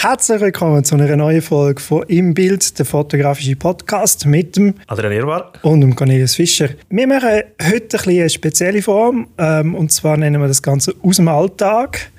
Herzlich 0.00 0.40
willkommen 0.40 0.84
zu 0.84 0.94
einer 0.94 1.16
neuen 1.16 1.42
Folge 1.42 1.80
von 1.80 2.04
Im 2.04 2.32
Bild, 2.32 2.78
der 2.78 2.86
fotografische 2.86 3.56
Podcast 3.56 4.26
mit 4.26 4.54
dem 4.54 4.74
Adrian 4.86 5.12
Irwar 5.12 5.52
und 5.62 5.80
dem 5.80 5.96
Cornelius 5.96 6.36
Fischer. 6.36 6.68
Wir 6.88 7.08
machen 7.08 7.42
heute 7.60 7.98
ein 7.98 8.20
eine 8.20 8.30
spezielle 8.30 8.80
Form 8.80 9.26
ähm, 9.38 9.74
und 9.74 9.90
zwar 9.90 10.16
nennen 10.16 10.40
wir 10.40 10.46
das 10.46 10.62
Ganze 10.62 10.94
aus 11.02 11.16
dem 11.16 11.26
Alltag. 11.26 12.12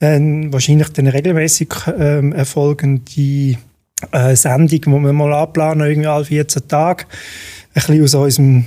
Ähm, 0.00 0.52
wahrscheinlich 0.52 0.88
dann 0.90 1.08
regelmäßig 1.08 1.68
ähm, 1.98 2.32
erfolgende 2.32 3.58
äh, 4.12 4.36
Sendung, 4.36 4.68
die 4.68 4.86
wir 4.86 5.12
mal 5.12 5.32
anplanen, 5.34 5.84
irgendwie 5.84 6.06
alle 6.06 6.24
14 6.24 6.68
Tage, 6.68 7.06
ein 7.74 7.82
bisschen 7.82 8.04
aus 8.04 8.14
unserem 8.14 8.66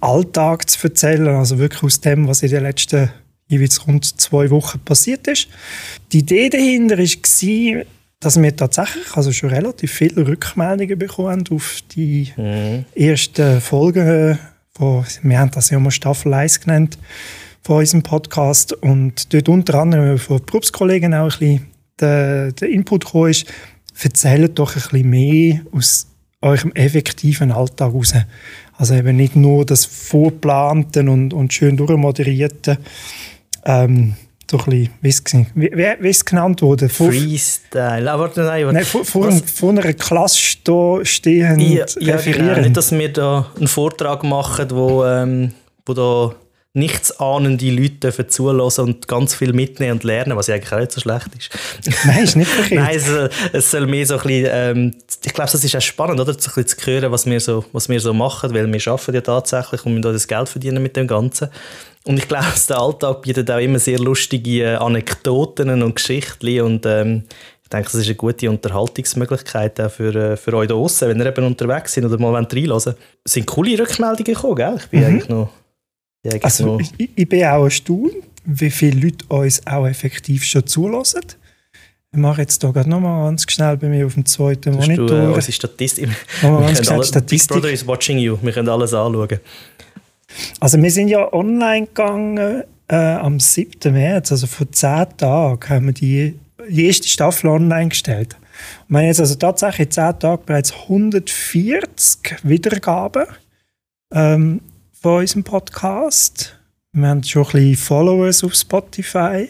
Alltag 0.00 0.70
zu 0.70 0.88
erzählen, 0.88 1.28
also 1.28 1.58
wirklich 1.58 1.82
aus 1.82 2.00
dem, 2.00 2.26
was 2.26 2.42
in 2.42 2.48
den 2.48 2.62
letzten 2.62 3.10
jeweils 3.48 3.86
rund 3.86 4.18
zwei 4.18 4.48
Wochen 4.48 4.78
passiert 4.80 5.26
ist. 5.28 5.48
Die 6.12 6.20
Idee 6.20 6.48
dahinter 6.48 6.96
war, 6.96 7.84
dass 8.20 8.40
wir 8.40 8.56
tatsächlich 8.56 9.14
also 9.14 9.32
schon 9.32 9.50
relativ 9.50 9.92
viele 9.92 10.26
Rückmeldungen 10.26 10.98
bekommen 10.98 11.44
auf 11.50 11.80
die 11.94 12.32
mhm. 12.36 12.84
ersten 12.94 13.60
Folgen. 13.60 14.38
Von, 14.76 15.04
wir 15.22 15.38
haben 15.38 15.50
das 15.50 15.70
ja 15.70 15.78
mal 15.78 15.90
Staffel 15.90 16.34
1 16.34 16.60
genannt 16.60 16.98
von 17.62 17.78
unserem 17.78 18.02
Podcast 18.02 18.72
und 18.72 19.32
dort 19.32 19.48
unter 19.48 19.74
anderem 19.80 20.18
von 20.18 20.40
Berufskollegen 20.44 21.14
auch 21.14 21.24
ein 21.24 21.28
bisschen 21.38 21.66
der, 22.00 22.52
der 22.52 22.68
Input 22.68 23.04
gekommen 23.04 23.30
ist, 23.30 23.46
erzählt 24.00 24.58
doch 24.58 24.76
ein 24.76 24.82
bisschen 24.82 25.10
mehr 25.10 25.60
aus 25.72 26.06
eurem 26.40 26.72
effektiven 26.72 27.50
Alltag 27.50 27.92
raus. 27.92 28.14
Also 28.74 28.94
eben 28.94 29.16
nicht 29.16 29.34
nur 29.34 29.66
das 29.66 29.84
Vorplanten 29.84 31.08
und, 31.08 31.34
und 31.34 31.52
schön 31.52 31.76
durchmoderierte, 31.76 32.78
ähm, 33.64 34.14
so 34.50 34.58
ein 34.58 34.90
bisschen, 35.02 35.46
wie, 35.54 35.70
wie, 35.72 35.86
wie 36.00 36.08
es 36.08 36.24
genannt 36.24 36.62
wurde? 36.62 36.88
Freestyle. 36.88 38.10
Aber 38.10 38.30
nein, 38.36 38.66
nein 38.72 38.84
vor, 38.84 39.04
vor, 39.04 39.30
vor, 39.32 39.70
einer 39.70 39.92
Klasse 39.92 40.38
stehen 41.04 41.60
ja, 41.60 41.84
ja, 41.98 42.16
Genau. 42.16 42.60
Nicht, 42.60 42.76
dass 42.76 42.92
wir 42.92 43.12
da 43.12 43.50
einen 43.56 43.68
Vortrag 43.68 44.24
machen, 44.24 44.70
wo, 44.70 45.04
ähm, 45.04 45.52
wo 45.84 45.92
da 45.92 46.34
nichtsahnende 46.74 47.70
Leute 47.70 48.28
zulassen 48.28 48.84
und 48.84 49.08
ganz 49.08 49.34
viel 49.34 49.52
mitnehmen 49.52 49.92
und 49.92 50.04
lernen, 50.04 50.36
was 50.36 50.46
ja 50.46 50.54
eigentlich 50.54 50.72
auch 50.72 50.78
nicht 50.78 50.92
so 50.92 51.00
schlecht 51.00 51.28
ist. 51.36 51.50
Nein, 52.06 52.24
ist 52.24 52.36
nicht 52.36 52.50
verkehrt. 52.50 52.84
Nein, 52.84 52.96
es, 52.96 53.08
es, 53.52 53.70
soll 53.70 53.86
mehr 53.86 54.06
so 54.06 54.14
ein 54.14 54.22
bisschen, 54.22 54.48
ähm, 54.50 54.94
ich 55.24 55.34
glaube, 55.34 55.50
das 55.50 55.64
ist 55.64 55.76
auch 55.76 55.80
spannend, 55.80 56.20
oder? 56.20 56.32
So 56.34 56.50
ein 56.50 56.62
bisschen 56.62 56.66
zu 56.66 56.86
hören, 56.86 57.10
was 57.10 57.26
wir, 57.26 57.40
so, 57.40 57.64
was 57.72 57.88
wir 57.88 58.00
so 58.00 58.14
machen, 58.14 58.54
weil 58.54 58.70
wir 58.72 58.92
arbeiten 58.92 59.14
ja 59.14 59.20
tatsächlich 59.20 59.84
und 59.84 59.94
wir 59.94 60.12
das 60.12 60.28
Geld 60.28 60.48
verdienen 60.48 60.82
mit 60.82 60.96
dem 60.96 61.06
Ganzen. 61.06 61.48
Und 62.08 62.18
ich 62.18 62.26
glaube, 62.26 62.46
der 62.66 62.80
Alltag 62.80 63.20
bietet 63.20 63.50
auch 63.50 63.58
immer 63.58 63.78
sehr 63.78 63.98
lustige 63.98 64.80
Anekdoten 64.80 65.82
und 65.82 65.94
Geschichten 65.94 66.62
und 66.62 66.86
ähm, 66.86 67.24
ich 67.62 67.68
denke, 67.68 67.84
das 67.84 67.96
ist 67.96 68.06
eine 68.06 68.14
gute 68.14 68.48
Unterhaltungsmöglichkeit 68.48 69.78
auch 69.78 69.90
für, 69.90 70.14
äh, 70.14 70.36
für 70.38 70.54
euch 70.54 70.68
da 70.68 70.74
draußen, 70.74 71.06
wenn 71.06 71.20
ihr 71.20 71.26
eben 71.26 71.44
unterwegs 71.44 71.92
seid 71.92 72.06
oder 72.06 72.18
mal 72.18 72.34
reinhören 72.34 72.70
wollt. 72.70 72.96
Es 73.24 73.32
sind 73.32 73.46
coole 73.46 73.78
Rückmeldungen 73.78 74.24
gekommen, 74.24 74.54
gell? 74.54 74.76
Ich 74.78 74.86
bin 74.86 75.00
mhm. 75.00 75.06
eigentlich 75.06 75.28
noch 75.28 75.50
ja, 76.24 76.32
also, 76.40 76.80
ich, 76.80 77.10
ich, 77.14 77.28
bin 77.28 77.44
auch 77.44 77.64
erstaunt, 77.64 78.12
wie 78.46 78.70
viele 78.70 79.00
Leute 79.00 79.26
uns 79.28 79.64
auch 79.66 79.86
effektiv 79.86 80.44
schon 80.44 80.66
zulassen. 80.66 81.20
Ich 82.10 82.18
mache 82.18 82.40
jetzt 82.40 82.62
hier 82.62 82.72
gerade 82.72 82.88
nochmal 82.88 83.26
ganz 83.26 83.44
schnell 83.52 83.76
bei 83.76 83.88
mir 83.88 84.06
auf 84.06 84.14
dem 84.14 84.24
zweiten 84.24 84.74
Monitor. 84.74 85.06
Du, 85.06 85.14
äh, 85.14 85.26
unsere 85.26 85.52
Statistik. 85.52 86.08
ganz 86.40 86.86
schnell 86.86 87.04
Statistik. 87.04 87.48
Big 87.48 87.62
Brother 87.62 87.70
is 87.70 87.86
watching 87.86 88.18
you. 88.18 88.38
Wir 88.40 88.52
können 88.52 88.70
alles 88.70 88.94
anschauen. 88.94 89.40
Also 90.60 90.80
wir 90.82 90.90
sind 90.90 91.08
ja 91.08 91.32
online 91.32 91.86
gegangen 91.86 92.64
äh, 92.88 92.96
am 92.96 93.40
7. 93.40 93.92
März, 93.92 94.32
also 94.32 94.46
vor 94.46 94.70
10 94.70 95.16
Tagen 95.16 95.68
haben 95.68 95.86
wir 95.86 95.92
die, 95.92 96.38
die 96.68 96.86
erste 96.86 97.08
Staffel 97.08 97.48
online 97.48 97.88
gestellt. 97.88 98.36
Und 98.88 98.94
wir 98.94 98.98
haben 98.98 99.06
jetzt 99.06 99.20
also 99.20 99.34
tatsächlich 99.34 99.88
in 99.88 99.92
10 99.92 100.18
Tagen 100.20 100.42
bereits 100.46 100.72
140 100.72 102.36
Wiedergaben. 102.42 103.26
Ähm, 104.12 104.60
von 105.00 105.20
unserem 105.20 105.44
Podcast. 105.44 106.58
Wir 106.92 107.08
haben 107.08 107.22
schon 107.22 107.44
ein 107.44 107.52
bisschen 107.52 107.76
Followers 107.76 108.42
auf 108.42 108.54
Spotify. 108.54 109.48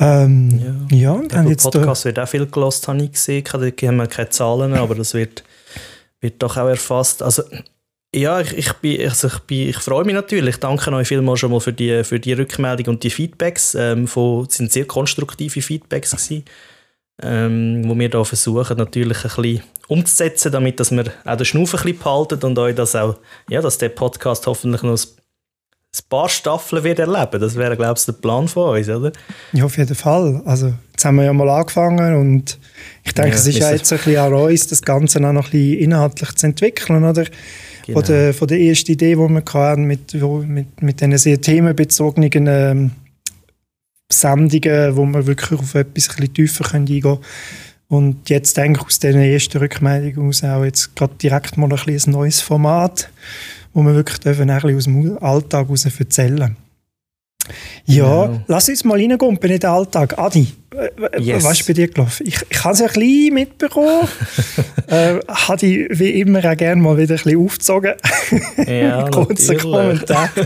Ähm, 0.00 0.88
ja, 0.90 0.96
ja 0.96 1.12
und 1.12 1.34
haben 1.34 1.48
jetzt 1.48 1.64
Podcast 1.64 2.04
wird 2.04 2.18
auch 2.18 2.28
viel 2.28 2.46
gelost, 2.46 2.86
habe 2.88 3.02
ich 3.02 3.12
gesehen. 3.12 3.44
Da 3.44 3.58
haben 3.58 3.96
wir 3.96 4.06
keine 4.06 4.30
Zahlen, 4.30 4.74
aber 4.74 4.94
das 4.94 5.12
wird, 5.12 5.44
wird 6.20 6.42
doch 6.42 6.56
auch 6.56 6.68
erfasst. 6.68 7.22
Also, 7.22 7.42
ja, 8.14 8.40
ich, 8.40 8.56
ich, 8.56 8.72
bin, 8.74 9.02
also 9.02 9.28
ich, 9.28 9.38
bin, 9.40 9.68
ich 9.68 9.78
freue 9.78 10.04
mich 10.04 10.14
natürlich. 10.14 10.56
Ich 10.56 10.60
danke 10.60 10.92
euch 10.92 11.08
vielmals 11.08 11.40
schon 11.40 11.50
mal 11.50 11.60
für 11.60 11.72
die, 11.72 12.04
für 12.04 12.20
die 12.20 12.32
Rückmeldung 12.32 12.94
und 12.94 13.02
die 13.02 13.10
Feedbacks. 13.10 13.74
Ähm, 13.74 14.06
von, 14.06 14.46
es 14.46 14.56
sind 14.56 14.72
sehr 14.72 14.86
konstruktive 14.86 15.62
Feedbacks 15.62 16.12
gewesen 16.12 16.44
ähm, 17.22 17.82
wo 17.84 17.98
wir 17.98 18.08
da 18.08 18.22
versuchen 18.24 18.76
natürlich 18.76 19.24
ein 19.24 19.42
bisschen 19.42 19.62
umzusetzen, 19.88 20.52
damit 20.52 20.78
dass 20.78 20.90
wir 20.90 21.04
auch 21.24 21.36
den 21.36 21.44
Schnuff 21.44 21.74
ein 21.74 21.82
bisschen 21.82 21.98
behalten 21.98 22.44
und 22.44 22.58
euch 22.58 22.74
das 22.74 22.94
auch, 22.94 23.16
ja, 23.48 23.60
dass 23.60 23.78
der 23.78 23.88
Podcast 23.88 24.46
hoffentlich 24.46 24.82
noch 24.82 24.92
ein 24.92 26.02
paar 26.08 26.28
Staffeln 26.28 26.84
wird 26.84 26.98
erleben. 26.98 27.40
Das 27.40 27.56
wäre, 27.56 27.76
glaube 27.76 27.98
ich, 27.98 28.04
der 28.04 28.12
Plan 28.12 28.46
von 28.46 28.76
uns, 28.76 28.88
oder? 28.88 29.10
Ja, 29.52 29.64
auf 29.64 29.76
jeden 29.78 29.94
Fall. 29.94 30.42
Also, 30.44 30.74
jetzt 30.92 31.04
haben 31.04 31.16
wir 31.16 31.24
ja 31.24 31.32
mal 31.32 31.48
angefangen 31.48 32.14
und 32.14 32.58
ich 33.02 33.14
denke, 33.14 33.30
ja, 33.30 33.36
es 33.36 33.46
ist 33.46 33.58
ja 33.58 33.72
jetzt 33.72 33.90
ein 33.92 33.98
bisschen 33.98 34.18
an 34.18 34.34
uns, 34.34 34.66
das 34.68 34.82
Ganze 34.82 35.18
auch 35.18 35.32
noch 35.32 35.46
ein 35.46 35.50
bisschen 35.50 35.78
inhaltlich 35.78 36.32
zu 36.36 36.46
entwickeln, 36.46 37.02
oder? 37.02 37.24
Genau. 37.88 38.00
Von, 38.00 38.06
der, 38.06 38.34
von 38.34 38.48
der 38.48 38.60
ersten 38.60 38.92
Idee, 38.92 39.14
die 39.14 39.16
wir 39.16 39.42
hatten, 39.54 39.84
mit, 39.84 40.12
mit, 40.12 40.82
mit 40.82 41.00
diesen 41.00 41.16
sehr 41.16 41.40
themenbezogenen 41.40 42.46
ähm, 42.46 42.90
Sendungen, 44.12 44.94
wo 44.94 45.06
man 45.06 45.26
wirklich 45.26 45.58
auf 45.58 45.74
etwas 45.74 46.10
ein 46.10 46.16
bisschen 46.16 46.34
tiefer 46.34 46.74
eingehen 46.74 47.00
können. 47.00 47.18
Und 47.88 48.28
jetzt 48.28 48.58
denke 48.58 48.80
ich 48.80 48.86
aus 48.86 48.98
dieser 48.98 49.24
ersten 49.24 49.56
Rückmeldung 49.56 50.28
aus 50.28 50.44
auch 50.44 50.64
jetzt 50.64 50.94
gerade 50.96 51.14
direkt 51.14 51.56
mal 51.56 51.72
ein, 51.72 51.78
ein 51.78 52.10
neues 52.12 52.42
Format, 52.42 53.08
wo 53.72 53.80
wir 53.80 53.94
wirklich 53.94 54.18
dürfen 54.18 54.50
ein 54.50 54.60
bisschen 54.60 54.76
aus 54.76 54.84
dem 54.84 55.22
Alltag 55.22 55.68
heraus 55.68 55.86
erzählen 55.86 56.56
ja, 57.86 58.26
genau. 58.26 58.40
lass 58.46 58.68
uns 58.68 58.84
mal 58.84 58.98
reingehen 58.98 59.36
in 59.36 59.58
den 59.58 59.64
Alltag. 59.64 60.18
Adi, 60.18 60.48
yes. 61.18 61.44
was 61.44 61.60
ist 61.60 61.66
bei 61.66 61.72
dir 61.72 61.88
gelaufen? 61.88 62.26
Ich, 62.26 62.38
ich 62.48 62.64
habe 62.64 62.74
es 62.74 62.80
ja 62.80 62.86
ein 62.86 62.92
bisschen 62.92 63.34
mitbekommen. 63.34 64.08
äh, 64.86 65.18
habe 65.28 65.66
ich 65.66 65.98
wie 65.98 66.20
immer 66.20 66.44
auch 66.44 66.56
gerne 66.56 66.80
mal 66.80 66.96
wieder 66.96 67.14
ein 67.14 67.22
bisschen 67.22 67.44
aufgezogen. 67.44 67.94
Ja, 68.66 69.08
Kurzer 69.10 69.56
Kommentar. 69.56 70.30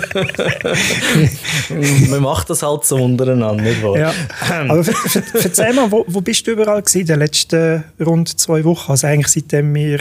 Man 2.09 2.23
macht 2.23 2.51
das 2.51 2.63
halt 2.63 2.85
so 2.85 2.97
untereinander, 2.97 3.63
nicht 3.63 3.83
wahr? 3.83 3.99
Ja. 3.99 4.13
Aber 4.69 4.85
erzähl 5.35 5.73
mal, 5.73 5.91
wo, 5.91 6.05
wo 6.07 6.21
bist 6.21 6.47
du 6.47 6.53
überall 6.53 6.83
gewesen 6.83 7.01
in 7.01 7.07
den 7.07 7.19
letzten 7.19 7.85
rund 8.01 8.41
zwei 8.41 8.65
Wochen? 8.65 8.93
Also 8.93 9.07
eigentlich 9.07 9.29
seitdem 9.29 9.75
wir 9.75 10.01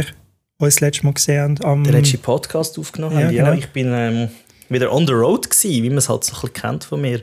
uns 0.57 0.75
das 0.75 0.81
letzte 0.81 1.05
Mal 1.05 1.13
gesehen 1.13 1.59
haben. 1.63 1.83
Den 1.83 1.93
letzten 1.93 2.19
Podcast 2.19 2.77
aufgenommen 2.77 3.19
ja, 3.19 3.25
haben. 3.25 3.35
Ja, 3.35 3.43
genau. 3.45 3.57
ich 3.57 3.69
bin... 3.69 3.91
Ähm, 3.91 4.29
wieder 4.71 4.91
on 4.91 5.05
the 5.05 5.13
road 5.13 5.49
gewesen, 5.49 5.83
wie 5.83 5.89
man 5.89 5.97
es 5.99 6.09
halt 6.09 6.23
so 6.23 6.33
ein 6.33 6.41
bisschen 6.41 6.53
kennt 6.53 6.83
von 6.85 7.01
mir. 7.01 7.21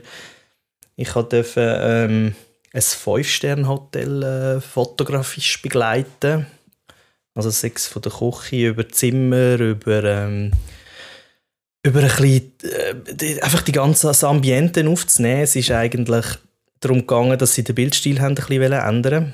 Ich 0.95 1.11
durfte 1.11 1.79
ähm, 1.81 2.35
ein 2.73 2.81
Fünf-Sterne-Hotel 2.81 4.23
äh, 4.23 4.61
fotografisch 4.61 5.61
begleiten. 5.61 6.45
Also 7.33 7.49
sechs 7.49 7.87
von 7.87 8.01
der 8.01 8.11
Küche 8.11 8.67
über 8.67 8.87
Zimmer, 8.89 9.59
über, 9.59 10.03
ähm, 10.03 10.51
über 11.83 12.01
ein 12.01 12.07
bisschen, 12.07 12.51
äh, 12.63 12.95
die, 13.13 13.41
einfach 13.41 13.61
die 13.61 13.71
ganzen 13.71 14.13
Ambienten 14.25 14.87
aufzunehmen. 14.87 15.41
Es 15.41 15.55
ist 15.55 15.71
eigentlich 15.71 16.25
darum 16.79 16.99
gegangen, 16.99 17.37
dass 17.37 17.55
sie 17.55 17.63
den 17.63 17.75
Bildstil 17.75 18.19
haben 18.19 18.35
ein 18.37 18.45
bisschen 18.45 18.73
ändern 18.73 19.33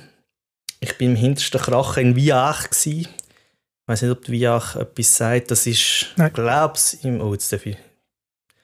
Ich 0.79 0.97
bin 0.97 1.11
im 1.11 1.15
hintersten 1.15 1.61
Krachen 1.61 2.03
in 2.03 2.15
Viach. 2.15 2.69
Ich 2.85 3.07
weiß 3.87 4.01
nicht, 4.03 4.11
ob 4.11 4.27
Viach 4.27 4.75
etwas 4.75 5.17
sagt. 5.17 5.51
Das 5.51 5.65
ist, 5.67 6.13
glaube 6.33 6.75
ich, 6.77 7.05
oh, 7.05 7.33
jetzt 7.33 7.51
darf 7.51 7.65
ich 7.65 7.77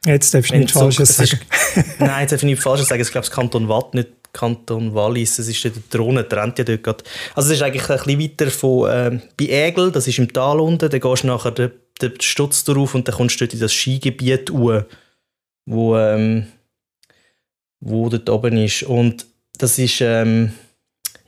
Jetzt 0.05 0.33
darfst 0.33 0.51
du 0.51 0.57
nichts 0.57 0.71
Falsches 0.71 1.15
sagen. 1.15 1.39
Ist, 1.75 1.99
nein, 1.99 2.21
jetzt 2.21 2.31
darf 2.31 2.41
ich 2.41 2.47
nichts 2.47 2.63
Falsches 2.63 2.87
sagen. 2.87 3.01
Ich 3.01 3.11
glaube, 3.11 3.27
das 3.27 3.35
Kanton 3.35 3.69
Watt, 3.69 3.93
nicht 3.93 4.09
Kanton 4.33 4.93
Wallis. 4.95 5.37
Es 5.37 5.47
ist 5.47 5.63
der 5.63 5.71
Drohne, 5.89 6.27
trennt 6.27 6.57
ja 6.57 6.63
dort 6.63 6.83
gerade. 6.83 7.03
Also 7.35 7.49
es 7.49 7.57
ist 7.57 7.63
eigentlich 7.63 7.89
ein 7.89 7.97
bisschen 7.97 8.19
weiter 8.19 8.51
von 8.51 8.89
äh, 8.89 9.19
bei 9.37 9.45
Ägel, 9.45 9.91
das 9.91 10.07
ist 10.07 10.17
im 10.17 10.31
Tal 10.31 10.59
unten. 10.59 10.89
Dann 10.89 10.99
gehst 10.99 11.23
du 11.23 11.27
nachher 11.27 11.51
den, 11.51 11.71
den 12.01 12.19
Stutz 12.19 12.63
drauf 12.63 12.95
und 12.95 13.07
dann 13.07 13.15
kommst 13.15 13.39
du 13.39 13.45
dort 13.45 13.53
in 13.53 13.59
das 13.59 13.73
Skigebiet 13.73 14.49
hoch, 14.49 14.83
wo, 15.65 15.97
ähm, 15.97 16.47
wo 17.79 18.09
dort 18.09 18.29
oben 18.29 18.57
ist. 18.57 18.83
Und 18.83 19.25
das 19.57 19.77
ist... 19.77 20.01
Ähm, 20.01 20.53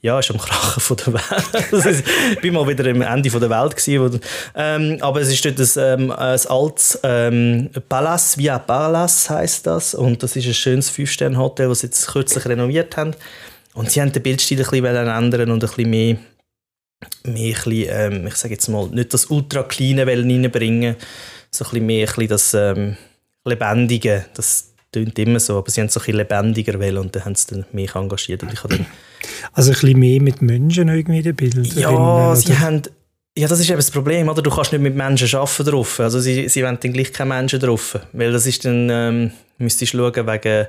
ja, 0.04 0.20
ist 0.20 0.30
am 0.32 0.38
Krachen 0.38 0.82
von 0.82 0.98
der 0.98 1.14
Welt. 1.14 2.04
ich 2.44 2.44
war 2.44 2.52
mal 2.52 2.68
wieder 2.68 2.90
am 2.92 3.02
Ende 3.02 3.32
von 3.32 3.40
der 3.40 3.50
Welt. 3.50 3.78
Gewesen, 3.78 4.20
ähm, 4.54 4.98
aber 5.00 5.22
es 5.22 5.30
ist 5.30 5.46
dort 5.46 5.58
ein, 5.58 6.02
ähm, 6.02 6.12
ein 6.12 6.46
altes 6.46 7.00
ähm, 7.04 7.70
Palace, 7.88 8.38
Via 8.38 8.60
Palace 8.60 9.30
heisst 9.30 9.66
das. 9.66 9.96
Und 9.96 10.22
das 10.22 10.36
ist 10.36 10.46
ein 10.46 10.54
schönes 10.54 10.90
Fünf-Sterne-Hotel, 10.90 11.70
das 11.70 11.80
sie 11.80 11.88
jetzt 11.88 12.06
kürzlich 12.06 12.46
renoviert 12.46 12.98
haben. 12.98 13.16
Und 13.76 13.92
sie 13.92 14.02
haben 14.02 14.12
den 14.12 14.22
Bildstil 14.22 14.60
ein 14.60 14.70
bisschen 14.70 14.86
ändern 15.08 15.52
und 15.52 15.64
ein 15.64 15.70
bisschen 15.70 15.90
mehr, 15.90 16.18
mehr 17.24 17.56
ein 17.56 17.64
bisschen, 17.64 17.88
ähm, 17.90 18.28
ich 18.28 18.36
sage 18.36 18.56
jetzt 18.56 18.68
mal, 18.68 18.88
nicht 18.88 19.14
das 19.14 19.28
ultra 19.28 19.64
kleine 19.64 20.06
reinbringen, 20.06 20.98
so 21.50 21.64
ein 21.64 21.70
bisschen 21.72 21.86
mehr 21.86 22.10
ein 22.10 22.14
bisschen 22.14 22.28
das 22.28 22.54
ähm, 22.54 22.98
Lebendige, 23.46 24.26
das 24.34 24.74
tönt 24.92 25.18
immer 25.18 25.40
so, 25.40 25.58
aber 25.58 25.72
sie 25.72 25.80
haben 25.80 25.88
es 25.88 25.94
so 25.94 26.02
ein 26.02 26.06
bisschen 26.06 26.18
lebendiger 26.18 26.78
wollen 26.78 26.98
und 26.98 27.16
dann 27.16 27.24
haben 27.24 27.36
sie 27.36 27.48
dann 27.56 27.66
mich 27.72 27.96
engagiert 27.96 28.44
und 28.44 28.52
ich 28.52 28.64
habe 28.64 28.76
dann 28.78 28.86
Also 29.54 29.72
ein 29.72 29.74
bisschen 29.74 30.00
mehr 30.00 30.22
mit 30.22 30.42
Menschen 30.42 30.90
irgendwie 30.90 31.18
in 31.18 31.24
den 31.24 31.36
Bildern. 31.36 31.64
Ja, 31.76 32.36
sie 32.36 32.58
haben... 32.58 32.82
Ja, 33.38 33.48
das 33.48 33.60
ist 33.60 33.70
eben 33.70 33.78
das 33.78 33.90
Problem, 33.90 34.30
oder? 34.30 34.42
Du 34.42 34.52
kannst 34.52 34.72
nicht 34.72 34.82
mit 34.82 34.96
Menschen 34.96 35.36
arbeiten 35.36 35.66
drauf. 35.66 36.00
Also 36.00 36.20
sie, 36.20 36.48
sie 36.50 36.64
wollen 36.64 36.78
dann 36.80 36.94
gleich 36.94 37.12
keine 37.12 37.30
Menschen 37.30 37.60
drauf. 37.60 38.00
Weil 38.12 38.32
das 38.32 38.46
ist 38.46 38.64
dann... 38.64 38.90
Ähm, 38.90 39.32
müsstest 39.58 39.94
du 39.94 39.98
schauen 39.98 40.28
wegen... 40.28 40.68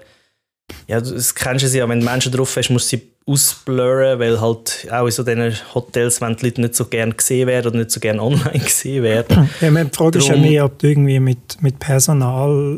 Ja, 0.89 1.01
das 1.01 1.35
kennst 1.35 1.65
du 1.65 1.79
ja, 1.79 1.89
wenn 1.89 2.01
du 2.01 2.07
Menschen 2.07 2.33
drauf 2.33 2.57
hast, 2.57 2.71
musst 2.71 2.91
du 2.91 2.97
sie 2.97 3.03
ausblurren, 3.27 4.19
weil 4.19 4.41
halt 4.41 4.87
auch 4.91 5.07
in 5.07 5.11
so 5.11 5.23
diesen 5.23 5.55
Hotels, 5.75 6.21
wenn 6.21 6.37
die 6.37 6.47
Leute 6.47 6.61
nicht 6.61 6.75
so 6.75 6.85
gerne 6.85 7.15
gesehen 7.15 7.49
werden 7.49 7.69
oder 7.69 7.79
nicht 7.79 7.91
so 7.91 8.01
gerne 8.01 8.23
online 8.23 8.59
gesehen 8.65 9.03
werden. 9.03 9.49
Ja, 9.61 9.71
die 9.71 9.77
Frage 9.97 10.19
Darum, 10.19 10.19
ist 10.19 10.29
ja 10.29 10.37
mehr, 10.37 10.65
ob 10.67 10.79
du 10.79 10.89
irgendwie 10.89 11.21
mit, 11.21 11.63
mit 11.63 11.79
Personal 11.79 12.77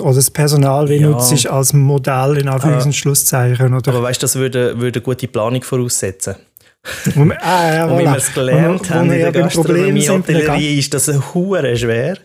oder 0.00 0.14
das 0.14 0.30
Personal 0.30 0.88
wie 0.88 0.96
ja. 0.96 1.08
nutzt 1.08 1.46
als 1.46 1.72
Modell 1.72 2.38
in 2.38 2.48
Anführungs- 2.48 2.86
und 2.86 2.96
Schlusszeichen. 2.96 3.74
Oder? 3.74 3.92
Aber 3.92 4.02
weißt 4.02 4.22
du, 4.22 4.24
das 4.24 4.36
würde, 4.36 4.80
würde 4.80 4.98
eine 4.98 5.04
gute 5.04 5.28
Planung 5.28 5.62
voraussetzen. 5.62 6.36
Wir, 7.14 7.44
ah, 7.44 7.74
ja, 7.74 7.86
und 7.90 7.98
wie 7.98 8.04
wir 8.04 8.16
es 8.16 8.32
gelernt 8.32 8.88
wo 8.88 8.94
haben 8.94 9.12
in 9.12 9.18
der 9.18 9.32
Gastronomie, 9.32 10.08
Hotellerie, 10.08 10.78
ist 10.78 10.94
das 10.94 11.08
hure 11.34 11.76
schwer. 11.76 12.16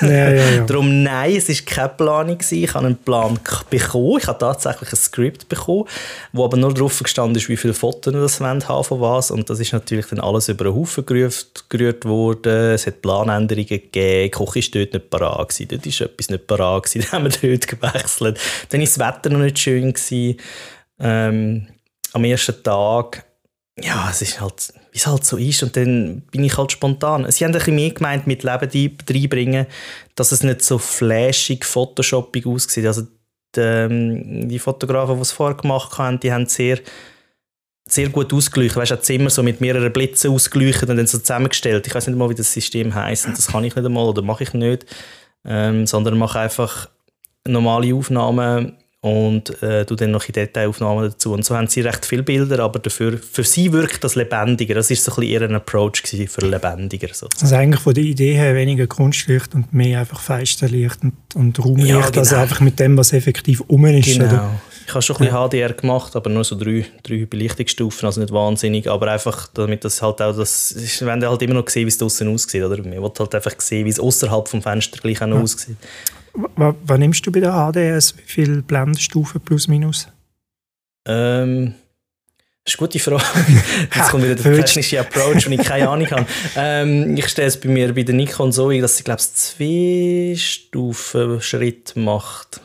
Ja, 0.00 0.08
ja, 0.08 0.50
ja. 0.50 0.60
Darum 0.66 1.02
nein, 1.02 1.36
es 1.36 1.48
war 1.48 1.56
keine 1.66 1.88
Planung. 1.90 2.38
Ich 2.50 2.74
habe 2.74 2.86
einen 2.86 2.96
Plan 2.96 3.38
bekommen. 3.70 4.18
Ich 4.18 4.26
habe 4.26 4.38
tatsächlich 4.38 4.92
ein 4.92 4.96
Skript 4.96 5.48
bekommen, 5.48 5.84
wo 6.32 6.44
aber 6.44 6.56
nur 6.56 6.74
drauf 6.74 7.02
gestanden 7.02 7.36
ist, 7.36 7.48
wie 7.48 7.56
viele 7.56 7.74
Fotos 7.74 8.12
das 8.12 8.40
haben 8.40 8.60
von 8.60 9.00
was. 9.00 9.30
Und 9.30 9.48
das 9.50 9.60
ist 9.60 9.72
natürlich 9.72 10.06
dann 10.06 10.20
alles 10.20 10.48
über 10.48 10.66
einen 10.66 10.74
Haufen 10.74 11.06
gerührt, 11.06 11.64
gerührt 11.68 12.04
worden. 12.04 12.72
Es 12.72 12.86
hat 12.86 13.02
Planänderungen 13.02 13.66
gegeben. 13.66 14.24
Die 14.24 14.30
Koch 14.30 14.56
war 14.56 14.62
dort 14.72 14.92
nicht 14.94 15.10
parat. 15.10 15.48
Gewesen. 15.48 15.68
Dort 15.68 15.86
ist 15.86 16.00
etwas 16.00 16.30
nicht 16.30 16.46
parat. 16.46 16.82
Gewesen. 16.84 17.06
Dann 17.10 17.24
haben 17.24 17.42
wir 17.42 17.50
dort 17.50 17.68
gewechselt. 17.68 18.40
Dann 18.68 18.80
war 18.80 18.86
das 18.86 18.98
Wetter 18.98 19.30
noch 19.30 19.40
nicht 19.40 19.58
schön. 19.58 19.94
Ähm, 21.00 21.66
am 22.12 22.24
ersten 22.24 22.62
Tag 22.62 23.24
ja, 23.80 24.08
es 24.10 24.22
ist 24.22 24.40
halt, 24.40 24.72
wie 24.94 24.98
es 24.98 25.08
halt 25.08 25.24
so 25.24 25.36
ist. 25.36 25.60
Und 25.64 25.76
dann 25.76 26.22
bin 26.30 26.44
ich 26.44 26.56
halt 26.56 26.70
spontan. 26.70 27.28
Sie 27.30 27.44
haben 27.44 27.50
ein 27.50 27.58
bisschen 27.58 27.74
mehr 27.74 27.90
gemeint 27.90 28.28
mit 28.28 28.44
Leben 28.44 28.96
reinbringen, 29.10 29.66
dass 30.14 30.30
es 30.30 30.44
nicht 30.44 30.62
so 30.62 30.78
flashig, 30.78 31.64
photoshoppig 31.64 32.46
aussieht. 32.46 32.86
Also 32.86 33.02
die, 33.56 33.60
ähm, 33.60 34.48
die 34.48 34.60
Fotografen, 34.60 35.16
die 35.16 35.22
es 35.22 35.32
vorher 35.32 35.56
gemacht 35.56 35.98
haben, 35.98 36.20
die 36.20 36.32
haben 36.32 36.46
sehr, 36.46 36.78
sehr 37.88 38.08
gut 38.08 38.32
ausgeleuchtet. 38.32 38.76
Weißt 38.76 38.92
du, 38.92 38.96
das 38.96 39.04
Zimmer 39.04 39.30
so 39.30 39.42
mit 39.42 39.60
mehreren 39.60 39.92
Blitzen 39.92 40.30
ausgeleuchtet 40.30 40.88
und 40.88 40.96
dann 40.96 41.08
so 41.08 41.18
zusammengestellt. 41.18 41.88
Ich 41.88 41.94
weiß 41.94 42.06
nicht 42.06 42.16
mal, 42.16 42.30
wie 42.30 42.36
das 42.36 42.52
System 42.52 42.94
heisst. 42.94 43.26
Das 43.26 43.48
kann 43.48 43.64
ich 43.64 43.74
nicht 43.74 43.84
einmal 43.84 44.06
oder 44.06 44.22
mache 44.22 44.44
ich 44.44 44.54
nicht. 44.54 44.86
Ähm, 45.44 45.88
sondern 45.88 46.16
mache 46.18 46.38
einfach 46.38 46.88
normale 47.46 47.92
Aufnahmen 47.92 48.78
und 49.04 49.62
äh, 49.62 49.84
du 49.84 49.96
dann 49.96 50.12
noch 50.12 50.24
in 50.28 50.32
Detailaufnahmen 50.32 51.10
dazu. 51.10 51.34
Und 51.34 51.44
so 51.44 51.54
haben 51.54 51.66
sie 51.66 51.82
recht 51.82 52.06
viele 52.06 52.22
Bilder, 52.22 52.60
aber 52.60 52.78
dafür, 52.78 53.18
für 53.18 53.44
sie 53.44 53.70
wirkt 53.70 54.02
das 54.02 54.14
lebendiger. 54.14 54.74
Das 54.74 54.90
ist 54.90 55.04
so 55.04 55.12
ein 55.12 55.20
bisschen 55.20 55.42
ein 55.42 55.54
Approach 55.56 56.02
für 56.06 56.40
lebendiger. 56.40 57.08
Sozusagen. 57.08 57.42
Also 57.42 57.54
eigentlich 57.54 57.80
von 57.82 57.92
der 57.92 58.02
Idee 58.02 58.32
her 58.32 58.54
weniger 58.54 58.86
Kunstlicht 58.86 59.54
und 59.54 59.74
mehr 59.74 60.00
einfach 60.00 60.20
Fensterlicht 60.20 61.02
und, 61.02 61.12
und 61.34 61.62
Raumlicht, 61.62 61.90
ja, 61.90 62.00
genau. 62.00 62.18
also 62.20 62.36
einfach 62.36 62.60
mit 62.60 62.80
dem, 62.80 62.96
was 62.96 63.12
effektiv 63.12 63.62
um 63.66 63.84
ist. 63.84 64.06
Genau. 64.06 64.24
Oder? 64.24 64.50
Ich 64.86 64.94
habe 64.94 65.02
schon 65.02 65.16
ein 65.16 65.26
bisschen 65.26 65.50
HDR 65.50 65.72
gemacht, 65.74 66.16
aber 66.16 66.30
nur 66.30 66.44
so 66.44 66.56
drei, 66.56 66.86
drei 67.02 67.26
Belichtungsstufen, 67.26 68.06
also 68.06 68.22
nicht 68.22 68.32
wahnsinnig, 68.32 68.88
aber 68.88 69.12
einfach, 69.12 69.48
damit 69.52 69.84
das 69.84 70.00
halt 70.00 70.22
auch, 70.22 70.34
das, 70.34 70.74
wir 70.78 71.06
wollen 71.06 71.28
halt 71.28 71.42
immer 71.42 71.54
noch 71.54 71.68
sehen, 71.68 71.84
wie 71.84 71.88
es 71.88 71.98
draußen 71.98 72.26
aussieht, 72.32 72.62
oder? 72.62 72.82
Wir 72.82 73.02
wollen 73.02 73.12
halt 73.18 73.34
einfach 73.34 73.60
sehen, 73.60 73.84
wie 73.84 73.90
es 73.90 74.00
außerhalb 74.00 74.48
vom 74.48 74.62
Fenster 74.62 74.98
gleich 74.98 75.20
auch 75.20 75.26
noch 75.26 75.36
ja. 75.36 75.42
aussieht. 75.42 75.76
Was, 76.34 76.98
nimmst 76.98 77.26
du 77.26 77.32
bei 77.32 77.40
der 77.40 77.52
HDS? 77.52 78.16
Wie 78.18 78.22
viele 78.22 78.62
Blendenstufen 78.62 79.40
plus 79.40 79.68
minus? 79.68 80.08
Ähm, 81.06 81.74
das 82.64 82.74
ist 82.74 82.80
eine 82.80 82.88
gute 82.88 82.98
Frage. 82.98 83.22
Jetzt 83.94 84.10
kommt 84.10 84.24
wieder 84.24 84.34
der 84.34 84.64
technische 84.64 85.00
Approach, 85.00 85.46
wenn 85.46 85.52
ich 85.52 85.66
keine 85.66 85.88
Ahnung 85.88 86.10
habe. 86.10 86.26
Ähm, 86.56 87.16
ich 87.16 87.28
stelle 87.28 87.48
es 87.48 87.60
bei 87.60 87.68
mir 87.68 87.94
bei 87.94 88.02
der 88.02 88.14
Nikon 88.14 88.52
so 88.52 88.70
dass 88.70 88.96
sie, 88.96 89.04
glaube 89.04 89.20
ich, 89.20 89.32
zwei 89.34 90.34
Stufen 90.36 91.40
Schritt 91.40 91.94
macht. 91.94 92.60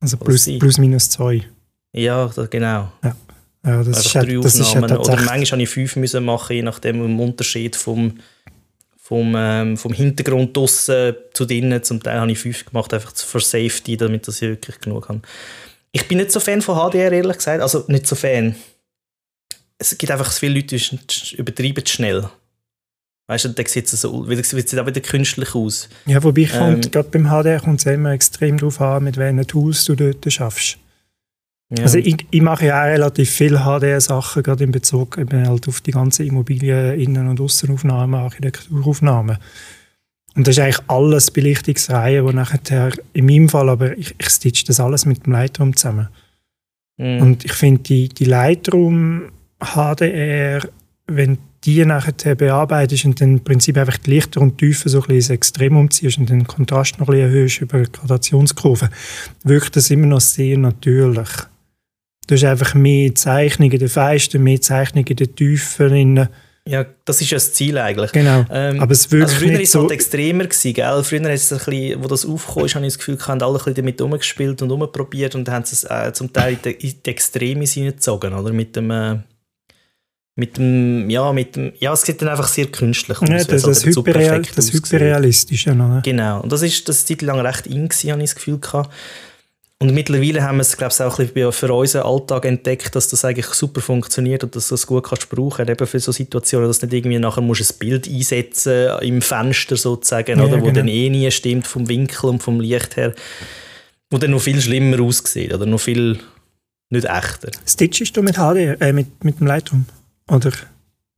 Also 0.00 0.16
plus, 0.16 0.48
plus 0.58 0.78
minus 0.78 1.10
zwei. 1.10 1.42
Ja, 1.92 2.26
das, 2.26 2.50
genau. 2.50 2.92
Ja. 3.02 3.16
Ja, 3.64 3.82
das 3.82 3.98
ist, 3.98 4.14
drei 4.14 4.36
das 4.36 4.60
Aufnahmen. 4.60 5.00
Ist 5.00 5.08
Oder 5.08 5.16
manchmal 5.16 5.38
musste 5.40 5.56
ich 5.62 5.68
fünf 5.68 5.96
müssen 5.96 6.24
machen, 6.24 6.54
je 6.54 6.62
nachdem 6.62 7.04
im 7.04 7.18
Unterschied 7.18 7.74
vom 7.74 8.18
vom, 9.06 9.34
ähm, 9.36 9.76
vom 9.76 9.92
Hintergrund 9.92 10.56
draussen 10.56 11.14
zu 11.32 11.44
drinnen. 11.44 11.80
Zum 11.84 12.02
Teil 12.02 12.18
habe 12.18 12.32
ich 12.32 12.40
fünf 12.40 12.64
gemacht, 12.64 12.92
einfach 12.92 13.14
für 13.14 13.38
Safety, 13.38 13.96
damit 13.96 14.26
ich 14.26 14.40
wirklich 14.40 14.80
genug 14.80 15.08
habe. 15.08 15.20
Ich 15.92 16.08
bin 16.08 16.18
nicht 16.18 16.32
so 16.32 16.40
Fan 16.40 16.60
von 16.60 16.74
HDR, 16.74 17.12
ehrlich 17.12 17.36
gesagt. 17.36 17.62
Also 17.62 17.84
nicht 17.86 18.04
so 18.08 18.16
Fan. 18.16 18.56
Es 19.78 19.96
gibt 19.96 20.10
einfach 20.10 20.32
viele 20.32 20.56
Leute, 20.56 20.76
die 20.76 21.36
übertreiben 21.36 21.86
schnell. 21.86 22.28
Weißt 23.28 23.44
du, 23.44 23.48
dann 23.50 23.66
sieht 23.66 23.92
es 23.92 24.00
so, 24.00 24.28
wieder, 24.28 24.42
sieht 24.42 24.78
auch 24.78 24.86
wieder 24.86 25.00
künstlich 25.00 25.54
aus. 25.54 25.88
Ja, 26.06 26.20
wobei 26.24 26.42
ich 26.42 26.54
ähm, 26.54 26.80
gerade 26.80 27.08
beim 27.08 27.28
HDR 27.28 27.60
kommt 27.60 27.78
es 27.78 27.86
immer 27.86 28.10
extrem 28.10 28.58
darauf 28.58 28.80
an, 28.80 29.04
mit 29.04 29.16
welchen 29.18 29.46
Tools 29.46 29.84
du 29.84 29.94
dort 29.94 30.32
schaffst. 30.32 30.78
Ja. 31.70 31.82
Also 31.82 31.98
ich, 31.98 32.26
ich, 32.30 32.42
mache 32.42 32.66
ja 32.66 32.80
auch 32.80 32.86
relativ 32.86 33.28
viele 33.28 33.64
HDR-Sachen, 33.64 34.42
gerade 34.42 34.64
in 34.64 34.70
Bezug 34.70 35.18
eben 35.18 35.46
halt 35.46 35.66
auf 35.66 35.80
die 35.80 35.90
ganze 35.90 36.22
Immobilien-, 36.22 36.98
Innen- 36.98 37.28
und 37.28 37.40
Aussenaufnahmen, 37.40 38.20
Architekturaufnahmen. 38.20 39.38
Und 40.36 40.46
das 40.46 40.56
ist 40.56 40.62
eigentlich 40.62 40.84
alles 40.86 41.30
Belichtungsreihen, 41.30 42.24
wo 42.24 42.30
nachher, 42.30 42.92
in 43.14 43.26
meinem 43.26 43.48
Fall, 43.48 43.68
aber 43.68 43.96
ich, 43.98 44.14
ich 44.16 44.28
stitche 44.28 44.66
das 44.66 44.78
alles 44.78 45.06
mit 45.06 45.26
dem 45.26 45.32
Lightroom 45.32 45.74
zusammen. 45.74 46.08
Mhm. 46.98 47.22
Und 47.22 47.44
ich 47.44 47.52
finde, 47.52 47.82
die, 47.82 48.08
die 48.10 48.26
Lightroom 48.26 49.32
HDR, 49.58 50.68
wenn 51.06 51.38
die 51.64 51.84
nachher 51.84 52.34
bearbeitest 52.36 53.06
und 53.06 53.20
dann 53.20 53.38
im 53.38 53.40
Prinzip 53.44 53.76
einfach 53.76 53.96
die 53.98 54.10
Lichter 54.10 54.40
und 54.40 54.60
die 54.60 54.66
Tiefen 54.66 54.88
so 54.88 55.00
ein 55.00 55.08
bisschen 55.08 55.34
Extrem 55.34 55.76
umziehst 55.76 56.18
und 56.18 56.30
den 56.30 56.46
Kontrast 56.46 57.00
noch 57.00 57.08
ein 57.08 57.12
bisschen 57.12 57.28
erhöhst 57.28 57.60
über 57.60 57.82
Gradationskurven, 57.82 58.88
wirkt 59.42 59.74
das 59.74 59.90
immer 59.90 60.06
noch 60.06 60.20
sehr 60.20 60.58
natürlich. 60.58 61.28
Du 62.26 62.34
hast 62.34 62.44
einfach 62.44 62.74
mehr 62.74 63.14
Zeichnungen 63.14 63.72
in 63.72 63.78
den 63.78 63.88
Feisten, 63.88 64.42
mehr 64.42 64.60
Zeichnungen 64.60 65.06
in 65.06 65.16
den 65.16 65.36
Tiefen. 65.36 66.28
Ja, 66.68 66.84
das 67.04 67.20
ist 67.20 67.30
ja 67.30 67.36
das 67.36 67.52
Ziel 67.52 67.78
eigentlich. 67.78 68.10
Genau, 68.10 68.44
ähm, 68.50 68.80
aber 68.80 68.90
es 68.90 69.10
wirkt 69.12 69.30
also 69.30 69.36
früher 69.36 69.54
war 69.54 69.60
es 69.60 69.74
halt 69.76 69.90
extremer, 69.92 70.44
gewesen, 70.44 70.74
gell? 70.74 71.04
Früher 71.04 71.20
hat 71.20 71.30
es 71.30 71.52
ein 71.52 71.58
bisschen, 71.58 72.02
wo 72.02 72.08
das 72.08 72.26
aufkam, 72.26 72.66
habe 72.66 72.86
ich 72.86 72.94
das 72.94 72.98
Gefühl, 72.98 73.18
haben 73.20 73.40
alle 73.40 73.52
ein 73.52 73.58
bisschen 73.58 73.74
damit 73.74 74.00
umgespielt 74.00 74.60
und 74.62 74.72
umprobiert 74.72 75.36
und 75.36 75.48
haben 75.48 75.62
es 75.62 75.84
äh, 75.84 76.12
zum 76.12 76.32
Teil 76.32 76.54
in 76.54 76.58
die, 76.64 76.88
in 76.88 76.94
die 77.04 77.10
Extreme 77.10 77.64
hineingezogen, 77.64 78.34
oder? 78.34 78.52
Mit 78.52 78.74
dem... 78.74 78.90
Äh, 78.90 79.18
mit 80.38 80.58
dem, 80.58 81.08
ja, 81.08 81.32
mit 81.32 81.56
dem, 81.56 81.72
ja, 81.78 81.94
es 81.94 82.02
sieht 82.02 82.20
dann 82.20 82.28
einfach 82.28 82.46
sehr 82.46 82.66
künstlich 82.66 83.22
aus. 83.22 83.28
Ja, 83.28 83.42
das, 83.42 83.62
das, 83.62 83.86
Hyperreal, 83.86 84.42
das 84.54 84.70
Hyperrealistische. 84.70 85.74
Noch, 85.74 86.02
Genau, 86.02 86.42
und 86.42 86.52
das 86.52 86.60
ist 86.60 86.86
das 86.90 87.06
Zeit 87.06 87.22
lang 87.22 87.40
recht 87.40 87.66
in, 87.66 87.88
gewesen, 87.88 88.12
habe 88.12 88.22
ich 88.22 88.28
das 88.28 88.34
Gefühl 88.34 88.58
gehabt. 88.58 88.92
Und 89.78 89.92
mittlerweile 89.92 90.42
haben 90.42 90.56
wir 90.56 90.62
es, 90.62 90.76
glaube 90.76 90.94
ich, 90.94 91.02
auch 91.02 91.18
ein 91.18 91.28
bisschen 91.28 91.52
für 91.52 91.74
unseren 91.74 92.06
Alltag 92.06 92.46
entdeckt, 92.46 92.96
dass 92.96 93.08
das 93.08 93.26
eigentlich 93.26 93.48
super 93.48 93.82
funktioniert 93.82 94.42
und 94.42 94.56
dass 94.56 94.68
du 94.68 94.74
das 94.74 94.86
gut 94.86 95.04
kannst 95.04 95.28
brauchen, 95.28 95.68
eben 95.68 95.86
für 95.86 96.00
so 96.00 96.12
Situationen, 96.12 96.66
dass 96.66 96.78
du 96.78 96.86
nicht 96.86 96.94
irgendwie 96.94 97.18
nachher 97.18 97.42
musst 97.42 97.70
ein 97.70 97.78
Bild 97.78 98.08
einsetzen 98.08 98.98
im 99.02 99.20
Fenster 99.20 99.76
sozusagen, 99.76 100.38
ja, 100.38 100.44
oder, 100.44 100.60
wo 100.60 100.64
genau. 100.64 100.76
dann 100.76 100.88
eh 100.88 101.10
nie 101.10 101.30
stimmt 101.30 101.66
vom 101.66 101.88
Winkel 101.88 102.30
und 102.30 102.42
vom 102.42 102.58
Licht 102.58 102.96
her, 102.96 103.14
wo 104.10 104.16
dann 104.16 104.30
noch 104.30 104.40
viel 104.40 104.62
schlimmer 104.62 105.02
aussieht 105.02 105.52
oder 105.52 105.66
noch 105.66 105.80
viel 105.80 106.20
nicht 106.88 107.04
echter. 107.04 107.50
Stitchest 107.66 108.16
du 108.16 108.22
mit 108.22 108.36
HD, 108.36 108.80
äh, 108.80 108.92
mit, 108.94 109.24
mit 109.24 109.40
dem 109.40 109.46
Lightroom? 109.46 109.84
Oder? 110.30 110.52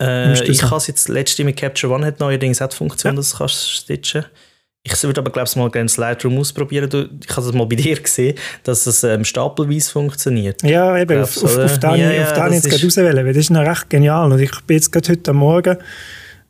Äh, 0.03 0.50
ich 0.50 0.65
habe 0.65 0.77
es 0.77 0.88
jetzt 0.88 1.09
letzte 1.09 1.45
mit 1.45 1.57
Capture 1.57 1.93
One 1.93 2.07
hat 2.07 2.19
neuerdings 2.19 2.61
auch 2.61 2.69
die 2.69 2.77
Funktion, 2.77 3.12
ja. 3.12 3.17
dass 3.17 3.31
du 3.31 3.38
kannst 3.38 3.71
stitchen 3.71 4.23
kannst. 4.23 4.48
Ich 4.92 5.02
würde 5.02 5.21
aber, 5.21 5.30
glaube 5.30 5.49
ich, 5.49 5.57
mal 5.57 5.71
gerne 5.71 5.87
das 5.87 5.97
Lightroom 5.97 6.38
ausprobieren. 6.38 6.88
Ich 7.23 7.37
habe 7.37 7.47
das 7.47 7.52
mal 7.52 7.66
bei 7.66 7.76
dir 7.76 8.00
gesehen, 8.00 8.37
dass 8.62 8.87
es 8.87 9.04
ähm, 9.04 9.25
stapelweise 9.25 9.90
funktioniert. 9.90 10.62
Ja, 10.62 10.97
eben, 10.99 11.23
auf, 11.23 11.37
auf, 11.42 11.59
auf 11.59 11.78
den, 11.78 11.90
ja, 11.97 12.11
ja, 12.11 12.25
auf 12.25 12.33
den 12.33 12.52
jetzt 12.52 12.71
gerade 12.71 12.85
rauswählen, 12.85 13.26
das 13.26 13.37
ist 13.37 13.50
noch 13.50 13.62
recht 13.62 13.90
genial. 13.90 14.33
Und 14.33 14.40
ich 14.40 14.61
bin 14.66 14.76
jetzt 14.76 14.92
gerade 14.92 15.11
heute 15.11 15.33
Morgen 15.33 15.76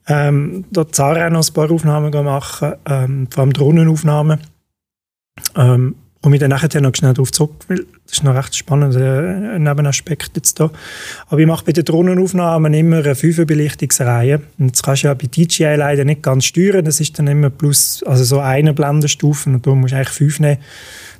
ähm, 0.08 0.64
dort 0.70 0.94
Zara 0.94 1.28
noch 1.30 1.46
ein 1.46 1.52
paar 1.52 1.70
Aufnahmen 1.70 2.10
machen, 2.24 2.74
ähm, 2.88 3.28
vor 3.30 3.42
allem 3.42 3.52
Drohnenaufnahmen. 3.52 4.40
Ähm, 5.56 5.96
komme 6.22 6.36
ich 6.36 6.40
dann 6.40 6.50
nachher 6.50 6.80
noch 6.80 6.94
schnell 6.94 7.14
darauf 7.14 7.30
zurück, 7.30 7.64
weil 7.68 7.86
das 8.04 8.14
ist 8.18 8.24
noch 8.24 8.34
recht 8.34 8.56
spannend, 8.56 8.96
äh, 8.96 9.54
ein 9.54 9.62
Nebenaspekt 9.62 10.32
jetzt 10.34 10.58
da. 10.58 10.70
Aber 11.28 11.40
ich 11.40 11.46
mache 11.46 11.64
bei 11.64 11.72
den 11.72 11.84
Drohnenaufnahmen 11.84 12.74
immer 12.74 12.98
eine 12.98 13.14
Fünferbelichtungsreihe. 13.14 14.40
Und 14.58 14.72
das 14.72 14.82
kannst 14.82 15.04
du 15.04 15.08
ja 15.08 15.14
bei 15.14 15.26
DJI 15.26 15.76
leider 15.76 16.04
nicht 16.04 16.22
ganz 16.22 16.46
steuern. 16.46 16.84
Das 16.84 17.00
ist 17.00 17.18
dann 17.18 17.28
immer 17.28 17.50
plus, 17.50 18.02
also 18.04 18.24
so 18.24 18.40
eine 18.40 18.74
Blendenstufe 18.74 19.48
und 19.48 19.64
da 19.64 19.74
musst 19.74 19.92
du 19.92 19.96
eigentlich 19.96 20.08
fünf 20.08 20.40
nehmen, 20.40 20.58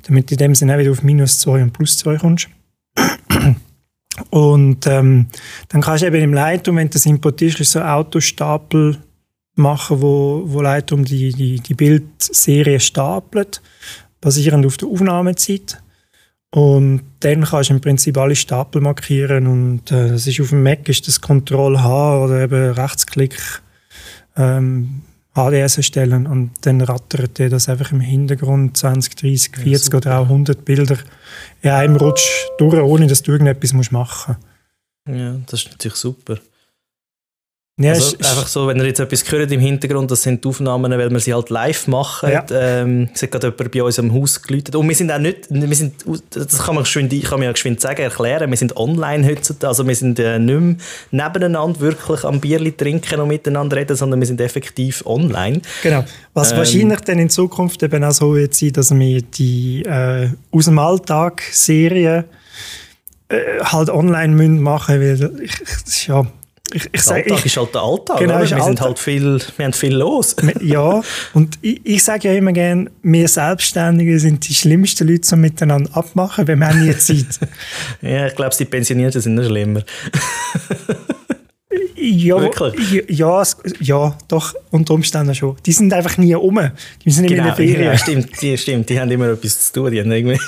damit 0.07 0.29
du 0.29 0.33
in 0.33 0.39
dem 0.39 0.55
Sinne 0.55 0.77
wieder 0.77 0.91
auf 0.91 1.03
minus 1.03 1.39
zwei 1.39 1.61
und 1.61 1.71
plus 1.71 1.97
zwei 1.97 2.17
kommst. 2.17 2.49
Und 4.31 4.85
ähm, 4.85 5.27
dann 5.69 5.79
kannst 5.79 6.03
du 6.03 6.07
eben 6.07 6.21
im 6.21 6.33
Lightroom, 6.33 6.75
wenn 6.75 6.87
du 6.87 6.93
das 6.93 7.05
importierst, 7.05 7.63
so 7.63 7.79
Autostapel 7.79 8.97
machen, 9.55 10.01
wo, 10.01 10.43
wo 10.45 10.61
Lightroom 10.61 11.05
die, 11.05 11.31
die, 11.31 11.61
die 11.61 11.73
Bildserie 11.73 12.81
stapelt 12.81 13.61
basierend 14.21 14.65
auf 14.65 14.77
der 14.77 14.87
Aufnahmezeit. 14.87 15.81
Und 16.51 17.01
dann 17.19 17.43
kannst 17.43 17.69
du 17.69 17.75
im 17.75 17.81
Prinzip 17.81 18.17
alle 18.17 18.35
Stapel 18.35 18.81
markieren 18.81 19.45
und 19.45 19.91
äh, 19.91 20.09
das 20.09 20.25
ist 20.25 20.41
auf 20.41 20.49
dem 20.49 20.63
Mac 20.63 20.89
ist 20.89 21.07
das 21.07 21.21
Ctrl 21.21 21.79
H 21.79 22.23
oder 22.23 22.41
eben 22.41 22.71
Rechtsklick 22.71 23.37
ähm, 24.35 25.03
HDS 25.35 25.77
erstellen 25.77 26.25
und 26.25 26.51
dann 26.61 26.81
rattert 26.81 27.37
dir 27.37 27.49
das 27.49 27.69
einfach 27.69 27.91
im 27.91 27.99
Hintergrund 27.99 28.75
20, 28.75 29.15
30, 29.15 29.57
40 29.57 29.93
ja, 29.93 29.97
oder 29.97 30.19
auch 30.19 30.23
100 30.23 30.65
Bilder 30.65 30.97
in 31.61 31.69
einem 31.69 31.95
Rutsch 31.97 32.47
durch, 32.57 32.81
ohne 32.81 33.05
dass 33.05 33.21
du 33.21 33.31
irgendetwas 33.31 33.73
machen 33.91 34.37
musst. 35.07 35.19
Ja, 35.19 35.35
das 35.45 35.61
ist 35.61 35.71
natürlich 35.71 35.97
super. 35.97 36.39
Ja, 37.81 37.93
also 37.93 38.17
einfach 38.17 38.47
so, 38.47 38.67
wenn 38.67 38.77
ihr 38.77 38.87
jetzt 38.87 38.99
etwas 38.99 39.23
hört 39.31 39.49
im 39.53 39.61
Hintergrund, 39.61 40.11
das 40.11 40.21
sind 40.21 40.43
die 40.43 40.49
Aufnahmen, 40.49 40.91
weil 40.91 41.09
wir 41.09 41.19
sie 41.21 41.33
halt 41.33 41.49
live 41.49 41.87
machen. 41.87 42.29
Ja. 42.29 42.45
Ähm, 42.51 43.07
es 43.13 43.23
hat 43.23 43.31
gerade 43.31 43.47
jemand 43.47 43.71
bei 43.71 43.83
uns 43.83 43.97
im 43.97 44.13
Haus 44.13 44.41
geläutet. 44.41 44.75
Und 44.75 44.89
wir 44.89 44.95
sind 44.95 45.09
auch 45.09 45.17
nicht, 45.17 45.47
wir 45.49 45.75
sind, 45.75 45.93
das 46.31 46.57
kann 46.65 46.75
man 46.75 46.83
geschwind, 46.83 47.13
ich 47.13 47.23
kann 47.23 47.39
mir 47.39 47.49
geschwind 47.53 47.79
sagen, 47.79 48.01
erklären, 48.01 48.49
wir 48.49 48.57
sind 48.57 48.75
online 48.75 49.25
heutzutage, 49.25 49.69
also 49.69 49.87
wir 49.87 49.95
sind 49.95 50.19
äh, 50.19 50.37
nicht 50.39 50.59
mehr 50.59 50.75
nebeneinander 51.29 51.79
wirklich 51.79 52.25
am 52.25 52.41
Bierli 52.41 52.73
trinken 52.73 53.21
und 53.21 53.29
miteinander 53.29 53.77
reden, 53.77 53.95
sondern 53.95 54.19
wir 54.19 54.27
sind 54.27 54.41
effektiv 54.41 55.05
online. 55.05 55.61
Genau. 55.81 56.03
Was 56.33 56.51
ähm, 56.51 56.57
wahrscheinlich 56.57 56.99
dann 56.99 57.17
in 57.17 57.29
Zukunft 57.29 57.81
eben 57.81 58.03
auch 58.03 58.11
so 58.11 58.35
wird 58.35 58.55
sein, 58.55 58.73
dass 58.73 58.93
wir 58.93 59.21
die 59.21 59.83
äh, 59.83 60.27
aus 60.51 60.65
dem 60.65 60.79
Alltag 60.79 61.43
Serien 61.49 62.25
äh, 63.29 63.37
halt 63.63 63.89
online 63.89 64.35
machen 64.59 64.99
müssen, 64.99 65.33
weil 65.33 65.43
ich, 65.45 66.07
ja 66.07 66.27
ich, 66.73 66.89
ich 66.91 67.03
der 67.03 67.15
Alltag 67.15 67.39
ich, 67.39 67.45
ist 67.45 67.57
halt 67.57 67.75
der 67.75 67.81
Alltag. 67.81 68.17
Genau, 68.19 68.39
wir, 68.39 68.47
sind 68.47 68.61
Alltag. 68.61 68.85
halt 68.85 68.99
viel, 68.99 69.39
wir 69.57 69.65
haben 69.65 69.73
viel 69.73 69.95
los. 69.95 70.35
ja, 70.61 71.01
und 71.33 71.57
ich, 71.61 71.81
ich 71.83 72.03
sage 72.03 72.29
ja 72.29 72.33
immer 72.35 72.51
gerne, 72.51 72.89
wir 73.01 73.27
Selbstständige 73.27 74.19
sind 74.19 74.47
die 74.47 74.53
schlimmsten 74.53 75.07
Leute 75.07 75.21
zum 75.21 75.41
Miteinander 75.41 75.89
abmachen, 75.95 76.47
weil 76.47 76.57
wir 76.57 76.67
haben 76.67 76.85
nie 76.85 76.97
Zeit. 76.97 77.39
ja, 78.01 78.27
ich 78.27 78.35
glaube, 78.35 78.55
die 78.57 78.65
Pensionierten 78.65 79.21
sind 79.21 79.35
noch 79.35 79.45
schlimmer. 79.45 79.83
Ja, 82.01 82.49
ja, 83.09 83.43
ja, 83.81 84.17
doch, 84.27 84.53
unter 84.71 84.93
Umständen 84.93 85.35
schon. 85.35 85.57
Die 85.65 85.73
sind 85.73 85.91
einfach 85.91 86.17
nie 86.17 86.33
um. 86.33 86.59
Die 87.03 87.11
sind 87.11 87.27
genau, 87.27 87.41
in 87.41 87.47
der 87.47 87.55
Ferien. 87.55 87.83
Ja, 87.83 87.97
stimmt, 87.97 88.41
die, 88.41 88.57
stimmt, 88.57 88.89
die 88.89 88.99
haben 88.99 89.11
immer 89.11 89.27
etwas 89.27 89.67
zu 89.67 89.73
tun. 89.73 89.91
Die 89.91 89.99
haben 89.99 90.11
irgendwie 90.11 90.39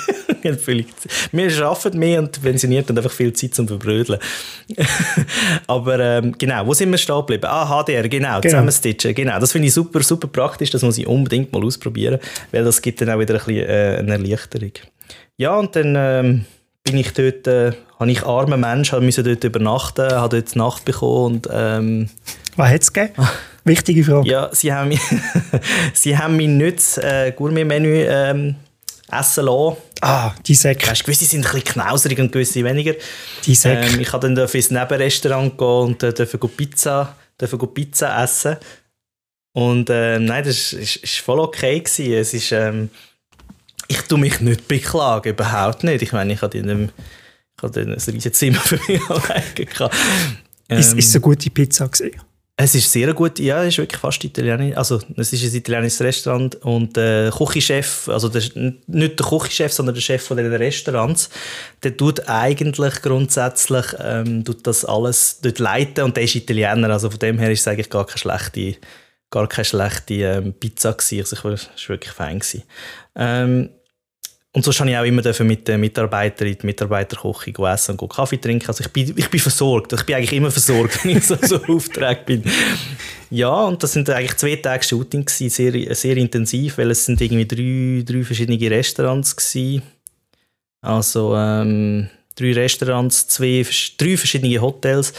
Wir 1.32 1.66
arbeiten 1.66 1.98
mehr 1.98 2.20
und 2.20 2.42
pensioniert 2.42 2.88
und 2.90 2.96
einfach 2.96 3.12
viel 3.12 3.32
Zeit 3.34 3.54
zum 3.54 3.68
Verbrödeln. 3.68 4.18
Aber 5.66 5.98
ähm, 5.98 6.34
genau, 6.38 6.66
wo 6.66 6.72
sind 6.74 6.90
wir 6.90 6.98
stehen 6.98 7.16
geblieben? 7.16 7.44
Ah, 7.46 7.66
HDR, 7.66 8.08
genau, 8.08 8.40
genau. 8.40 8.40
zusammenstitchen. 8.40 9.14
Genau, 9.14 9.38
das 9.38 9.52
finde 9.52 9.68
ich 9.68 9.74
super, 9.74 10.02
super 10.02 10.28
praktisch. 10.28 10.70
Das 10.70 10.82
muss 10.82 10.96
ich 10.96 11.06
unbedingt 11.06 11.52
mal 11.52 11.62
ausprobieren, 11.62 12.18
weil 12.50 12.64
das 12.64 12.80
gibt 12.80 13.00
dann 13.02 13.10
auch 13.10 13.18
wieder 13.18 13.34
ein 13.34 13.44
bisschen, 13.44 13.68
äh, 13.68 13.96
eine 13.98 14.12
Erleichterung. 14.12 14.72
Ja, 15.36 15.56
und 15.56 15.76
dann... 15.76 15.94
Ähm, 15.96 16.44
bin 16.84 16.96
ich 16.96 17.12
dort, 17.12 17.46
äh, 17.46 17.72
habe 18.02 18.12
ich 18.12 18.24
armer 18.24 18.56
Mensch, 18.56 18.92
musste 18.92 19.22
dort 19.22 19.44
übernachten, 19.44 20.10
habe 20.10 20.36
dort 20.36 20.54
die 20.54 20.58
Nacht 20.58 20.84
bekommen 20.84 21.34
und 21.34 21.48
ähm, 21.52 22.10
Was 22.56 22.70
hat 22.70 22.82
es 22.82 22.92
gegeben? 22.92 23.28
Wichtige 23.64 24.04
Frage. 24.04 24.28
Ja, 24.28 24.50
sie 24.52 24.72
haben 24.72 24.88
mich, 24.88 25.00
sie 25.94 26.18
haben 26.18 26.36
mich 26.36 26.48
nicht 26.48 26.78
das 26.78 26.98
äh, 26.98 27.32
Gourmet-Menü 27.32 28.04
ähm, 28.08 28.56
essen 29.10 29.44
lassen. 29.44 29.76
Ah, 30.00 30.32
die 30.44 30.56
Säcke. 30.56 30.90
Weißt, 30.90 31.04
gewisse 31.04 31.26
sind 31.26 31.46
ein 31.46 31.52
bisschen 31.52 31.74
knauserig 31.74 32.18
und 32.18 32.32
gewisse 32.32 32.64
weniger. 32.64 32.94
Die 33.46 33.54
Säcke. 33.54 33.86
Ähm, 33.86 34.00
ich 34.00 34.10
durfte 34.10 34.34
dann 34.34 34.48
ins 34.48 34.70
Nebenrestaurant 34.72 35.56
gehen 35.56 35.66
und 35.68 36.02
äh, 36.02 36.12
durfte 36.12 36.38
Pizza, 36.38 37.14
durfte 37.38 37.66
Pizza 37.68 38.20
essen. 38.20 38.56
Und 39.52 39.90
ähm, 39.90 40.24
nein, 40.24 40.42
das 40.42 40.74
war 40.74 41.24
voll 41.24 41.40
okay. 41.40 41.78
Gewesen. 41.78 42.12
Es 42.14 42.34
ist... 42.34 42.50
Ähm, 42.50 42.90
ich 43.88 44.00
tue 44.02 44.18
mich 44.18 44.40
nicht 44.40 44.68
beklagen, 44.68 45.28
überhaupt 45.28 45.84
nicht. 45.84 46.02
Ich 46.02 46.12
meine, 46.12 46.32
ich 46.32 46.40
hatte 46.40 46.58
in 46.58 46.70
einem, 46.70 46.88
ich 47.62 47.68
hatte 47.68 47.80
ein 47.80 47.92
riesiges 47.92 48.32
Zimmer 48.32 48.60
für 48.60 48.78
mich 48.88 49.00
alleine 49.10 49.90
ähm, 50.68 50.78
ist, 50.78 50.94
ist 50.94 51.08
es 51.08 51.14
eine 51.14 51.20
gute 51.20 51.50
Pizza 51.50 51.88
gewesen? 51.88 52.20
Es 52.54 52.74
ist 52.74 52.92
sehr 52.92 53.12
gut, 53.14 53.38
ja, 53.38 53.62
es 53.62 53.70
ist 53.70 53.78
wirklich 53.78 54.00
fast 54.00 54.22
italienisch. 54.22 54.76
Also, 54.76 55.00
es 55.16 55.32
ist 55.32 55.42
ein 55.42 55.56
italienisches 55.56 56.02
Restaurant 56.02 56.54
und 56.56 56.94
der 56.96 57.30
Küchenchef, 57.30 58.08
also 58.08 58.28
der, 58.28 58.42
nicht 58.86 59.18
der 59.18 59.26
Küchenchef, 59.26 59.72
sondern 59.72 59.94
der 59.94 60.02
Chef 60.02 60.22
von 60.22 60.36
den 60.36 60.52
Restaurants, 60.52 61.30
der 61.82 61.96
tut 61.96 62.28
eigentlich 62.28 63.00
grundsätzlich 63.00 63.86
ähm, 63.98 64.44
tut 64.44 64.66
das 64.66 64.84
alles 64.84 65.40
dort 65.40 65.58
leiten 65.60 66.04
und 66.04 66.16
der 66.16 66.24
ist 66.24 66.34
Italiener, 66.34 66.90
also 66.90 67.10
von 67.10 67.18
dem 67.18 67.38
her 67.38 67.50
ist 67.50 67.60
es 67.60 67.68
eigentlich 67.68 67.90
gar 67.90 68.06
keine 68.06 68.18
schlechte, 68.18 68.76
gar 69.30 69.48
keine 69.48 69.64
schlechte 69.64 70.14
ähm, 70.14 70.52
Pizza 70.52 70.92
gewesen. 70.92 71.20
Also, 71.20 71.54
ich 71.54 71.88
war 71.88 71.94
wirklich 71.94 72.12
fein 72.12 72.38
gewesen. 72.38 72.64
Ähm, 73.16 73.70
und 74.54 74.62
so 74.64 74.72
habe 74.72 74.90
ich 74.90 74.96
auch 74.98 75.04
immer 75.04 75.22
mit 75.44 75.66
den 75.66 75.80
Mitarbeitern 75.80 76.46
in 76.46 76.58
die 76.58 76.66
Mitarbeiterküche 76.66 77.52
essen 77.66 77.98
und 77.98 78.12
Kaffee 78.12 78.36
trinken. 78.36 78.68
Also 78.68 78.84
ich 78.84 78.92
bin, 78.92 79.14
ich 79.16 79.30
bin 79.30 79.40
versorgt. 79.40 79.94
Ich 79.94 80.02
bin 80.04 80.16
eigentlich 80.16 80.32
immer 80.34 80.50
versorgt, 80.50 81.02
wenn 81.04 81.16
ich 81.16 81.26
so, 81.26 81.36
so 81.40 81.56
Auftrag 81.64 82.26
bin. 82.26 82.42
Ja, 83.30 83.64
und 83.64 83.82
das 83.82 83.94
sind 83.94 84.10
eigentlich 84.10 84.36
zwei 84.36 84.56
Tage 84.56 84.84
Shooting 84.84 85.24
gewesen, 85.24 85.48
sehr, 85.48 85.94
sehr 85.94 86.16
intensiv, 86.18 86.76
weil 86.76 86.90
es 86.90 87.06
sind 87.06 87.18
irgendwie 87.22 87.46
drei, 87.46 88.04
drei 88.04 88.24
verschiedene 88.24 88.70
Restaurants 88.70 89.34
gewesen. 89.34 89.82
Also 90.82 91.34
ähm, 91.34 92.10
drei 92.36 92.52
Restaurants, 92.52 93.28
zwei, 93.28 93.64
drei 93.96 94.16
verschiedene 94.18 94.60
Hotels 94.60 95.14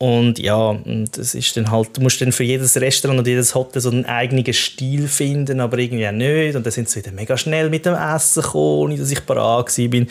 und 0.00 0.38
ja, 0.38 0.78
das 1.10 1.34
ist 1.34 1.56
dann 1.56 1.72
halt, 1.72 1.96
du 1.96 2.02
musst 2.02 2.20
dann 2.20 2.30
für 2.30 2.44
jedes 2.44 2.80
Restaurant 2.80 3.18
und 3.18 3.26
jedes 3.26 3.56
Hotel 3.56 3.82
so 3.82 3.90
einen 3.90 4.06
eigenen 4.06 4.52
Stil 4.52 5.08
finden, 5.08 5.60
aber 5.60 5.78
irgendwie 5.78 6.06
auch 6.06 6.12
nicht. 6.12 6.54
Und 6.54 6.64
dann 6.64 6.72
sind 6.72 6.88
sie 6.88 7.00
wieder 7.00 7.10
mega 7.10 7.36
schnell 7.36 7.68
mit 7.68 7.84
dem 7.84 7.94
Essen 7.94 8.42
gekommen, 8.42 8.64
ohne 8.64 8.96
dass 8.96 9.10
ich 9.10 9.26
parat 9.26 9.76
war. 9.76 10.06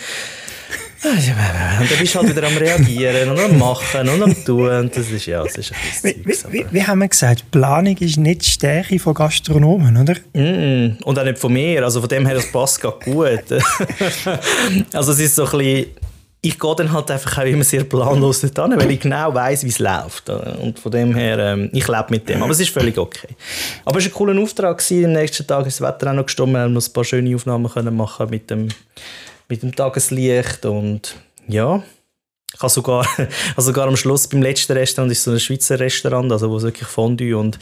Und 1.04 1.92
dann 1.92 2.00
bist 2.00 2.16
du 2.16 2.20
halt 2.20 2.36
wieder 2.36 2.48
am 2.48 2.58
Reagieren 2.58 3.30
und 3.30 3.40
am 3.40 3.58
Machen 3.58 4.10
und 4.10 4.24
am 4.24 4.44
Tun. 4.44 4.68
Und 4.68 4.98
das 4.98 5.10
ist 5.10 5.26
ja, 5.26 5.42
das 5.42 5.56
ist 5.56 5.72
ein 6.04 6.22
bisschen 6.24 6.52
wie, 6.52 6.60
wie, 6.60 6.66
wie, 6.70 6.84
haben 6.84 7.00
wir 7.00 7.08
gesagt, 7.08 7.50
Planung 7.52 7.96
ist 7.98 8.18
nicht 8.18 8.42
die 8.42 8.50
Stärke 8.50 9.00
von 9.00 9.14
Gastronomen, 9.14 9.96
oder? 9.96 10.16
Mm, 10.34 10.98
und 11.04 11.18
auch 11.18 11.24
nicht 11.24 11.38
von 11.38 11.54
mir. 11.54 11.86
Also 11.86 12.02
von 12.02 12.10
dem 12.10 12.26
her, 12.26 12.36
das 12.36 12.52
passt 12.52 12.82
gut. 12.82 13.06
also 14.92 15.12
es 15.14 15.20
ist 15.20 15.36
so 15.36 15.46
ein 15.46 15.58
bisschen 15.58 15.86
ich 16.42 16.60
gehe 16.60 16.76
dann 16.76 16.92
halt 16.92 17.10
einfach 17.10 17.40
auch 17.40 17.46
immer 17.46 17.64
sehr 17.64 17.84
planlos 17.84 18.42
dort 18.42 18.70
hin, 18.70 18.80
weil 18.80 18.92
ich 18.92 19.00
genau 19.00 19.34
weiß, 19.34 19.64
wie 19.64 19.70
es 19.70 19.80
läuft. 19.80 20.30
Und 20.30 20.80
von 20.80 20.92
dem 20.92 21.16
her, 21.16 21.40
ähm, 21.40 21.70
ich 21.74 21.88
lebe 21.88 22.06
mit 22.10 22.30
dem. 22.30 22.44
Aber 22.44 22.52
es 22.52 22.60
ist 22.60 22.70
völlig 22.70 22.98
okay. 22.98 23.30
Aber 23.84 23.98
es 23.98 24.06
war 24.06 24.12
ein 24.12 24.14
cooler 24.14 24.42
Auftrag. 24.42 24.78
Gewesen. 24.78 25.06
Am 25.06 25.14
nächsten 25.14 25.48
Tag 25.48 25.66
ist 25.66 25.80
das 25.80 25.88
Wetter 25.88 26.12
auch 26.12 26.16
noch 26.16 26.26
gestimmt. 26.26 26.54
Wir 26.54 26.60
haben 26.60 26.74
noch 26.74 26.86
ein 26.86 26.94
paar 26.94 27.04
schöne 27.04 27.36
Aufnahmen 27.36 27.70
können 27.70 27.96
machen 27.96 28.30
mit 28.30 28.50
dem, 28.52 28.70
mit 29.50 29.64
dem 29.64 29.76
Tageslicht. 29.76 30.66
Und 30.66 31.16
ja, 31.48 31.82
ich 32.54 32.60
habe 32.60 32.70
sogar, 32.70 33.06
also 33.56 33.72
sogar 33.72 33.88
am 33.88 33.98
Schluss 33.98 34.28
beim 34.28 34.44
letzten 34.44 34.74
Restaurant 34.74 35.12
ist 35.12 35.24
so 35.24 35.32
ein 35.32 35.40
Schweizer 35.40 35.80
Restaurant, 35.80 36.32
also 36.32 36.52
wo 36.52 36.58
es 36.58 36.64
wirklich 36.64 36.88
Fondue 36.88 37.36
und 37.36 37.58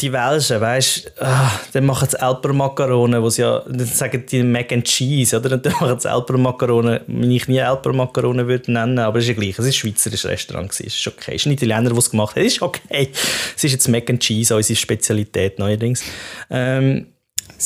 die 0.00 0.12
Welschen, 0.12 0.60
weißt 0.60 1.12
du, 1.16 1.24
ah, 1.24 1.50
dann 1.72 1.86
machen 1.86 2.08
sie 2.08 2.20
Elper 2.20 2.52
Makarone, 2.52 3.22
wo 3.22 3.28
sie 3.28 3.42
ja, 3.42 3.60
dann 3.66 3.86
sagen 3.86 4.24
die 4.30 4.42
Mac 4.42 4.72
and 4.72 4.84
Cheese, 4.84 5.36
oder? 5.36 5.58
Dann 5.58 5.72
machen 5.74 6.00
sie 6.00 6.08
Elper 6.08 6.38
Makarone, 6.38 7.02
wenn 7.06 7.30
ich 7.30 7.48
nie 7.48 7.58
Elper 7.58 7.92
Makarone 7.92 8.46
würde 8.46 8.72
nennen, 8.72 8.98
aber 8.98 9.18
es 9.18 9.24
ist 9.24 9.28
ja 9.28 9.34
gleich. 9.34 9.50
Es 9.50 9.58
war 9.58 9.66
ein 9.66 9.72
schweizerisches 9.72 10.30
Restaurant, 10.30 10.72
es 10.72 10.80
ist 10.80 11.06
okay. 11.06 11.34
Es 11.34 11.42
ist 11.42 11.46
ein 11.46 11.52
Italiener, 11.52 11.90
der 11.90 11.98
es 11.98 12.10
gemacht 12.10 12.36
hat, 12.36 12.42
es 12.44 12.54
ist 12.54 12.62
okay. 12.62 13.10
Es 13.56 13.64
ist 13.64 13.72
jetzt 13.72 13.88
Mac 13.88 14.08
and 14.08 14.20
Cheese, 14.20 14.56
unsere 14.56 14.76
Spezialität 14.76 15.58
neuerdings. 15.58 16.02
Ähm, 16.48 17.06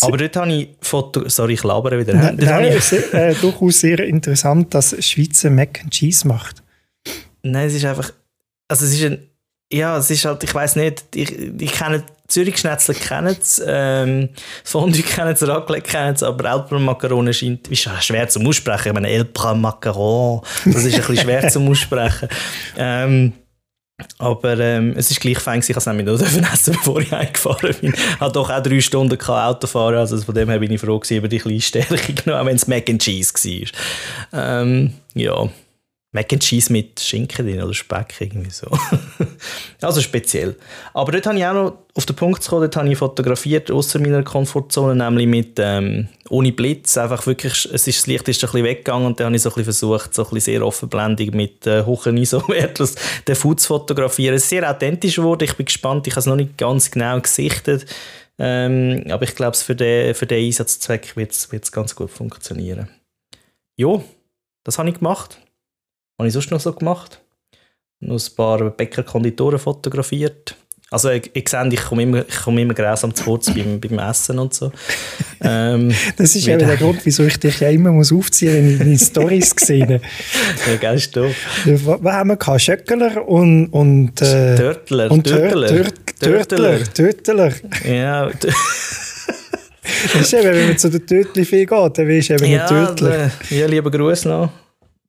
aber 0.00 0.16
dort 0.16 0.36
habe 0.36 0.52
ich 0.52 0.68
Foto... 0.80 1.28
Sorry, 1.28 1.54
ich 1.54 1.62
labere 1.62 1.98
wieder. 1.98 2.14
Nein, 2.14 2.36
nein 2.40 2.64
es 2.64 2.92
ist 2.92 3.14
äh, 3.14 3.34
durchaus 3.34 3.80
sehr 3.80 4.00
interessant, 4.00 4.74
dass 4.74 4.96
Schweizer 5.04 5.50
Mac 5.50 5.80
and 5.82 5.92
Cheese 5.92 6.26
macht. 6.26 6.62
Nein, 7.42 7.68
es 7.68 7.74
ist 7.74 7.84
einfach... 7.84 8.12
Also 8.68 8.86
es 8.86 8.94
ist 8.94 9.04
ein... 9.04 9.28
Ja, 9.72 9.96
es 9.96 10.10
ist 10.10 10.24
halt... 10.24 10.42
Ich 10.42 10.54
weiß 10.54 10.76
nicht, 10.76 11.04
ich, 11.14 11.30
ich 11.32 11.72
kenne 11.72 12.02
Zürich 12.26 12.56
Schnetzler 12.56 12.94
kennen 12.94 13.36
es, 13.38 13.62
ähm, 13.66 14.30
Fondue 14.64 15.02
kennen 15.02 15.32
es, 15.32 15.46
Raclette 15.46 15.90
kennen 15.90 16.14
es, 16.14 16.22
aber 16.22 16.50
Elbra 16.50 16.78
Macarone 16.78 17.34
scheint, 17.34 17.68
ist 17.68 17.88
schwer 18.00 18.28
zum 18.28 18.46
Aussprechen. 18.46 18.88
Ich 18.88 18.94
meine, 18.94 19.10
Elbra 19.10 19.54
Macaron, 19.54 20.40
das 20.64 20.84
ist 20.84 20.94
ein 20.94 21.00
bisschen 21.00 21.18
schwer 21.18 21.48
zum 21.48 21.68
Aussprechen. 21.68 22.28
Ähm, 22.76 23.34
aber 24.18 24.58
ähm, 24.58 24.94
es 24.96 25.10
ist 25.10 25.20
gleich 25.20 25.38
fein, 25.38 25.60
ich 25.60 25.66
konnte 25.66 25.78
es 25.78 25.86
nämlich 25.86 26.06
nur 26.06 26.20
essen, 26.20 26.72
bevor 26.72 27.00
ich 27.00 27.12
eingefahren 27.12 27.74
bin. 27.80 27.94
Ich 27.94 28.20
hatte 28.20 28.32
doch 28.32 28.50
auch 28.50 28.62
drei 28.62 28.80
Stunden 28.80 29.20
Autofahren, 29.20 29.98
also 29.98 30.20
von 30.20 30.34
dem 30.34 30.50
her 30.50 30.58
bin 30.58 30.72
ich 30.72 30.80
froh 30.80 30.98
gewesen, 30.98 31.18
über 31.18 31.28
die 31.28 31.38
kleine 31.38 31.60
Stärke 31.60 32.12
genommen, 32.12 32.46
wenn 32.46 32.56
es 32.56 32.66
Mac 32.66 32.90
and 32.90 33.00
Cheese 33.00 33.32
war. 33.32 34.62
Ähm, 34.62 34.94
ja, 35.14 35.48
Mac 36.14 36.32
and 36.32 36.40
Cheese 36.40 36.72
mit 36.72 37.00
Schinken 37.00 37.44
drin 37.44 37.60
oder 37.60 37.74
Speck, 37.74 38.14
irgendwie 38.20 38.50
so. 38.50 38.68
also 39.80 40.00
speziell. 40.00 40.54
Aber 40.92 41.10
dort 41.10 41.26
habe 41.26 41.36
ich 41.36 41.44
auch 41.44 41.52
noch 41.52 41.78
auf 41.92 42.06
den 42.06 42.14
Punkt 42.14 42.40
zu 42.40 42.50
kommen, 42.50 42.62
dort 42.62 42.76
habe 42.76 42.88
ich 42.88 42.96
fotografiert, 42.96 43.68
außer 43.68 43.98
meiner 43.98 44.22
Komfortzone, 44.22 44.94
nämlich 44.94 45.26
mit, 45.26 45.58
ähm, 45.58 46.06
ohne 46.28 46.52
Blitz, 46.52 46.96
einfach 46.96 47.26
wirklich, 47.26 47.68
es 47.72 47.88
ist, 47.88 47.98
das 47.98 48.06
Licht 48.06 48.28
ist 48.28 48.44
ein 48.44 48.46
bisschen 48.46 48.64
weggegangen 48.64 49.08
und 49.08 49.18
dann 49.18 49.26
habe 49.26 49.36
ich 49.36 49.42
so 49.42 49.48
ein 49.48 49.54
bisschen 49.54 49.64
versucht, 49.64 50.14
so 50.14 50.22
ein 50.22 50.30
bisschen 50.30 50.54
sehr 50.54 50.64
offenblendig 50.64 51.34
mit 51.34 51.66
äh, 51.66 51.82
hohen 51.82 52.16
ISO-Wert 52.16 52.80
den 53.28 53.34
Food 53.34 53.58
zu 53.58 53.66
fotografieren. 53.66 54.36
Es 54.36 54.44
ist 54.44 54.50
sehr 54.50 54.70
authentisch 54.70 55.16
geworden, 55.16 55.42
ich 55.42 55.56
bin 55.56 55.66
gespannt, 55.66 56.06
ich 56.06 56.12
habe 56.12 56.20
es 56.20 56.26
noch 56.26 56.36
nicht 56.36 56.56
ganz 56.56 56.92
genau 56.92 57.20
gesichtet, 57.20 57.86
ähm, 58.38 59.04
aber 59.10 59.24
ich 59.24 59.34
glaube, 59.34 59.56
für 59.56 59.74
den, 59.74 60.14
für 60.14 60.26
den 60.26 60.46
Einsatzzweck 60.46 61.16
wird 61.16 61.32
es 61.32 61.72
ganz 61.72 61.96
gut 61.96 62.12
funktionieren. 62.12 62.88
ja, 63.76 64.00
das 64.62 64.78
habe 64.78 64.88
ich 64.88 64.94
gemacht. 64.94 65.40
Habe 66.18 66.28
ich 66.28 66.32
sonst 66.32 66.50
noch 66.50 66.60
so 66.60 66.72
gemacht? 66.72 67.20
Noch 68.00 68.14
ein 68.14 68.36
paar 68.36 68.70
Bäcker-Konditoren 68.70 69.58
fotografiert. 69.58 70.56
Also 70.90 71.10
ich, 71.10 71.28
ich 71.34 71.48
sehe, 71.48 71.68
ich 71.72 71.82
komme 71.82 72.04
immer, 72.04 72.24
ich 72.28 72.36
komme 72.36 72.62
immer 72.62 72.74
grausam 72.74 73.12
zu 73.12 73.24
kurz 73.24 73.52
beim, 73.52 73.80
beim 73.88 73.98
Essen 73.98 74.38
und 74.38 74.54
so. 74.54 74.70
Ähm, 75.40 75.92
das 76.16 76.36
ist 76.36 76.46
eben 76.46 76.58
der 76.58 76.76
Grund, 76.76 77.00
wieso 77.04 77.24
ich 77.24 77.36
dich 77.38 77.58
ja 77.58 77.68
immer 77.70 77.90
muss 77.90 78.12
aufziehen 78.12 78.52
muss, 78.52 78.78
wenn 78.78 78.92
ich 78.92 79.00
deine 79.00 79.28
Storys 79.28 79.54
sehe. 79.58 80.00
ja, 80.68 80.76
geil, 80.80 81.00
stopp. 81.00 81.34
Was 81.64 82.14
haben 82.14 82.28
wir 82.28 82.36
gehabt? 82.36 82.60
Schöckler 82.60 83.26
und... 83.26 83.68
und 83.70 84.22
äh, 84.22 84.54
Törtler. 84.54 85.10
Und 85.10 85.24
Törtler. 85.24 85.86
Törtler. 86.20 86.84
Törtler. 86.94 87.52
Ja. 87.84 88.30
das 88.30 88.54
ist 90.20 90.32
eben, 90.32 90.44
wenn 90.44 90.68
man 90.68 90.78
zu 90.78 90.90
der 90.90 91.04
Tötli-Fee 91.04 91.64
geht, 91.64 91.98
dann 91.98 92.08
weisst 92.08 92.30
du 92.30 92.34
eben 92.34 92.46
ja, 92.46 92.66
Törtler. 92.68 93.32
Ja, 93.50 93.66
lieber 93.66 93.90
Gruß 93.90 94.26
noch. 94.26 94.63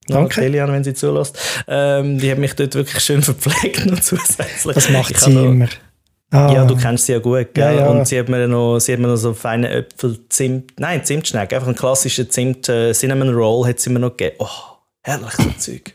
Danke. 0.08 0.42
Elian, 0.42 0.72
wenn 0.72 0.84
sie 0.84 0.94
zulässt. 0.94 1.38
Ähm, 1.68 2.20
die 2.20 2.32
hat 2.32 2.38
mich 2.38 2.54
dort 2.54 2.76
wirklich 2.76 3.04
schön 3.04 3.22
verpflegt 3.24 3.86
noch 3.86 4.00
zusätzlich. 4.00 4.76
Das 4.76 4.90
macht 4.90 5.20
sie 5.20 5.32
immer. 5.32 5.68
Ah. 6.32 6.52
Ja, 6.52 6.66
du 6.66 6.76
kennst 6.76 7.06
sie 7.06 7.14
ja 7.14 7.20
gut, 7.20 7.54
gell? 7.54 7.64
Ja, 7.64 7.72
ja. 7.72 7.88
Und 7.88 8.08
sie 8.08 8.20
hat 8.20 8.30
mir 8.30 8.48
noch, 8.48 8.80
sie 8.80 8.94
hat 8.94 9.00
mir 9.00 9.08
noch 9.08 9.16
so 9.16 9.34
feine 9.34 9.70
Äpfel, 9.70 10.20
Zimt, 10.30 10.80
nein, 10.80 11.04
Zimtschneck, 11.04 11.54
einfach 11.54 11.68
einen 11.68 11.76
klassischen 11.76 12.30
Zimt 12.30 12.68
äh, 12.68 12.94
Cinnamon 12.94 13.34
Roll 13.34 13.68
hat 13.68 13.80
sie 13.80 13.90
mir 13.90 14.00
noch 14.00 14.18
gegeben. 14.18 14.36
Oh, 14.40 14.48
herrlich 15.04 15.32
so 15.32 15.50
Zeug. 15.58 15.94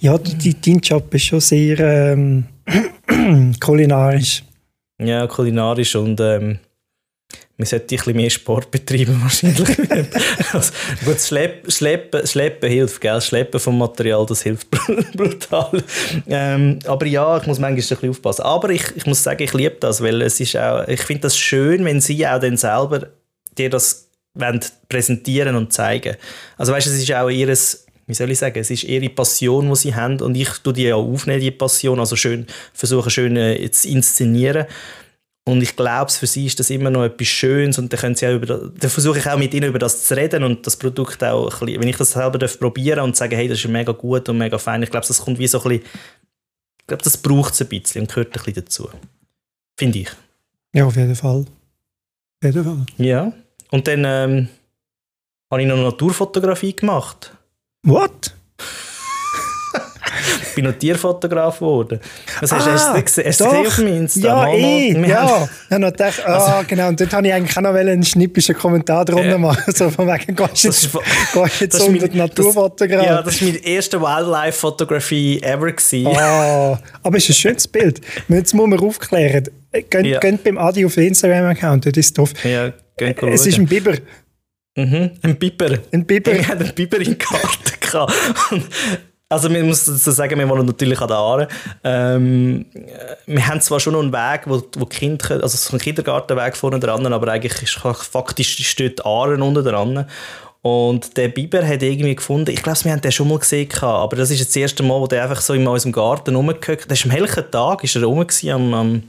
Ja, 0.00 0.18
die, 0.18 0.60
dein 0.60 0.78
Job 0.80 1.12
ist 1.14 1.24
schon 1.24 1.40
sehr 1.40 1.78
ähm, 1.78 2.44
kulinarisch. 3.60 4.42
Ja, 5.00 5.26
kulinarisch 5.26 5.94
und 5.96 6.20
ähm, 6.20 6.58
man 7.56 7.66
sollte 7.66 7.94
ein 7.94 7.98
bisschen 7.98 8.16
mehr 8.16 8.30
Sport 8.30 8.70
betreiben 8.70 9.16
wahrscheinlich. 9.22 9.78
also, 10.52 10.72
gut, 11.04 11.20
Schleppen, 11.20 11.70
Schleppen, 11.70 12.26
Schleppen 12.26 12.68
hilft, 12.68 13.00
gell? 13.00 13.20
Schleppen 13.20 13.60
vom 13.60 13.78
Material, 13.78 14.26
das 14.26 14.42
hilft 14.42 14.68
brutal. 15.16 15.82
Ähm, 16.26 16.80
aber 16.86 17.06
ja, 17.06 17.36
ich 17.36 17.46
muss 17.46 17.58
manchmal 17.58 17.70
ein 17.70 17.76
bisschen 17.76 18.10
aufpassen. 18.10 18.42
Aber 18.42 18.70
ich, 18.70 18.84
ich 18.96 19.06
muss 19.06 19.22
sagen, 19.22 19.42
ich 19.42 19.52
liebe 19.52 19.76
das, 19.78 20.02
weil 20.02 20.20
es 20.22 20.40
ist 20.40 20.56
auch, 20.56 20.86
ich 20.88 21.02
finde 21.02 21.22
das 21.22 21.38
schön, 21.38 21.84
wenn 21.84 22.00
sie 22.00 22.26
auch 22.26 22.40
dann 22.40 22.56
selber 22.56 23.08
dir 23.56 23.70
das 23.70 24.08
präsentieren 24.88 25.54
und 25.54 25.72
zeigen. 25.72 26.16
Also 26.56 26.72
weißt, 26.72 26.88
es 26.88 26.98
ist 26.98 27.12
auch 27.12 27.28
ihres 27.28 27.84
wie 28.06 28.12
soll 28.12 28.30
ich 28.30 28.38
sagen, 28.38 28.58
es 28.58 28.70
ist 28.70 28.84
ihre 28.84 29.08
Passion, 29.08 29.70
die 29.70 29.76
sie 29.76 29.94
haben 29.94 30.20
und 30.20 30.34
ich 30.34 30.50
tue 30.62 30.74
die 30.74 30.82
ja 30.82 30.94
aufnehmen, 30.94 31.40
die 31.40 31.50
Passion, 31.50 31.98
also 31.98 32.16
schön, 32.16 32.46
versuche 32.74 33.08
schön 33.08 33.34
äh, 33.38 33.70
zu 33.70 33.88
inszenieren 33.88 34.66
und 35.46 35.62
ich 35.62 35.76
glaube, 35.76 36.10
für 36.10 36.26
sie 36.26 36.46
ist 36.46 36.58
das 36.58 36.70
immer 36.70 36.90
noch 36.90 37.04
etwas 37.04 37.28
Schönes 37.28 37.78
und 37.78 37.92
dann, 37.92 38.00
können 38.00 38.14
sie 38.14 38.26
auch 38.26 38.32
über 38.32 38.46
das, 38.46 38.60
dann 38.78 38.90
versuche 38.90 39.18
ich 39.18 39.26
auch 39.28 39.36
mit 39.36 39.52
ihnen 39.52 39.68
über 39.68 39.78
das 39.78 40.06
zu 40.06 40.16
reden 40.16 40.42
und 40.42 40.66
das 40.66 40.76
Produkt 40.76 41.22
auch, 41.22 41.52
ein 41.52 41.66
bisschen, 41.66 41.80
wenn 41.80 41.88
ich 41.88 41.96
das 41.96 42.12
selber 42.12 42.38
darf 42.38 42.58
probieren 42.58 43.00
und 43.00 43.16
sagen, 43.16 43.36
hey, 43.36 43.46
das 43.46 43.58
ist 43.58 43.68
mega 43.68 43.92
gut 43.92 44.28
und 44.28 44.38
mega 44.38 44.56
fein, 44.56 44.82
ich 44.82 44.90
glaube, 44.90 45.06
das 45.06 45.20
kommt 45.20 45.38
wie 45.38 45.46
so 45.46 45.62
ein 45.62 45.68
bisschen, 45.68 45.84
ich 46.80 46.86
glaube, 46.86 47.02
das 47.02 47.16
braucht 47.18 47.54
es 47.54 47.60
ein 47.60 47.68
bisschen 47.68 48.02
und 48.02 48.08
gehört 48.08 48.28
ein 48.28 48.32
bisschen 48.32 48.54
dazu. 48.54 48.88
Finde 49.78 49.98
ich. 49.98 50.10
Ja, 50.72 50.86
auf 50.86 50.96
jeden 50.96 51.14
Fall. 51.14 51.40
Auf 51.40 52.42
jeden 52.42 52.64
Fall. 52.64 52.86
Ja. 52.98 53.32
Und 53.70 53.86
dann 53.86 54.04
ähm, 54.04 54.48
habe 55.50 55.62
ich 55.62 55.68
noch 55.68 55.76
Naturfotografie 55.76 56.74
gemacht. 56.74 57.36
What? 57.84 58.34
Ich 60.42 60.54
bin 60.54 60.64
noch 60.64 60.72
Tierfotograf 60.72 61.58
geworden. 61.58 62.00
Was 62.40 62.52
hast, 62.52 62.66
ah, 62.66 62.72
hast 62.72 62.94
du 62.94 63.02
gesehen? 63.02 63.26
Hast 63.26 63.40
du 63.40 63.44
gesehen 63.44 63.66
auf 63.66 63.78
meinem 63.78 63.96
Insta? 63.96 64.20
Ja, 64.20 64.34
Mama, 64.34 64.54
ich, 64.54 65.08
ja. 65.08 65.48
Ich 65.66 65.70
habe 65.70 65.80
noch 65.80 65.90
gedacht, 65.90 66.22
oh, 66.26 66.30
also, 66.30 66.66
genau, 66.66 66.88
und 66.88 67.00
dort 67.00 67.12
habe 67.12 67.26
ich 67.26 67.32
eigentlich 67.32 67.56
auch 67.56 67.62
noch 67.62 67.74
einen 67.74 68.02
schnippischen 68.02 68.54
Kommentar 68.54 69.04
drunter 69.04 69.34
äh, 69.34 69.38
machen, 69.38 69.72
so 69.74 69.90
von 69.90 70.06
wegen, 70.06 70.34
gehst 70.34 70.64
jetzt, 70.64 70.90
gehst 71.32 71.60
jetzt 71.60 71.80
unter 71.80 72.08
die 72.08 72.18
Naturfotograf. 72.18 73.04
Ja, 73.04 73.22
das 73.22 73.40
war 73.40 73.48
meine 73.48 73.64
erste 73.64 74.00
Wildlife-Fotografie 74.00 75.42
ever. 75.42 75.72
Gewesen. 75.72 76.06
Oh, 76.06 76.78
aber 77.02 77.16
es 77.16 77.28
ist 77.28 77.30
ein 77.30 77.34
schönes 77.34 77.68
Bild. 77.68 78.00
Jetzt 78.28 78.54
muss 78.54 78.68
man 78.68 78.78
aufklären. 78.78 79.48
Geht, 79.72 80.06
ja. 80.06 80.20
geht 80.20 80.44
beim 80.44 80.58
Adi 80.58 80.86
auf 80.86 80.96
Instagram-Account, 80.96 81.86
das 81.86 81.96
ist 81.96 82.16
doof. 82.16 82.32
Ja, 82.44 82.72
Es 82.98 83.46
ist 83.46 83.58
ein 83.58 83.66
Biber. 83.66 83.94
Mhm, 84.76 85.10
ein 85.22 85.36
Biber. 85.36 85.78
Ein 85.92 86.04
Biber. 86.04 86.32
Ich 86.32 86.48
hatte 86.48 86.64
einen 86.64 86.74
Biber 86.74 86.98
in 86.98 87.04
der 87.04 87.14
Karte. 87.16 87.74
Also 89.28 89.48
man 89.48 89.66
muss 89.66 89.84
dazu 89.86 90.10
sagen, 90.10 90.38
wir 90.38 90.48
wohnen 90.48 90.66
natürlich 90.66 91.00
an 91.00 91.08
der 91.08 91.16
Aare. 91.16 91.48
Ähm, 91.82 92.66
wir 93.26 93.46
haben 93.46 93.60
zwar 93.60 93.80
schon 93.80 93.94
noch 93.94 94.02
einen 94.02 94.12
Weg, 94.12 94.42
wo, 94.46 94.62
wo 94.76 94.86
Kinder, 94.86 95.42
also 95.42 95.56
so 95.56 95.74
ein 95.74 95.80
Kindergartenweg 95.80 96.56
vorne 96.56 96.78
dran, 96.78 97.10
aber 97.12 97.32
eigentlich 97.32 97.62
ist 97.62 97.74
faktisch 97.74 98.68
steht 98.68 99.04
Aare 99.04 99.42
unten 99.42 99.64
dran. 99.64 100.06
Und 100.60 101.16
der 101.18 101.28
Biber 101.28 101.66
hat 101.66 101.82
irgendwie 101.82 102.14
gefunden, 102.14 102.50
ich 102.50 102.62
glaube, 102.62 102.84
wir 102.84 102.92
haben 102.92 103.00
den 103.00 103.12
schon 103.12 103.28
mal 103.28 103.38
gesehen, 103.38 103.68
aber 103.82 104.16
das 104.16 104.30
ist 104.30 104.38
jetzt 104.38 104.50
das 104.50 104.56
erste 104.56 104.82
Mal, 104.82 104.98
wo 104.98 105.06
der 105.06 105.24
einfach 105.24 105.42
so 105.42 105.52
in 105.52 105.66
unserem 105.66 105.92
Garten 105.92 106.34
rumgehockt 106.34 106.88
Der 106.88 106.92
ist 106.92 107.04
am 107.04 107.10
helllichen 107.10 107.50
Tag, 107.50 107.84
ist 107.84 107.96
er 107.96 108.04
rum 108.04 108.26
am, 108.50 108.74
am, 108.74 109.02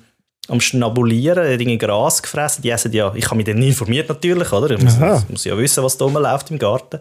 am 0.50 0.60
Schnabulieren, 0.60 1.46
er 1.46 1.54
hat 1.54 1.62
irgendwie 1.62 1.78
Gras 1.78 2.22
gefressen. 2.22 2.62
Die 2.62 2.72
essen 2.72 2.92
ja, 2.92 3.14
ich 3.16 3.26
habe 3.26 3.38
mich 3.38 3.46
dann 3.46 3.62
informiert 3.62 4.10
natürlich, 4.10 4.52
oder? 4.52 4.72
Ich 4.72 4.82
muss, 4.82 4.98
muss 5.30 5.46
ja 5.46 5.58
wissen, 5.58 5.82
was 5.82 5.98
da 5.98 6.06
läuft 6.06 6.52
im 6.52 6.60
Garten. 6.60 7.00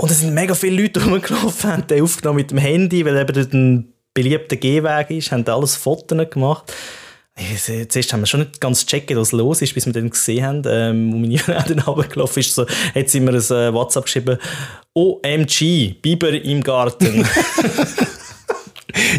Und 0.00 0.10
es 0.10 0.20
sind 0.20 0.32
mega 0.32 0.54
viele 0.54 0.82
Leute 0.82 1.04
rumgelaufen, 1.04 1.70
haben 1.70 1.86
den 1.86 2.02
aufgenommen 2.02 2.36
mit 2.36 2.50
dem 2.50 2.56
Handy, 2.56 3.04
weil 3.04 3.18
eben 3.18 3.34
dort 3.34 3.52
ein 3.52 3.92
beliebter 4.14 4.56
Gehweg 4.56 5.10
ist, 5.10 5.30
haben 5.30 5.46
alles 5.46 5.76
Fotos 5.76 6.30
gemacht. 6.30 6.72
Zuerst 7.88 8.12
haben 8.12 8.20
wir 8.20 8.26
schon 8.26 8.40
nicht 8.40 8.62
ganz 8.62 8.86
gecheckt, 8.86 9.14
was 9.14 9.32
los 9.32 9.60
ist, 9.60 9.74
bis 9.74 9.84
wir 9.84 9.92
dann 9.92 10.08
gesehen 10.08 10.44
haben, 10.44 10.62
ähm, 10.66 11.12
wo 11.12 11.18
meine 11.18 11.34
Jünger 11.36 11.62
dann 11.68 11.80
runtergelaufen 11.80 12.40
ist, 12.40 12.54
so, 12.54 12.66
hat 12.66 13.10
sie 13.10 13.20
mir 13.20 13.32
ein 13.32 13.74
WhatsApp 13.74 14.04
geschrieben, 14.04 14.38
OMG, 14.94 15.96
Biber 16.00 16.32
im 16.32 16.62
Garten. 16.62 17.26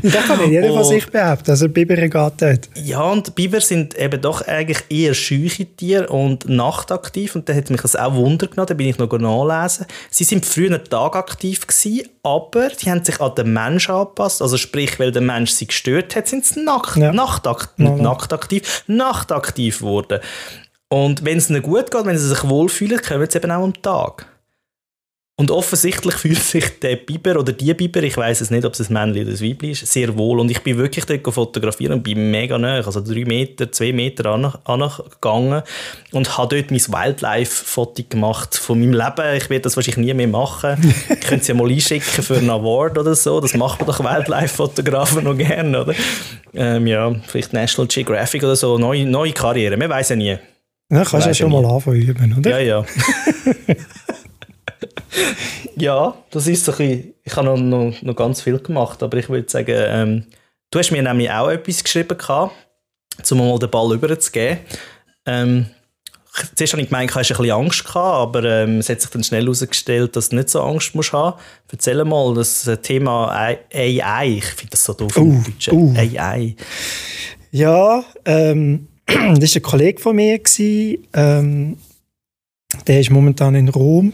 das 0.04 0.26
kann 0.26 0.40
nicht 0.40 0.52
jeder 0.52 0.74
von 0.74 0.84
sich 0.84 1.06
behaupten, 1.08 1.46
dass 1.46 1.62
er 1.62 1.68
Biber 1.68 1.96
geht 1.96 2.14
dort. 2.14 2.70
Ja, 2.76 3.02
und 3.02 3.36
Biber 3.36 3.62
sind 3.62 3.98
eben 3.98 4.22
doch 4.22 4.42
eigentlich 4.48 4.84
eher 4.90 5.14
scheuche 5.14 5.66
Tiere 5.66 6.08
und 6.08 6.48
nachtaktiv. 6.48 7.36
Und 7.36 7.48
da 7.50 7.54
hat 7.54 7.70
mich 7.70 7.82
das 7.82 7.96
auch 7.96 8.16
Wunder 8.16 8.48
genommen, 8.48 8.68
da 8.68 8.74
bin 8.74 8.88
ich 8.88 8.98
noch 8.98 9.12
nachlesen. 9.12 9.86
Sie 10.10 10.24
sind 10.24 10.46
früher 10.46 10.84
tagaktiv 10.84 11.68
gewesen, 11.68 12.08
aber 12.24 12.70
die 12.70 12.90
haben 12.90 13.04
sich 13.04 13.20
an 13.20 13.36
den 13.36 13.54
Menschen 13.54 13.96
angepasst. 13.96 14.42
Also 14.42 14.58
sprich, 14.58 15.00
weil 15.00 15.12
der 15.12 15.22
Mensch 15.22 15.52
sie 15.52 15.68
gestört 15.68 16.16
hat, 16.16 16.28
sind 16.28 16.46
sie 16.46 16.64
Nacht, 16.64 16.98
ja. 16.98 17.12
Nachtakt, 17.12 17.70
ja, 17.78 17.90
nachtaktiv, 17.90 18.84
nachtaktiv 18.88 19.80
geworden. 19.80 20.20
Und 20.90 21.24
wenn 21.24 21.38
es 21.38 21.50
ihnen 21.50 21.62
gut 21.62 21.90
geht, 21.90 22.06
wenn 22.06 22.18
sie 22.18 22.28
sich 22.28 22.44
wohlfühlen, 22.48 23.02
kommen 23.02 23.28
sie 23.30 23.38
eben 23.38 23.52
auch 23.52 23.64
am 23.64 23.82
Tag. 23.82 24.26
Und 25.38 25.50
offensichtlich 25.50 26.14
fühlt 26.18 26.44
sich 26.44 26.80
der 26.80 26.98
Biber 26.98 27.40
oder 27.40 27.52
die 27.52 27.74
Biber, 27.74 28.04
ich 28.04 28.16
weiß 28.16 28.42
es 28.42 28.52
nicht, 28.52 28.66
ob 28.66 28.74
es 28.74 28.90
ein 28.90 28.94
Männchen 28.94 29.24
oder 29.24 29.32
ein 29.32 29.42
Weibchen 29.42 29.72
ist, 29.72 29.88
sehr 29.88 30.16
wohl. 30.18 30.40
Und 30.40 30.52
ich 30.52 30.60
bin 30.62 30.78
wirklich 30.78 31.06
dort 31.06 31.34
fotografieren 31.34 31.94
und 31.94 32.04
bin 32.04 32.30
mega 32.30 32.58
nah, 32.58 32.76
also 32.76 33.02
drei 33.02 33.26
Meter, 33.26 33.72
zwei 33.72 33.92
Meter 33.92 34.26
angegangen 34.66 35.64
und 36.12 36.38
habe 36.38 36.56
dort 36.56 36.70
mein 36.70 36.80
Wildlife-Foto 36.80 38.04
gemacht 38.08 38.56
von 38.56 38.80
meinem 38.80 38.94
Leben. 38.94 39.36
Ich 39.36 39.50
werde 39.50 39.62
das 39.62 39.76
wahrscheinlich 39.76 40.06
nie 40.06 40.14
mehr 40.14 40.28
machen. 40.28 40.78
ich 41.10 41.22
könnte 41.22 41.42
es 41.42 41.48
ja 41.48 41.56
mal 41.56 41.70
einschicken 41.70 42.24
für 42.24 42.38
einen 42.38 42.50
Award 42.50 42.98
oder 42.98 43.16
so. 43.16 43.40
Das 43.40 43.56
macht 43.56 43.80
man 43.80 43.88
doch 43.88 44.00
Wildlife-Fotografen 44.00 45.24
noch 45.24 45.38
gerne, 45.38 45.82
oder? 45.82 45.96
Ähm, 46.54 46.86
ja, 46.86 47.16
vielleicht 47.28 47.54
National 47.54 47.88
Geographic 47.88 48.44
oder 48.44 48.56
so. 48.56 48.78
Neue, 48.78 49.06
neue 49.06 49.32
Karriere, 49.32 49.78
man 49.78 49.90
weiß 49.90 50.10
ja 50.10 50.16
nie. 50.18 50.38
Ja, 50.92 51.06
kannst 51.06 51.26
du 51.26 51.30
ja 51.30 51.34
schon 51.34 51.50
nie. 51.50 51.62
mal 51.62 51.74
anfangen 51.74 52.02
üben, 52.02 52.36
oder? 52.38 52.50
Ja, 52.50 52.60
ja. 52.60 52.86
ja, 55.76 56.16
das 56.32 56.48
ist 56.48 56.66
so 56.66 56.72
ein 56.72 56.78
bisschen, 56.78 57.14
ich 57.24 57.36
habe 57.36 57.48
noch, 57.48 57.58
noch, 57.58 58.02
noch 58.02 58.16
ganz 58.16 58.42
viel 58.42 58.60
gemacht, 58.60 59.02
aber 59.04 59.18
ich 59.18 59.30
würde 59.30 59.50
sagen, 59.50 59.76
ähm, 59.76 60.26
du 60.70 60.80
hast 60.80 60.92
mir 60.92 61.02
nämlich 61.02 61.30
auch 61.32 61.50
etwas 61.50 61.84
geschrieben 61.84 62.18
gehabt, 62.18 62.54
um 63.30 63.38
mal 63.38 63.60
den 63.60 63.70
Ball 63.70 63.94
überzugeben. 63.94 64.60
Ähm, 65.26 65.68
zuerst 66.56 66.74
habe 66.74 66.82
ich 66.82 66.90
gemeint, 66.90 67.12
du 67.12 67.16
hast 67.16 67.32
ein 67.32 67.38
bisschen 67.38 67.52
Angst 67.52 67.84
gehabt, 67.86 67.96
aber 67.96 68.44
ähm, 68.44 68.80
es 68.80 68.90
hat 68.90 69.02
sich 69.02 69.10
dann 69.10 69.24
schnell 69.24 69.44
herausgestellt, 69.44 70.16
dass 70.16 70.30
du 70.30 70.38
nicht 70.38 70.50
so 70.50 70.62
Angst 70.62 70.96
musst 70.96 71.14
haben. 71.14 71.40
Erzähl 71.72 72.04
mal, 72.06 72.34
das 72.34 72.70
Thema 72.82 73.30
AI, 73.32 74.38
ich 74.38 74.46
finde 74.46 74.72
das 74.72 74.84
so 74.84 74.94
doof 74.94 75.18
uh. 75.18 75.44
Uh. 75.72 75.94
AI. 75.96 76.56
Ja, 77.52 78.04
ähm, 78.26 78.88
das 79.06 79.18
war 79.56 79.60
ein 79.60 79.62
Kollege 79.62 80.02
von 80.02 80.16
mir. 80.16 80.40
Ähm, 81.14 81.78
der 82.88 83.00
ist 83.02 83.10
momentan 83.10 83.56
in 83.56 83.70
Rom 83.70 84.14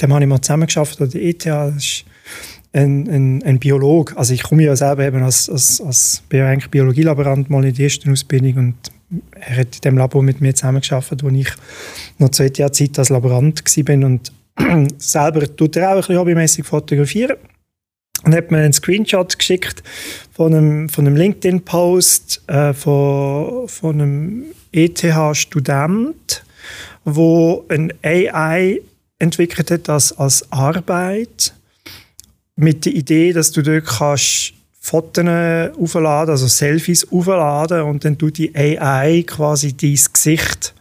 dem 0.00 0.12
habe 0.12 0.24
ich 0.24 0.28
mal 0.28 0.40
zusammengeschafft 0.40 1.00
an 1.00 1.10
der 1.10 1.22
ETH. 1.22 1.46
Das 1.46 1.76
ist 1.76 2.04
ein, 2.72 3.08
ein, 3.08 3.42
ein 3.42 3.58
Biolog. 3.58 4.14
Also 4.16 4.34
ich 4.34 4.42
komme 4.42 4.64
ja 4.64 4.76
selber 4.76 5.04
eben 5.04 5.22
als, 5.22 5.48
als, 5.48 5.80
als 5.80 6.22
Biologielaborant 6.28 7.48
mal 7.50 7.64
in 7.64 7.74
die 7.74 7.82
erste 7.82 8.10
Ausbildung 8.10 8.56
und 8.56 8.74
er 9.32 9.58
hat 9.58 9.76
in 9.76 9.80
dem 9.82 9.98
Labor 9.98 10.22
mit 10.22 10.40
mir 10.40 10.54
zusammengearbeitet, 10.54 11.22
wo 11.22 11.28
ich 11.28 11.48
noch 12.18 12.30
zwei 12.30 12.50
Jahre 12.54 12.72
Zeit 12.72 12.98
als 12.98 13.08
Laborant 13.08 13.62
war 13.64 14.06
und 14.06 14.32
selber 14.98 15.56
tut 15.56 15.76
er 15.76 15.90
auch 15.90 15.94
ein 15.94 15.98
bisschen 15.98 16.18
hobbymäßig 16.18 16.66
fotografieren 16.66 17.36
und 18.24 18.34
hat 18.34 18.50
mir 18.50 18.58
einen 18.58 18.72
Screenshot 18.72 19.38
geschickt 19.38 19.82
von 20.32 20.54
einem, 20.54 20.88
von 20.88 21.06
einem 21.06 21.16
LinkedIn-Post 21.16 22.42
äh, 22.48 22.72
von, 22.72 23.68
von 23.68 24.00
einem 24.00 24.44
ETH-Student, 24.72 26.44
wo 27.04 27.64
ein 27.68 27.92
AI 28.02 28.80
entwickelt 29.18 29.70
hat 29.70 29.88
das 29.88 30.16
als 30.18 30.50
Arbeit 30.52 31.54
mit 32.56 32.84
der 32.84 32.94
Idee, 32.94 33.32
dass 33.32 33.52
du 33.52 33.62
dort 33.62 33.86
kannst 33.86 34.54
Fotos 34.80 35.24
aufladen, 35.78 36.30
also 36.30 36.46
Selfies 36.46 37.10
aufladen 37.10 37.82
und 37.82 38.04
dann 38.04 38.16
tut 38.16 38.38
die 38.38 38.54
AI 38.54 39.24
quasi 39.26 39.76
dein 39.76 39.98
Gesicht 40.12 40.74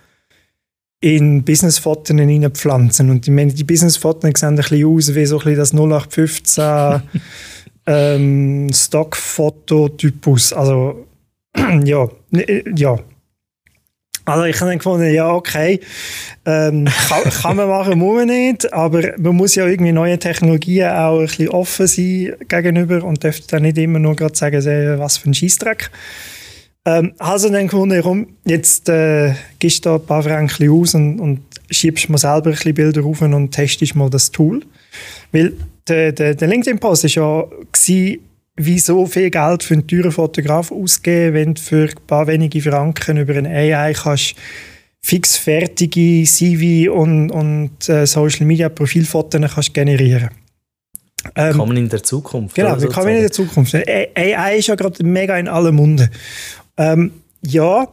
in 1.02 1.44
Business-Fotos 1.44 2.16
hineinpflanzen. 2.16 3.10
Und 3.10 3.28
ich 3.28 3.34
meine, 3.34 3.54
die 3.54 3.64
Business-Fotos 3.64 4.32
sehen 4.40 4.50
ein 4.50 4.56
bisschen 4.56 4.86
aus 4.86 5.14
wie 5.16 5.26
so 5.26 5.40
ein 5.40 5.44
bisschen 5.44 5.58
das 5.58 5.74
0815 5.74 7.02
ähm, 7.88 8.70
Stock-Fototypus. 8.74 10.54
Also, 10.54 11.08
ja, 11.84 12.08
ja. 12.76 13.00
Also 14.26 14.44
ich 14.46 14.60
habe 14.60 14.72
dann 14.72 14.80
gefunden, 14.80 15.14
ja, 15.14 15.32
okay, 15.32 15.80
ähm, 16.46 16.86
kann, 17.08 17.24
kann, 17.24 17.56
man 17.58 17.70
machen, 17.70 18.00
muss 18.00 18.16
man 18.16 18.28
nicht, 18.28 18.74
aber 18.74 19.14
man 19.18 19.36
muss 19.36 19.54
ja 19.54 19.68
irgendwie 19.68 19.92
neue 19.92 20.18
Technologien 20.18 20.90
auch 20.90 21.20
ein 21.20 21.28
bisschen 21.28 21.50
offen 21.50 21.86
sein 21.86 22.34
gegenüber 22.48 23.04
und 23.04 23.24
dürfte 23.24 23.48
dann 23.48 23.62
nicht 23.62 23.78
immer 23.78 24.00
nur 24.00 24.16
gerade 24.16 24.36
sagen, 24.36 24.66
was 25.00 25.18
für 25.18 25.30
ein 25.30 25.36
Scheissdreck. 25.36 25.92
Ähm, 26.86 27.14
also 27.20 27.50
dann 27.50 27.68
gefunden, 27.68 28.02
komm, 28.02 28.28
jetzt 28.46 28.90
äh, 28.90 29.34
gibst 29.60 29.86
du 29.86 29.90
da 29.90 29.96
ein 29.96 30.06
paar 30.06 30.24
Franken 30.24 30.70
aus 30.70 30.96
und, 30.96 31.20
und 31.20 31.42
schiebst 31.70 32.10
mal 32.10 32.18
selber 32.18 32.50
ein 32.50 32.52
bisschen 32.54 32.74
Bilder 32.74 33.02
rauf 33.02 33.22
und 33.22 33.52
testest 33.52 33.96
mal 33.96 34.10
das 34.10 34.32
Tool. 34.32 34.62
Weil 35.32 35.54
der, 35.88 36.12
der, 36.12 36.36
der 36.36 36.48
LinkedIn-Post 36.48 37.04
war 37.04 37.10
ja, 37.10 37.48
wie 38.58 38.80
so 38.80 39.06
viel 39.06 39.30
Geld 39.30 39.64
für 39.64 39.74
einen 39.74 39.88
teuren 39.88 40.12
Fotograf 40.12 40.72
ausgeben, 40.72 41.34
wenn 41.34 41.54
du 41.56 41.62
für 41.62 41.90
ein 41.90 42.08
paar 42.08 42.28
wenige 42.28 42.62
Franken 42.62 43.18
über 43.18 43.36
eine 43.36 43.50
AI 43.50 43.94
kannst 43.94 44.36
fix 45.02 45.38
fertige 45.38 46.24
CV 46.24 46.92
und, 46.92 47.30
und 47.30 47.90
äh, 47.90 48.08
Social 48.08 48.48
Media 48.48 48.70
Profilfotos 48.70 49.40
kannst 49.54 49.74
generieren. 49.74 50.30
Ähm, 51.36 51.58
kann 51.58 51.68
man 51.68 51.78
in 51.78 51.90
der 51.90 52.02
Zukunft. 52.02 52.56
Genau, 52.56 52.82
wie 52.82 52.88
kann 52.88 53.04
man 53.04 53.14
in 53.14 53.22
der 53.22 53.32
Zukunft. 53.32 53.76
AI 53.76 54.58
ist 54.58 54.68
ja 54.68 54.76
gerade 54.76 55.04
mega 55.04 55.38
in 55.38 55.48
allen 55.48 55.76
Munden. 55.76 56.10
Ähm, 56.78 57.12
ja, 57.44 57.88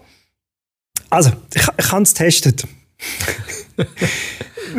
also 1.11 1.33
ich, 1.55 1.63
ich 1.79 1.93
habe 1.93 2.03
es 2.03 2.15
getestet 2.15 2.65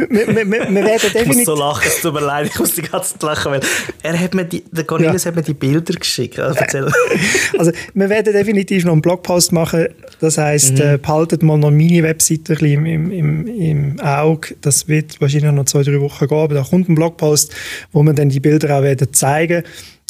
wir, 0.09 0.27
wir, 0.27 0.35
wir, 0.35 0.49
werden 0.49 0.99
definitiv... 1.13 1.21
Ich 1.21 1.27
muss 1.27 1.45
so 1.45 1.55
lachen, 1.55 1.83
es 1.87 2.01
tut 2.01 2.13
mir 2.13 2.21
leid, 2.21 2.47
ich 2.47 2.59
muss 2.59 2.75
die 2.75 2.81
ganze 2.81 3.13
Zeit 3.13 3.23
lachen, 3.23 3.51
weil 3.51 3.61
er 4.01 4.19
hat 4.19 4.33
mir 4.33 4.45
die, 4.45 4.63
der 4.71 4.83
Cornelius 4.83 5.23
ja. 5.23 5.29
hat 5.29 5.35
mir 5.35 5.43
die 5.43 5.53
Bilder 5.53 5.93
geschickt. 5.93 6.39
Also, 6.39 6.59
erzähl. 6.59 6.91
also 7.57 7.71
wir 7.93 8.09
werden 8.09 8.33
definitiv 8.33 8.85
noch 8.85 8.93
einen 8.93 9.01
Blogpost 9.01 9.51
machen, 9.51 9.87
das 10.19 10.37
heisst, 10.37 10.73
mhm. 10.73 10.81
äh, 10.81 10.97
behaltet 10.97 11.43
mal 11.43 11.57
noch 11.57 11.71
meine 11.71 12.03
Webseite 12.03 12.53
im, 12.53 12.85
im, 12.85 13.11
im, 13.11 13.47
im 13.47 13.99
Auge, 13.99 14.55
das 14.61 14.87
wird 14.87 15.19
wahrscheinlich 15.21 15.51
noch 15.51 15.65
zwei, 15.65 15.83
drei 15.83 15.99
Wochen 15.99 16.27
gehen, 16.27 16.37
aber 16.37 16.55
da 16.55 16.63
kommt 16.63 16.89
ein 16.89 16.95
Blogpost, 16.95 17.53
wo 17.91 18.03
wir 18.03 18.13
dann 18.13 18.29
die 18.29 18.39
Bilder 18.39 18.77
auch 18.77 18.83
werden 18.83 19.13
zeigen, 19.13 19.63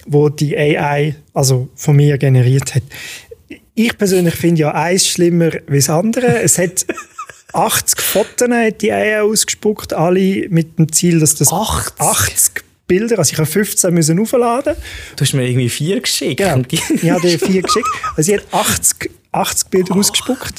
wo 0.06 0.30
die 0.30 0.58
AI 0.58 1.16
also 1.34 1.70
von 1.76 1.96
mir 1.96 2.18
generiert 2.18 2.76
hat. 2.76 2.84
Ich 3.76 3.98
persönlich 3.98 4.36
finde 4.36 4.62
ja 4.62 4.74
eins 4.74 5.08
schlimmer 5.08 5.52
wie 5.68 5.78
das 5.78 5.90
andere. 5.90 6.42
Es 6.42 6.60
hat 6.60 6.86
80 7.54 8.02
Fotos 8.02 8.50
hat 8.50 8.82
die 8.82 8.92
AI 8.92 9.22
ausgespuckt, 9.22 9.94
alle 9.94 10.50
mit 10.50 10.78
dem 10.80 10.92
Ziel, 10.92 11.20
dass 11.20 11.36
das 11.36 11.52
80, 11.52 12.00
80 12.00 12.63
Bilder, 12.88 13.18
also 13.18 13.32
ich 13.32 13.38
habe 13.38 13.50
15 13.50 13.94
müssen 13.94 14.20
aufladen. 14.20 14.76
Du 15.16 15.22
hast 15.22 15.34
mir 15.34 15.48
irgendwie 15.48 15.70
vier 15.70 16.02
geschickt. 16.02 16.38
Genau, 16.38 16.62
ich 16.70 17.10
habe 17.10 17.22
dir 17.22 17.39
vier 17.39 17.62
geschickt. 17.62 17.88
Also 18.16 18.24
sie 18.24 18.38
hat 18.38 18.44
80, 18.52 19.10
80 19.32 19.70
Bilder 19.70 19.96
oh. 19.96 20.00
ausgespuckt. 20.00 20.54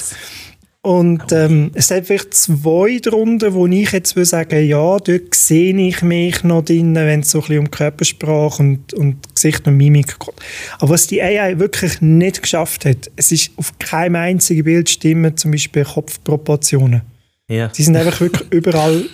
Und 0.85 1.33
ähm, 1.33 1.70
es 1.73 1.90
hat 1.90 2.05
vielleicht 2.05 2.35
zwei 2.35 2.99
drunter, 2.99 3.55
wo 3.55 3.66
ich 3.66 3.90
jetzt 3.92 4.16
will 4.16 4.27
sagen, 4.27 4.68
ja, 4.68 4.99
dort 4.99 5.35
sehe 5.35 5.75
ich 5.75 6.03
mich 6.03 6.44
noch 6.44 6.62
drin, 6.62 6.94
wenn 6.94 7.20
es 7.20 7.31
so 7.31 7.38
ein 7.38 7.40
bisschen 7.40 7.59
um 7.61 7.70
Körpersprache 7.70 8.62
und, 8.62 8.92
und 8.92 9.35
Gesicht 9.35 9.66
und 9.66 9.79
Mimik 9.79 10.18
geht. 10.18 10.35
Aber 10.79 10.90
was 10.90 11.07
die 11.07 11.23
AI 11.23 11.59
wirklich 11.59 12.03
nicht 12.03 12.42
geschafft 12.42 12.85
hat, 12.85 13.11
es 13.16 13.33
ist 13.33 13.53
auf 13.57 13.79
keinem 13.79 14.16
einzigen 14.16 14.64
Bild 14.64 14.90
stimmen 14.90 15.35
zum 15.38 15.53
Beispiel 15.53 15.85
Kopfproportionen. 15.85 17.01
Ja. 17.49 17.68
Die 17.68 17.83
sind 17.83 17.97
einfach 17.97 18.20
wirklich 18.20 18.47
überall 18.51 19.07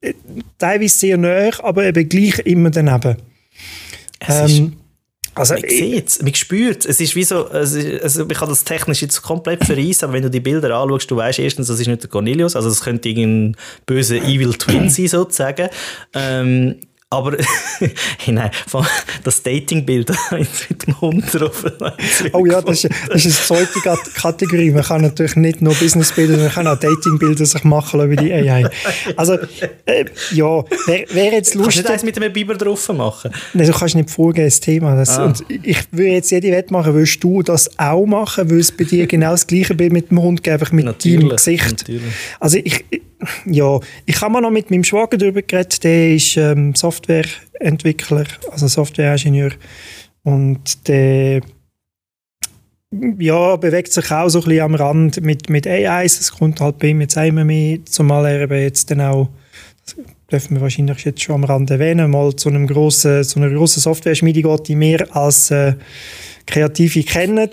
äh, 0.00 0.14
teilweise 0.56 0.98
sehr 0.98 1.18
nah, 1.18 1.50
aber 1.62 1.84
eben 1.84 2.08
gleich 2.08 2.38
immer 2.38 2.70
daneben. 2.70 3.18
Ähm, 4.26 4.72
also, 5.34 5.54
man 5.54 5.62
sieht 5.68 6.08
es, 6.08 6.22
man 6.22 6.34
spürt 6.34 6.84
es. 6.84 7.00
ist 7.00 7.16
wie 7.16 7.24
so, 7.24 7.46
also, 7.46 7.78
also 8.02 8.28
ich 8.28 8.38
kann 8.38 8.48
das 8.48 8.64
technisch 8.64 9.02
jetzt 9.02 9.22
komplett 9.22 9.64
verreisen, 9.66 10.04
aber 10.04 10.14
wenn 10.14 10.22
du 10.22 10.30
die 10.30 10.40
Bilder 10.40 10.74
anschaust, 10.76 11.10
du 11.10 11.16
weißt 11.16 11.38
erstens, 11.38 11.68
das 11.68 11.80
ist 11.80 11.86
nicht 11.86 12.02
der 12.02 12.10
Cornelius, 12.10 12.56
also 12.56 12.68
es 12.68 12.82
könnte 12.82 13.08
irgendein 13.08 13.56
böser 13.86 14.16
Evil 14.16 14.54
Twin 14.54 14.90
sein, 14.90 15.08
sozusagen. 15.08 15.68
Ähm, 16.14 16.76
aber 17.12 17.36
nein, 18.26 18.50
das 19.22 19.42
Datingbild 19.42 20.10
mit 20.30 20.86
dem 20.86 21.00
Hund 21.00 21.24
drauf. 21.32 21.64
oh 22.32 22.46
ja, 22.46 22.62
das 22.62 22.84
ist, 22.84 22.94
das 23.08 23.26
ist 23.26 23.50
eine 23.50 23.66
zweite 23.66 23.98
Kategorie. 24.14 24.70
Man 24.70 24.82
kann 24.82 25.02
natürlich 25.02 25.36
nicht 25.36 25.60
nur 25.60 25.74
Businessbilder, 25.74 26.38
man 26.38 26.50
kann 26.50 26.66
auch 26.66 26.78
Datingbilder 26.78 27.44
sich 27.44 27.64
machen 27.64 28.00
über 28.00 28.16
die 28.16 28.32
AI. 28.32 28.68
Also, 29.16 29.34
äh, 29.84 30.06
ja, 30.32 30.64
wäre 30.86 31.04
wär 31.10 31.32
jetzt 31.32 31.54
lustig. 31.54 31.84
Kannst 31.84 31.88
du 31.88 31.92
das 31.92 32.02
mit 32.02 32.16
einem 32.16 32.32
Biber 32.32 32.54
drauf 32.54 32.88
machen? 32.92 33.30
Nein, 33.52 33.66
du 33.66 33.72
kannst 33.74 33.94
nicht 33.94 34.10
vorgehen, 34.10 34.46
das 34.46 34.60
Thema. 34.60 34.96
Das, 34.96 35.18
ah. 35.18 35.26
und 35.26 35.44
ich 35.48 35.78
würde 35.90 36.12
jetzt 36.12 36.30
jede 36.30 36.50
Wette 36.50 36.72
machen, 36.72 36.94
willst 36.94 37.22
du 37.22 37.42
das 37.42 37.78
auch 37.78 38.06
machen? 38.06 38.48
Will 38.48 38.60
es 38.60 38.72
bei 38.72 38.84
dir 38.84 39.06
genau 39.06 39.32
das 39.32 39.46
gleiche 39.46 39.74
Bild 39.74 39.92
mit 39.92 40.10
dem 40.10 40.22
Hund 40.22 40.42
geben, 40.42 40.54
einfach 40.54 40.72
mit 40.72 40.86
natürlich, 40.86 41.20
deinem 41.20 41.28
Gesicht? 41.30 41.70
Natürlich. 41.70 42.12
Also, 42.40 42.58
ich, 42.64 42.84
ja, 43.46 43.80
ich 44.06 44.20
habe 44.20 44.32
mal 44.32 44.40
noch 44.40 44.50
mit 44.50 44.70
meinem 44.70 44.84
Schwager 44.84 45.16
darüber 45.16 45.42
geredet, 45.42 45.82
der 45.84 46.14
ist 46.14 46.36
ähm, 46.36 46.74
Softwareentwickler, 46.74 48.24
also 48.50 48.66
Softwareingenieur. 48.66 49.52
Und 50.24 50.88
der 50.88 51.40
ja, 53.18 53.56
bewegt 53.56 53.92
sich 53.92 54.10
auch 54.10 54.28
so 54.28 54.40
ein 54.40 54.44
bisschen 54.44 54.64
am 54.64 54.74
Rand 54.74 55.22
mit, 55.22 55.48
mit 55.48 55.66
AIs, 55.66 56.20
es 56.20 56.32
kommt 56.32 56.60
halt 56.60 56.78
bei 56.78 56.88
ihm 56.88 57.00
jetzt 57.00 57.16
immer 57.16 57.44
mehr, 57.44 57.78
zumal 57.86 58.26
er 58.26 58.42
eben 58.42 58.60
jetzt 58.60 58.90
dann 58.90 59.00
auch, 59.00 59.28
dürfen 60.30 60.56
wir 60.56 60.62
wahrscheinlich 60.62 61.04
jetzt 61.04 61.22
schon 61.22 61.36
am 61.36 61.44
Rand 61.44 61.70
erwähnen, 61.70 62.10
mal 62.10 62.34
zu, 62.34 62.48
einem 62.48 62.66
grossen, 62.66 63.24
zu 63.24 63.38
einer 63.38 63.50
grossen 63.50 63.80
Software-Schmiede 63.80 64.42
geht, 64.42 64.68
die 64.68 64.76
mehr 64.76 65.14
als 65.14 65.50
äh, 65.50 65.74
Kreative 66.46 67.02
kennen. 67.02 67.48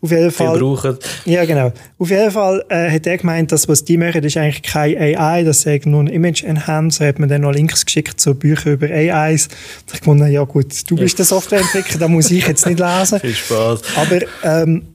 Auf 0.00 0.10
jeden 0.10 0.30
Fall. 0.30 0.58
brauchen. 0.58 0.98
Ja, 1.24 1.44
genau. 1.44 1.72
Auf 1.98 2.10
jeden 2.10 2.30
Fall 2.30 2.64
äh, 2.68 2.90
hat 2.90 3.06
er 3.06 3.18
gemeint, 3.18 3.52
dass 3.52 3.68
was 3.68 3.84
die 3.84 3.96
machen, 3.96 4.22
ist 4.22 4.36
eigentlich 4.36 4.62
kein 4.62 4.96
AI, 4.96 5.44
das 5.44 5.64
ist 5.64 5.86
nur 5.86 6.02
ein 6.02 6.08
Image 6.08 6.44
Enhancer. 6.44 7.06
Hat 7.06 7.18
mir 7.18 7.26
dann 7.26 7.42
noch 7.42 7.52
Links 7.52 7.84
geschickt 7.84 8.20
zu 8.20 8.34
Büchern 8.34 8.74
über 8.74 8.88
AIs. 8.88 9.48
Da 9.86 9.94
ich 9.94 10.00
gefunden, 10.00 10.30
ja 10.30 10.44
gut, 10.44 10.90
du 10.90 10.96
bist 10.96 11.18
der 11.18 11.26
Softwareentwickler, 11.26 11.98
da 11.98 12.08
muss 12.08 12.30
ich 12.30 12.46
jetzt 12.46 12.66
nicht 12.66 12.78
lesen. 12.78 13.20
Viel 13.20 13.34
Spaß. 13.34 13.80
Aber 13.96 14.20
ähm, 14.42 14.86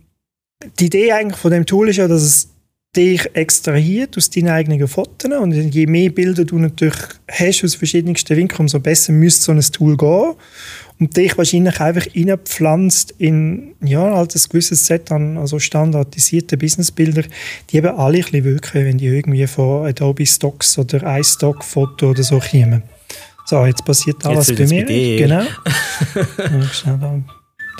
die 0.79 0.85
Idee 0.85 1.11
eigentlich 1.11 1.37
von 1.37 1.51
dem 1.51 1.65
Tool 1.65 1.89
ist 1.89 1.97
ja, 1.97 2.07
dass 2.07 2.21
es 2.21 2.49
dich 2.95 3.29
extrahiert 3.35 4.17
aus 4.17 4.29
deinen 4.29 4.49
eigenen 4.49 4.85
Fotos 4.87 5.31
und 5.31 5.53
je 5.53 5.87
mehr 5.87 6.09
Bilder 6.09 6.43
du 6.43 6.57
natürlich 6.57 6.97
hast 7.29 7.63
aus 7.63 7.75
verschiedensten 7.75 8.35
Winkeln, 8.35 8.61
umso 8.61 8.79
besser 8.79 9.13
müsste 9.13 9.45
so 9.45 9.51
ein 9.53 9.61
Tool 9.61 9.95
gehen 9.95 10.33
und 10.99 11.15
dich 11.15 11.37
wahrscheinlich 11.37 11.79
einfach 11.79 12.05
reinpflanzt 12.13 13.15
in 13.17 13.75
ja, 13.81 14.15
halt 14.15 14.35
ein 14.35 14.41
gewisses 14.49 14.85
Set 14.85 15.09
an 15.11 15.37
also 15.37 15.57
standardisierte 15.57 16.57
Businessbilder, 16.57 17.23
die 17.69 17.77
eben 17.77 17.95
alle 17.95 18.17
ein 18.17 18.23
bisschen 18.23 18.43
wirken, 18.43 18.85
wenn 18.85 18.97
die 18.97 19.07
irgendwie 19.07 19.47
von 19.47 19.87
Adobe 19.87 20.25
Stocks 20.25 20.77
oder 20.77 21.17
iStock 21.17 21.63
Foto 21.63 22.09
oder 22.09 22.23
so 22.23 22.39
kommen. 22.39 22.83
So, 23.45 23.65
jetzt 23.65 23.85
passiert 23.85 24.25
alles 24.25 24.49
jetzt 24.49 24.57
bei 24.59 24.67
mir. 24.67 24.85
Bei 24.85 25.15
genau. 25.17 26.63
schnell 26.73 26.97
da 26.99 27.21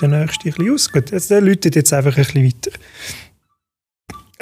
der 0.02 0.08
nächste 0.08 0.48
ein 0.48 0.52
bisschen 0.52 0.74
aus. 0.74 0.92
Gut, 0.92 1.10
jetzt, 1.10 1.30
der 1.30 1.40
läutet 1.40 1.76
jetzt 1.76 1.92
einfach 1.92 2.16
ein 2.16 2.24
bisschen 2.24 2.44
weiter. 2.44 2.70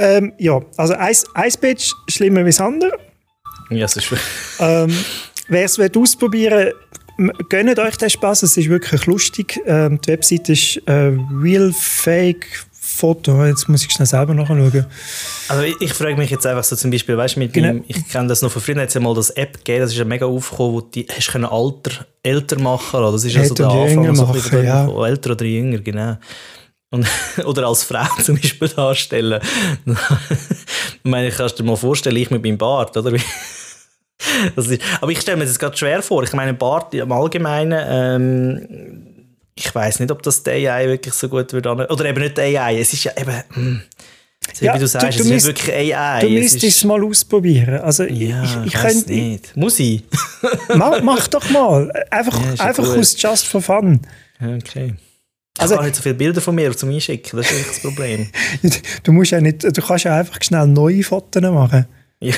Ähm, 0.01 0.33
ja, 0.39 0.61
also 0.77 0.95
Ice, 0.95 1.27
Ice 1.37 1.59
Page 1.59 1.93
schlimmer 2.09 2.41
wie 2.41 2.49
das 2.49 2.61
andere. 2.61 2.93
Ja, 3.71 3.83
das 3.83 3.97
ist 3.97 4.05
schön. 4.05 4.19
Ähm, 4.59 4.93
Wer 5.49 5.65
es 5.65 5.79
ausprobieren 5.79 6.73
gönnt 7.49 7.79
euch 7.79 7.97
den 7.97 8.09
Spaß, 8.09 8.45
es 8.45 8.57
ist 8.57 8.69
wirklich 8.69 9.05
lustig. 9.07 9.61
Ähm, 9.67 10.01
die 10.01 10.09
Webseite 10.09 10.53
ist 10.53 10.81
äh, 10.87 11.13
Real 11.43 11.73
Fake 11.73 12.47
Foto. 12.73 13.45
Jetzt 13.45 13.69
muss 13.69 13.85
ich 13.85 13.91
schnell 13.91 14.07
selber 14.07 14.33
nachschauen. 14.33 14.87
Also 15.49 15.63
ich, 15.63 15.81
ich 15.81 15.93
frage 15.93 16.17
mich 16.17 16.31
jetzt 16.31 16.47
einfach 16.47 16.65
so 16.65 16.77
zum 16.77 16.91
Beispiel, 16.91 17.17
weißt 17.17 17.37
du, 17.37 17.41
mit 17.41 17.53
genau. 17.53 17.83
ich 17.87 18.09
kenne 18.09 18.29
das 18.29 18.43
noch 18.43 18.51
von 18.51 18.63
früher, 18.63 18.77
hat 18.77 18.89
es 18.89 18.95
ja 18.95 19.01
mal 19.01 19.15
das 19.15 19.31
App 19.31 19.59
gegeben, 19.59 19.81
das 19.81 19.93
ist 19.93 19.99
ja 19.99 20.05
mega 20.05 20.27
aufgekommen, 20.27 20.73
wo 20.75 20.81
du 20.81 21.05
hast 21.15 21.31
können 21.31 21.45
Alter 21.45 22.07
älter 22.23 22.59
machen 22.59 23.01
oder 23.01 23.13
das 23.13 23.25
ist 23.25 23.35
ja 23.35 23.45
so 23.45 23.55
der 23.55 23.69
Anfang, 23.69 24.15
so 24.15 24.25
machen, 24.25 24.65
ja. 24.65 25.07
älter 25.07 25.33
oder 25.33 25.45
jünger, 25.45 25.79
genau. 25.79 26.17
Und, 26.91 27.07
oder 27.45 27.69
als 27.69 27.85
Frau 27.85 28.07
zum 28.23 28.37
Beispiel 28.37 28.69
darstellen. 28.69 29.41
ich 29.87 31.11
meine, 31.11 31.29
ich 31.29 31.37
kannst 31.37 31.59
dir 31.59 31.65
mal 31.65 31.77
vorstellen, 31.77 32.17
ich 32.17 32.31
mit 32.31 32.43
meinem 32.43 32.59
Bart, 32.59 32.97
oder? 32.97 33.13
ist, 34.57 34.83
aber 35.01 35.13
ich 35.13 35.21
stelle 35.21 35.39
mir 35.39 35.47
das 35.47 35.59
gerade 35.59 35.77
schwer 35.77 36.03
vor. 36.03 36.23
Ich 36.25 36.33
meine, 36.33 36.55
Bart 36.55 36.93
im 36.95 37.13
Allgemeinen, 37.13 37.85
ähm, 37.89 39.27
ich 39.55 39.75
weiß 39.75 40.01
nicht, 40.01 40.11
ob 40.11 40.23
das 40.23 40.43
der 40.43 40.55
AI 40.55 40.89
wirklich 40.89 41.15
so 41.15 41.29
gut 41.29 41.53
würde. 41.53 41.71
Oder 41.71 42.05
eben 42.07 42.21
nicht 42.21 42.37
der 42.37 42.63
AI. 42.63 42.81
Es 42.81 42.93
ist 42.93 43.05
ja 43.05 43.13
eben. 43.17 43.31
Mh. 43.31 43.55
Hm. 43.55 43.83
So, 44.55 44.65
ja, 44.65 44.75
wie 44.75 44.79
du 44.79 44.87
sagst, 44.89 45.19
du, 45.19 45.23
du 45.23 45.35
es 45.35 45.45
ist 45.45 45.47
wirklich 45.49 45.95
AI. 45.95 46.21
Du 46.23 46.31
müsstest 46.31 46.65
es 46.65 46.85
mal 46.85 47.05
ausprobieren. 47.05 47.79
Also, 47.81 48.05
ja, 48.05 48.43
ich, 48.43 48.73
ich 48.73 48.73
könnte 48.73 49.13
nicht. 49.13 49.57
Muss 49.57 49.79
ich? 49.79 50.03
mach, 50.75 51.03
mach, 51.03 51.29
doch 51.29 51.49
mal. 51.51 51.93
Einfach, 52.11 52.41
ja, 52.57 52.65
einfach 52.65 52.97
aus 52.97 53.15
Just 53.21 53.47
for 53.47 53.61
Fun. 53.61 54.01
Okay. 54.43 54.95
Also, 55.59 55.75
ich 55.75 55.79
habe 55.79 55.89
nicht 55.89 55.97
so 55.97 56.03
viele 56.03 56.15
Bilder 56.15 56.41
von 56.41 56.55
mir 56.55 56.77
zum 56.77 56.91
Einschicken, 56.91 57.37
das 57.37 57.47
ist 57.47 57.53
eigentlich 57.53 57.67
das 57.69 57.81
Problem. 57.81 58.31
du, 59.03 59.13
musst 59.13 59.33
ja 59.33 59.41
nicht, 59.41 59.65
du 59.65 59.83
kannst 59.83 60.05
ja 60.05 60.17
einfach 60.17 60.39
schnell 60.43 60.67
neue 60.67 61.03
Fotos 61.03 61.43
machen. 61.43 61.87
Ja. 62.21 62.35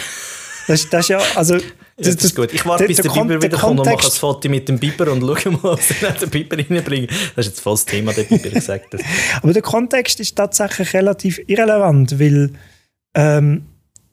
Das, 0.67 0.89
das 0.89 1.01
ist 1.01 1.09
ja, 1.09 1.21
also 1.35 1.59
das, 1.97 2.17
das, 2.17 2.25
ist 2.25 2.37
gut. 2.37 2.53
Ich 2.53 2.65
warte, 2.65 2.87
bis 2.87 2.97
der, 2.97 3.13
der 3.13 3.23
Biber 3.23 3.43
wieder 3.43 3.59
kommt 3.59 3.81
und 3.81 3.87
mache 3.87 4.07
ein 4.07 4.11
Foto 4.11 4.49
mit 4.49 4.69
dem 4.69 4.79
Biber 4.79 5.11
und 5.13 5.21
schaue 5.21 5.53
mal, 5.53 5.63
was 5.63 5.91
er 6.03 6.13
den 6.13 6.31
Biber 6.31 6.57
reinbringt. 6.57 7.11
Das 7.11 7.47
ist 7.47 7.53
jetzt 7.53 7.61
voll 7.61 7.75
das 7.75 7.85
Thema, 7.85 8.13
der 8.13 8.25
Biber 8.25 8.49
gesagt. 8.49 8.97
Aber 9.43 9.53
der 9.53 9.63
Kontext 9.63 10.21
ist 10.21 10.37
tatsächlich 10.37 10.95
relativ 10.95 11.41
irrelevant, 11.47 12.19
weil 12.19 12.53
ähm, 13.15 13.67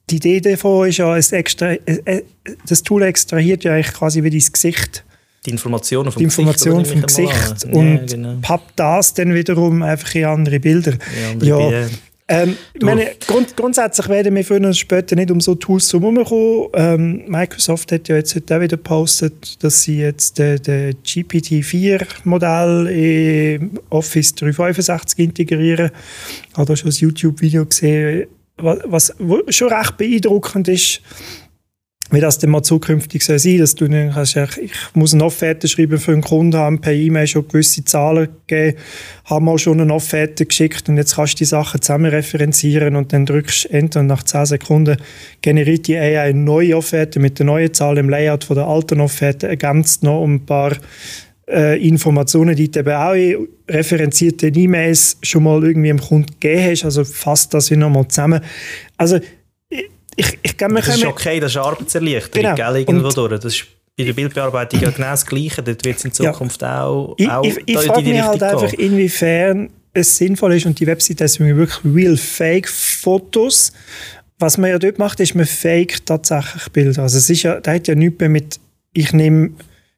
die 0.10 0.18
Idee 0.18 0.42
davon 0.42 0.90
ist 0.90 0.98
ja, 0.98 1.16
es 1.16 1.32
extra, 1.32 1.74
äh, 1.74 2.24
das 2.68 2.84
Tool 2.84 3.04
extrahiert 3.04 3.64
ja 3.64 3.74
eigentlich 3.74 3.94
quasi 3.94 4.24
wie 4.24 4.30
dein 4.30 4.52
Gesicht. 4.52 5.06
Die 5.50 5.54
Informationen 5.56 6.12
vom 6.12 6.20
die 6.20 6.26
Information 6.26 6.84
Gesicht, 6.84 6.92
vom 6.92 7.02
Gesicht 7.02 7.66
und 7.76 7.96
ja, 7.96 8.06
genau. 8.06 8.36
pappt 8.42 8.74
das 8.76 9.14
dann 9.14 9.34
wiederum 9.34 9.82
einfach 9.84 10.14
in 10.16 10.26
andere 10.26 10.60
Bilder. 10.60 10.94
In 10.94 11.32
andere 11.32 11.72
ja, 11.72 11.88
ähm, 12.32 12.58
meine, 12.80 13.08
grund, 13.26 13.58
grundsätzlich 13.58 14.08
werden 14.08 14.36
wir 14.36 14.46
früher 14.46 14.60
oder 14.60 14.76
später 14.76 15.16
nicht 15.16 15.32
um 15.32 15.42
so 15.42 15.56
Tools 15.56 15.92
herumkommen. 15.92 16.70
Ähm, 16.76 17.24
Microsoft 17.28 17.92
hat 17.92 18.08
ja 18.08 18.18
jetzt 18.18 18.36
heute 18.36 18.56
auch 18.56 18.62
wieder 18.62 18.78
gepostet, 18.78 19.64
dass 19.64 19.82
sie 19.82 19.98
jetzt 19.98 20.38
das 20.38 20.62
de 20.62 20.94
GPT-4-Modell 21.04 22.86
in 22.86 23.80
Office 23.90 24.36
365 24.36 25.18
integrieren. 25.18 25.90
Ich 26.52 26.56
habe 26.56 26.68
da 26.68 26.76
schon 26.76 26.92
ein 26.92 26.96
YouTube-Video 26.96 27.66
gesehen, 27.66 28.28
was, 28.58 29.12
was 29.18 29.56
schon 29.56 29.74
recht 29.74 29.98
beeindruckend 29.98 30.68
ist 30.68 31.02
wie 32.12 32.20
das 32.20 32.40
denn 32.40 32.50
mal 32.50 32.64
zukünftig 32.64 33.24
soll 33.24 33.40
sein 33.40 33.60
dass 33.60 33.76
du 33.76 33.88
dann 33.88 34.12
kannst, 34.12 34.36
ich 34.36 34.72
muss 34.94 35.14
eine 35.14 35.26
Offerte 35.26 35.68
schreiben 35.68 36.00
für 36.00 36.12
einen 36.12 36.22
Kunden, 36.22 36.58
haben 36.58 36.82
per 36.82 36.94
E-Mail 36.94 37.28
schon 37.28 37.48
gewisse 37.48 37.84
Zahlen 37.84 38.30
gegeben, 38.48 38.78
haben 39.26 39.46
mal 39.46 39.58
schon 39.58 39.82
eine 39.82 39.94
Offerte 39.94 40.46
geschickt 40.46 40.90
und 40.90 40.98
jetzt 40.98 41.16
kannst 41.16 41.34
du 41.34 41.38
die 41.40 41.46
Sachen 41.46 41.82
zusammen 41.82 42.08
referenzieren 42.08 42.96
und 42.96 43.14
dann 43.14 43.26
drückst 43.26 43.66
du 43.66 43.70
Enter 43.70 44.00
und 44.00 44.08
nach 44.08 44.24
10 44.24 44.46
Sekunden 44.46 44.98
generiert 45.42 45.88
die 45.88 45.98
AI 45.98 46.22
eine 46.22 46.40
neue 46.40 46.78
Offerte 46.78 47.20
mit 47.20 47.40
der 47.40 47.46
neuen 47.46 47.74
Zahl 47.74 47.98
im 47.98 48.10
Layout 48.10 48.44
von 48.44 48.56
der 48.56 48.68
alten 48.68 49.02
Offerte, 49.02 49.48
ergänzt 49.48 50.04
noch 50.04 50.24
ein 50.24 50.46
paar 50.46 50.74
äh, 51.50 51.88
Informationen, 51.88 52.56
die 52.56 52.70
du 52.70 52.80
eben 52.80 52.94
auch 52.94 53.14
in 53.14 53.48
referenzierten 53.68 54.56
E-Mails 54.56 55.18
schon 55.22 55.44
mal 55.44 55.64
irgendwie 55.64 55.90
dem 55.90 56.00
Kunden 56.00 56.32
gegeben 56.40 56.72
hast, 56.72 56.86
also 56.86 57.04
fasst 57.04 57.54
das 57.54 57.72
wieder 57.72 57.82
nochmal 57.82 58.08
zusammen. 58.08 58.42
Also 58.98 59.20
ich, 60.20 60.40
ich 60.44 60.58
kann 60.58 60.76
das 60.76 60.88
ist 60.90 61.06
okay, 61.06 61.40
das 61.40 61.52
ist 61.52 61.58
Arbeitserleichterung, 61.58 62.56
genau. 62.56 62.74
irgendwo 62.76 63.10
durch. 63.10 63.40
Das 63.40 63.54
ist 63.54 63.66
bei 63.98 64.04
der 64.04 64.14
Bildbearbeitung 64.14 64.82
ja 64.82 64.92
genau 64.92 65.12
das 65.12 65.26
Gleiche. 65.26 65.64
Dort 65.64 65.84
wird 65.86 65.98
es 65.98 66.06
in 66.06 66.12
Zukunft 66.12 66.62
ja. 66.62 66.84
auch, 66.84 67.16
auch 67.30 67.44
Ich, 67.44 67.58
ich, 67.58 67.64
ich 67.68 67.78
frage 67.80 68.02
mich 68.02 68.22
halt 68.22 68.40
gehen. 68.40 68.50
einfach, 68.50 68.74
inwiefern 68.74 69.70
es 69.94 70.18
sinnvoll 70.18 70.56
ist 70.56 70.66
und 70.66 70.80
die 70.80 70.88
Webseite 70.88 71.24
ist 71.24 71.40
wirklich 71.40 71.80
real 71.84 72.18
fake 72.18 72.68
Fotos. 72.68 73.72
Was 74.40 74.58
man 74.58 74.70
ja 74.70 74.80
dort 74.80 75.00
macht, 75.00 75.20
ist, 75.20 75.36
man 75.36 75.46
fake 75.46 76.06
tatsächlich 76.06 76.70
Bilder. 76.70 77.04
Also 77.04 77.18
es 77.18 77.30
ist 77.30 77.44
ja, 77.44 77.60
da 77.60 77.74
hat 77.74 77.88
ja 77.88 77.96
nichts 77.96 78.20
mehr 78.20 78.30
mit, 78.30 78.60
ich 78.94 79.12
nehme 79.14 79.52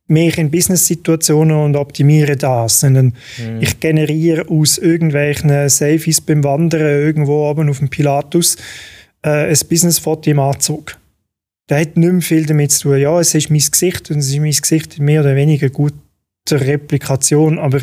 mehr 0.08 0.38
in 0.38 0.52
Business-Situationen 0.52 1.58
und 1.58 1.76
optimiere 1.76 2.36
das, 2.36 2.82
sondern 2.82 3.14
mhm. 3.38 3.62
ich 3.62 3.80
generiere 3.80 4.50
aus 4.50 4.78
irgendwelchen 4.78 5.70
Selfies 5.70 6.22
beim 6.22 6.44
Wandern 6.44 6.82
irgendwo 6.82 7.50
oben 7.50 7.70
auf 7.70 7.80
dem 7.80 7.90
Pilatus 7.90 8.58
äh, 9.24 9.50
ein 9.50 9.68
Business-Foto 9.70 10.30
im 10.30 10.40
Anzug. 10.40 10.98
Das 11.68 11.82
hat 11.82 11.98
nicht 11.98 12.12
mehr 12.12 12.22
viel 12.22 12.46
damit 12.46 12.72
zu 12.72 12.90
tun. 12.90 13.00
Ja, 13.00 13.20
es 13.20 13.34
ist 13.34 13.50
mein 13.50 13.60
Gesicht 13.60 14.12
und 14.12 14.18
es 14.18 14.30
ist 14.30 14.40
mein 14.40 14.52
Gesicht 14.52 15.00
mehr 15.00 15.22
oder 15.22 15.36
weniger 15.36 15.70
guter 15.70 15.96
Replikation, 16.50 17.60
aber 17.60 17.82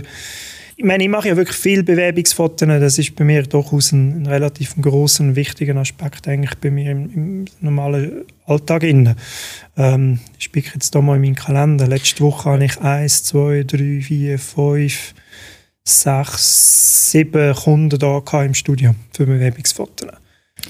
ich 0.81 0.85
meine, 0.85 1.03
ich 1.03 1.11
mache 1.11 1.27
ja 1.27 1.37
wirklich 1.37 1.57
viel 1.57 1.83
Bewerbungsfotos. 1.83 2.69
Das 2.69 3.01
ist 3.01 3.17
bei 3.17 3.25
mir 3.25 3.43
durchaus 3.43 3.91
ein, 3.91 4.23
ein 4.23 4.27
relativ 4.27 4.77
großer 4.81 5.25
und 5.25 5.35
wichtiger 5.35 5.75
Aspekt 5.75 6.29
eigentlich 6.29 6.55
bei 6.59 6.71
mir 6.71 6.93
im, 6.93 7.13
im 7.13 7.45
normalen 7.61 8.25
Alltag. 8.47 8.85
Ähm, 8.85 10.21
ich 10.39 10.45
spicke 10.45 10.71
jetzt 10.75 10.93
hier 10.93 11.03
mal 11.03 11.17
in 11.17 11.23
meinen 11.23 11.35
Kalender. 11.35 11.89
Letzte 11.89 12.23
Woche 12.23 12.51
hatte 12.51 12.65
ich 12.65 12.79
eins, 12.79 13.25
zwei, 13.25 13.65
drei, 13.65 14.01
vier, 14.01 14.39
fünf, 14.39 15.15
sechs, 15.83 17.11
sieben 17.11 17.55
Kunden 17.57 17.99
da 17.99 18.45
im 18.45 18.55
Studio 18.55 18.95
für 19.13 19.27
Bewerbungsfotos. 19.27 20.11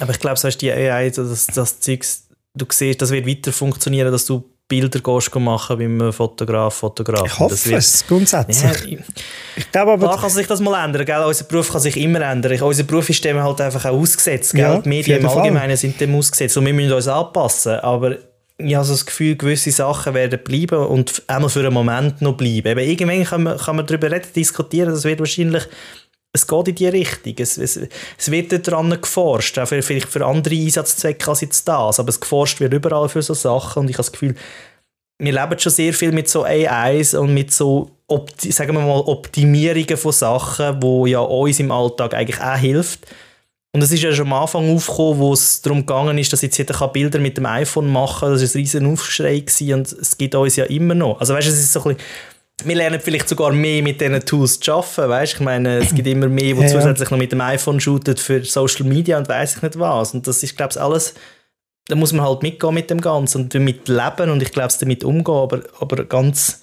Aber 0.01 0.13
ich 0.13 0.19
glaube, 0.19 0.37
so 0.37 0.49
ist 0.49 0.61
die 0.63 0.71
AI, 0.71 1.11
das, 1.11 1.47
das 1.47 1.81
Zeugs, 1.81 2.29
du 2.55 2.67
siehst, 2.71 3.03
das 3.03 3.11
wird 3.11 3.27
weiter 3.27 3.53
funktionieren, 3.53 4.13
dass 4.13 4.27
du 4.27 4.45
Bilder 4.69 5.01
gehst 5.01 5.35
machen 5.35 5.79
beim 5.79 6.13
Fotograf, 6.13 6.75
Fotograf. 6.75 7.27
Ich 7.27 7.39
hoffe 7.39 7.71
wird, 7.71 7.79
es, 7.79 8.07
grundsätzlich. 8.07 8.63
Ja, 8.63 8.73
ich, 8.87 8.99
ich 9.57 9.73
glaube 9.73 9.93
aber... 9.93 10.09
Klar 10.09 10.21
kann 10.21 10.31
sich 10.31 10.47
das 10.47 10.61
mal 10.61 10.85
ändern, 10.85 11.07
gell? 11.07 11.23
Unser 11.23 11.45
Beruf 11.45 11.73
kann 11.73 11.81
sich 11.81 11.97
immer 11.97 12.21
ändern. 12.21 12.53
Ich, 12.53 12.61
unser 12.61 12.83
Beruf 12.83 13.09
ist 13.09 13.25
dem 13.25 13.43
halt 13.43 13.61
einfach 13.63 13.87
auch 13.87 13.99
ausgesetzt, 13.99 14.53
gell? 14.53 14.61
Ja, 14.61 14.79
die 14.79 14.89
Medien 14.89 15.21
im 15.21 15.29
Allgemeinen 15.29 15.77
sind 15.77 15.99
dem 15.99 16.15
ausgesetzt 16.15 16.59
und 16.59 16.67
wir 16.67 16.75
müssen 16.75 16.93
uns 16.93 17.09
anpassen, 17.09 17.77
aber 17.77 18.17
ich 18.59 18.75
habe 18.75 18.85
so 18.85 18.93
das 18.93 19.07
Gefühl, 19.07 19.37
gewisse 19.37 19.71
Sachen 19.71 20.13
werden 20.15 20.41
bleiben 20.43 20.85
und 20.87 21.23
einmal 21.29 21.49
für 21.49 21.61
einen 21.61 21.73
Moment 21.73 22.21
noch 22.21 22.37
bleiben. 22.37 22.67
Eben, 22.67 22.81
irgendwann 22.81 23.25
kann 23.25 23.43
man, 23.45 23.57
kann 23.57 23.77
man 23.77 23.87
darüber 23.87 24.11
reden, 24.11 24.29
diskutieren, 24.35 24.91
das 24.91 25.05
wird 25.05 25.21
wahrscheinlich 25.21 25.63
es 26.33 26.47
geht 26.47 26.69
in 26.69 26.75
die 26.75 26.89
Richtung. 26.89 27.35
Es, 27.39 27.57
es, 27.59 27.81
es 28.19 28.31
wird 28.31 28.67
daran 28.67 28.91
geforscht, 28.91 29.59
auch 29.59 29.67
für, 29.67 29.83
vielleicht 29.83 30.09
für 30.09 30.25
andere 30.25 30.55
Einsatzzwecke 30.55 31.29
als 31.29 31.41
jetzt 31.41 31.67
das. 31.67 31.99
Aber 31.99 32.09
es 32.09 32.21
geforscht 32.21 32.61
wird 32.61 32.75
überall 32.75 33.09
für 33.09 33.23
so 33.23 33.35
Sachen 33.35 33.81
und 33.81 33.91
ich 33.91 33.95
habe 33.95 34.05
das 34.05 34.13
Gefühl, 34.13 34.35
wir 35.21 35.33
leben 35.33 35.59
schon 35.59 35.73
sehr 35.73 35.93
viel 35.93 36.13
mit 36.13 36.29
so 36.29 36.45
AIs 36.45 37.15
und 37.15 37.35
mit 37.35 37.53
so 37.53 37.91
Opti 38.07 38.53
sagen 38.53 38.75
wir 38.75 38.81
mal 38.81 39.01
Optimierungen 39.01 39.97
von 39.97 40.13
Sachen, 40.13 40.81
wo 40.83 41.07
ja 41.07 41.19
uns 41.19 41.61
im 41.61 41.73
Alltag 41.73 42.15
eigentlich 42.15 42.41
auch 42.41 42.57
hilft. 42.57 43.07
Und 43.73 43.83
es 43.83 43.93
ist 43.93 44.03
ja 44.03 44.13
schon 44.13 44.27
am 44.27 44.33
Anfang 44.33 44.75
aufgekommen, 44.75 45.19
wo 45.19 45.33
es 45.35 45.61
darum 45.61 45.81
gegangen 45.81 46.17
ist, 46.17 46.33
dass 46.33 46.41
jetzt 46.41 46.57
jeder 46.57 46.89
Bilder 46.89 47.19
mit 47.19 47.37
dem 47.37 47.45
iPhone 47.45 47.93
machen 47.93 48.21
kann. 48.21 48.33
Das 48.33 48.43
war 48.43 48.49
ein 48.49 48.61
riesen 48.61 48.91
Aufschrei 48.91 49.45
und 49.75 49.93
es 49.93 50.17
gibt 50.17 50.35
uns 50.35 50.57
ja 50.57 50.65
immer 50.65 50.95
noch. 50.95 51.21
Also 51.21 51.35
weißt, 51.35 51.49
es 51.49 51.59
ist 51.59 51.73
so 51.73 51.85
ein 51.85 51.97
bisschen 51.97 52.09
wir 52.65 52.75
lernen 52.75 53.01
vielleicht 53.01 53.29
sogar 53.29 53.53
mehr 53.53 53.83
mit 53.83 54.01
diesen 54.01 54.25
Tools 54.25 54.59
zu 54.59 54.73
arbeiten. 54.73 55.09
Weißt? 55.09 55.35
Ich 55.35 55.41
meine, 55.41 55.79
es 55.79 55.95
gibt 55.95 56.09
immer 56.09 56.29
mehr, 56.29 56.55
die 56.55 56.63
ja, 56.63 56.67
zusätzlich 56.67 57.11
noch 57.11 57.19
mit 57.19 57.31
dem 57.31 57.41
iPhone 57.41 57.81
shooten 57.81 58.17
für 58.17 58.45
Social 58.45 58.85
Media 58.85 59.19
und 59.19 59.29
weiß 59.29 59.57
ich 59.57 59.63
nicht 59.63 59.79
was. 59.79 60.15
Und 60.15 60.27
das 60.27 60.43
ist, 60.43 60.57
glaube 60.57 60.73
ich, 60.73 60.81
alles, 60.81 61.15
da 61.87 61.95
muss 61.95 62.13
man 62.13 62.27
halt 62.27 62.43
mitgehen 62.43 62.75
mit 62.75 62.91
dem 62.91 63.01
Ganzen 63.01 63.43
und 63.43 63.55
damit 63.55 63.89
leben 63.89 64.31
und 64.31 64.43
ich 64.43 64.51
glaube, 64.51 64.75
damit 64.81 65.05
umgehen. 65.05 65.35
Aber, 65.35 65.63
aber 65.79 66.05
ganz, 66.05 66.63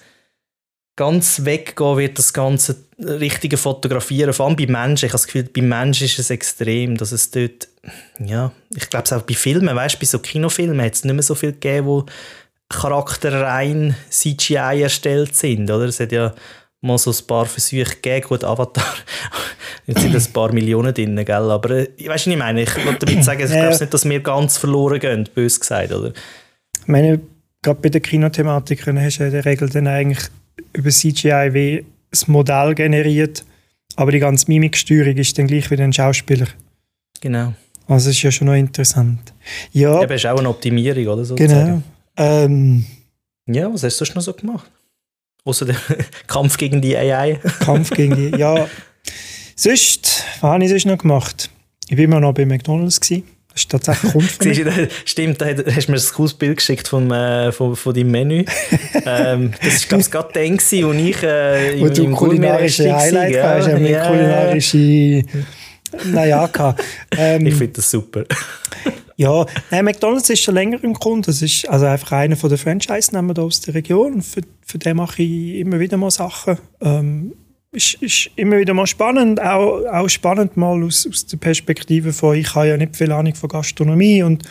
ganz 0.96 1.44
weggehen 1.44 1.96
wird 1.96 2.18
das 2.18 2.32
ganze 2.32 2.76
richtige 2.98 3.56
Fotografieren, 3.56 4.34
vor 4.34 4.46
allem 4.46 4.56
bei 4.56 4.66
Menschen. 4.66 5.06
Ich 5.06 5.12
habe 5.12 5.20
das 5.20 5.26
Gefühl, 5.26 5.44
bei 5.44 5.62
Menschen 5.62 6.04
ist 6.04 6.18
es 6.18 6.28
extrem, 6.30 6.96
dass 6.96 7.12
es 7.12 7.30
dort, 7.30 7.68
ja, 8.18 8.52
ich 8.74 8.88
glaube 8.90 9.04
es 9.04 9.12
auch 9.12 9.22
bei 9.22 9.34
Filmen, 9.34 9.74
weißt, 9.74 9.98
bei 9.98 10.06
so 10.06 10.18
Kinofilmen 10.18 10.80
hat 10.82 10.94
es 10.94 11.04
nicht 11.04 11.14
mehr 11.14 11.22
so 11.22 11.34
viel 11.34 11.52
gegeben, 11.52 11.86
wo 11.86 12.06
Charakter 12.68 13.42
rein 13.42 13.94
CGI 14.10 14.82
erstellt 14.82 15.34
sind. 15.36 15.70
Oder? 15.70 15.84
Es 15.84 16.00
hat 16.00 16.12
ja 16.12 16.34
mal 16.80 16.98
so 16.98 17.10
ein 17.10 17.26
paar 17.26 17.46
Versuche 17.46 17.96
gegeben. 17.96 18.26
Gut, 18.28 18.44
Avatar, 18.44 18.84
jetzt 19.86 20.00
sind 20.00 20.14
ein 20.14 20.32
paar 20.32 20.52
Millionen 20.52 20.92
drin, 20.94 21.16
gell? 21.24 21.50
aber 21.50 21.70
äh, 21.70 21.88
ich 21.96 22.08
weiß 22.08 22.26
nicht, 22.26 22.36
ich 22.36 22.42
meine, 22.42 22.62
ich 22.62 22.86
wollte 22.86 23.06
damit 23.06 23.24
sagen, 23.24 23.42
ich 23.42 23.50
glaube 23.50 23.68
nicht, 23.68 23.94
dass 23.94 24.08
wir 24.08 24.20
ganz 24.20 24.58
verloren 24.58 25.00
gehen, 25.00 25.28
bös 25.34 25.60
gesagt. 25.60 25.92
Oder? 25.92 26.12
Ich 26.80 26.88
meine, 26.88 27.20
gerade 27.62 27.80
bei 27.80 27.88
den 27.88 28.02
Kinothematikern 28.02 29.00
hast 29.00 29.18
du 29.18 29.24
in 29.24 29.32
der 29.32 29.44
Regel 29.44 29.68
dann 29.68 29.86
eigentlich 29.86 30.28
über 30.72 30.90
CGI 30.90 31.50
wie 31.52 31.84
das 32.10 32.28
Modell 32.28 32.74
generiert, 32.74 33.44
aber 33.96 34.12
die 34.12 34.18
ganze 34.18 34.46
Mimiksteuerung 34.48 35.16
ist 35.16 35.38
dann 35.38 35.46
gleich 35.46 35.70
wie 35.70 35.80
ein 35.80 35.92
Schauspieler. 35.92 36.46
Genau. 37.20 37.54
Also 37.88 38.08
das 38.08 38.16
ist 38.16 38.22
ja 38.22 38.30
schon 38.30 38.48
noch 38.48 38.54
interessant. 38.54 39.32
Ja, 39.72 40.02
Eben, 40.02 40.12
ist 40.12 40.26
auch 40.26 40.38
eine 40.38 40.48
Optimierung, 40.48 41.06
oder? 41.06 41.24
Sozusagen. 41.24 41.66
Genau. 41.66 41.82
Ähm, 42.16 42.84
ja, 43.46 43.72
was 43.72 43.82
hast 43.82 44.00
du 44.00 44.04
sonst 44.04 44.14
noch 44.14 44.22
so 44.22 44.32
gemacht? 44.32 44.70
Außer 45.44 45.66
der 45.66 45.76
Kampf 46.26 46.56
gegen 46.56 46.80
die 46.80 46.96
AI. 46.96 47.40
Kampf 47.60 47.90
gegen 47.90 48.16
die, 48.16 48.36
ja. 48.36 48.68
Sonst, 49.54 50.24
was 50.40 50.50
habe 50.50 50.64
ich 50.64 50.70
sonst 50.70 50.86
noch 50.86 50.98
gemacht? 50.98 51.50
Ich 51.88 51.96
war 51.96 52.04
immer 52.04 52.20
noch 52.20 52.34
bei 52.34 52.44
McDonalds. 52.44 53.00
Gewesen. 53.00 53.24
Das 53.56 53.62
ist 53.62 53.70
tatsächlich 53.70 54.12
Grund. 54.12 54.90
Stimmt, 55.06 55.40
da 55.40 55.46
hast 55.46 55.88
du 55.88 55.92
mir 55.92 55.98
ein 55.98 56.04
cooles 56.14 56.34
Bild 56.34 56.58
geschickt 56.58 56.88
vom, 56.88 57.10
äh, 57.10 57.50
von, 57.52 57.74
von 57.74 57.94
deinem 57.94 58.10
Menü. 58.10 58.44
ähm, 59.06 59.52
das 59.62 59.82
war, 59.82 59.88
glaube 59.88 60.00
ich, 60.02 60.10
gerade 60.10 60.28
dann, 60.34 60.58
wo 60.58 60.92
ich 60.92 61.22
äh, 61.22 61.80
Wo 61.80 61.88
du 61.88 62.10
kulinarische 62.10 62.94
Highlight 62.94 63.34
ja, 63.34 63.54
hast, 63.54 63.68
ja. 63.68 64.06
kulinarische... 64.08 65.24
Naja, 66.04 66.50
ähm, 67.16 67.46
ich 67.46 67.54
finde 67.54 67.74
das 67.74 67.90
super. 67.90 68.24
Ja, 69.16 69.46
nein, 69.70 69.84
McDonalds 69.86 70.28
ist 70.28 70.42
schon 70.42 70.54
länger 70.54 70.82
im 70.84 70.94
Kunde. 70.94 71.26
Das 71.26 71.40
ist 71.40 71.68
also 71.68 71.86
einfach 71.86 72.12
einer 72.12 72.36
der 72.36 72.58
Franchise-Nehmer 72.58 73.38
aus 73.38 73.62
der 73.62 73.74
Region. 73.74 74.20
Für, 74.20 74.42
für 74.60 74.78
den 74.78 74.98
mache 74.98 75.22
ich 75.22 75.60
immer 75.60 75.80
wieder 75.80 75.96
mal 75.96 76.10
Sachen. 76.10 76.58
Ähm, 76.82 77.32
ist, 77.72 77.94
ist 78.02 78.30
immer 78.36 78.58
wieder 78.58 78.74
mal 78.74 78.86
spannend, 78.86 79.40
auch, 79.40 79.84
auch 79.86 80.08
spannend 80.08 80.56
mal 80.56 80.82
aus, 80.82 81.06
aus 81.10 81.26
der 81.26 81.36
Perspektive 81.38 82.12
von, 82.12 82.36
ich 82.36 82.54
habe 82.54 82.68
ja 82.68 82.76
nicht 82.76 82.96
viel 82.96 83.12
Ahnung 83.12 83.34
von 83.34 83.48
Gastronomie 83.48 84.22
und 84.22 84.44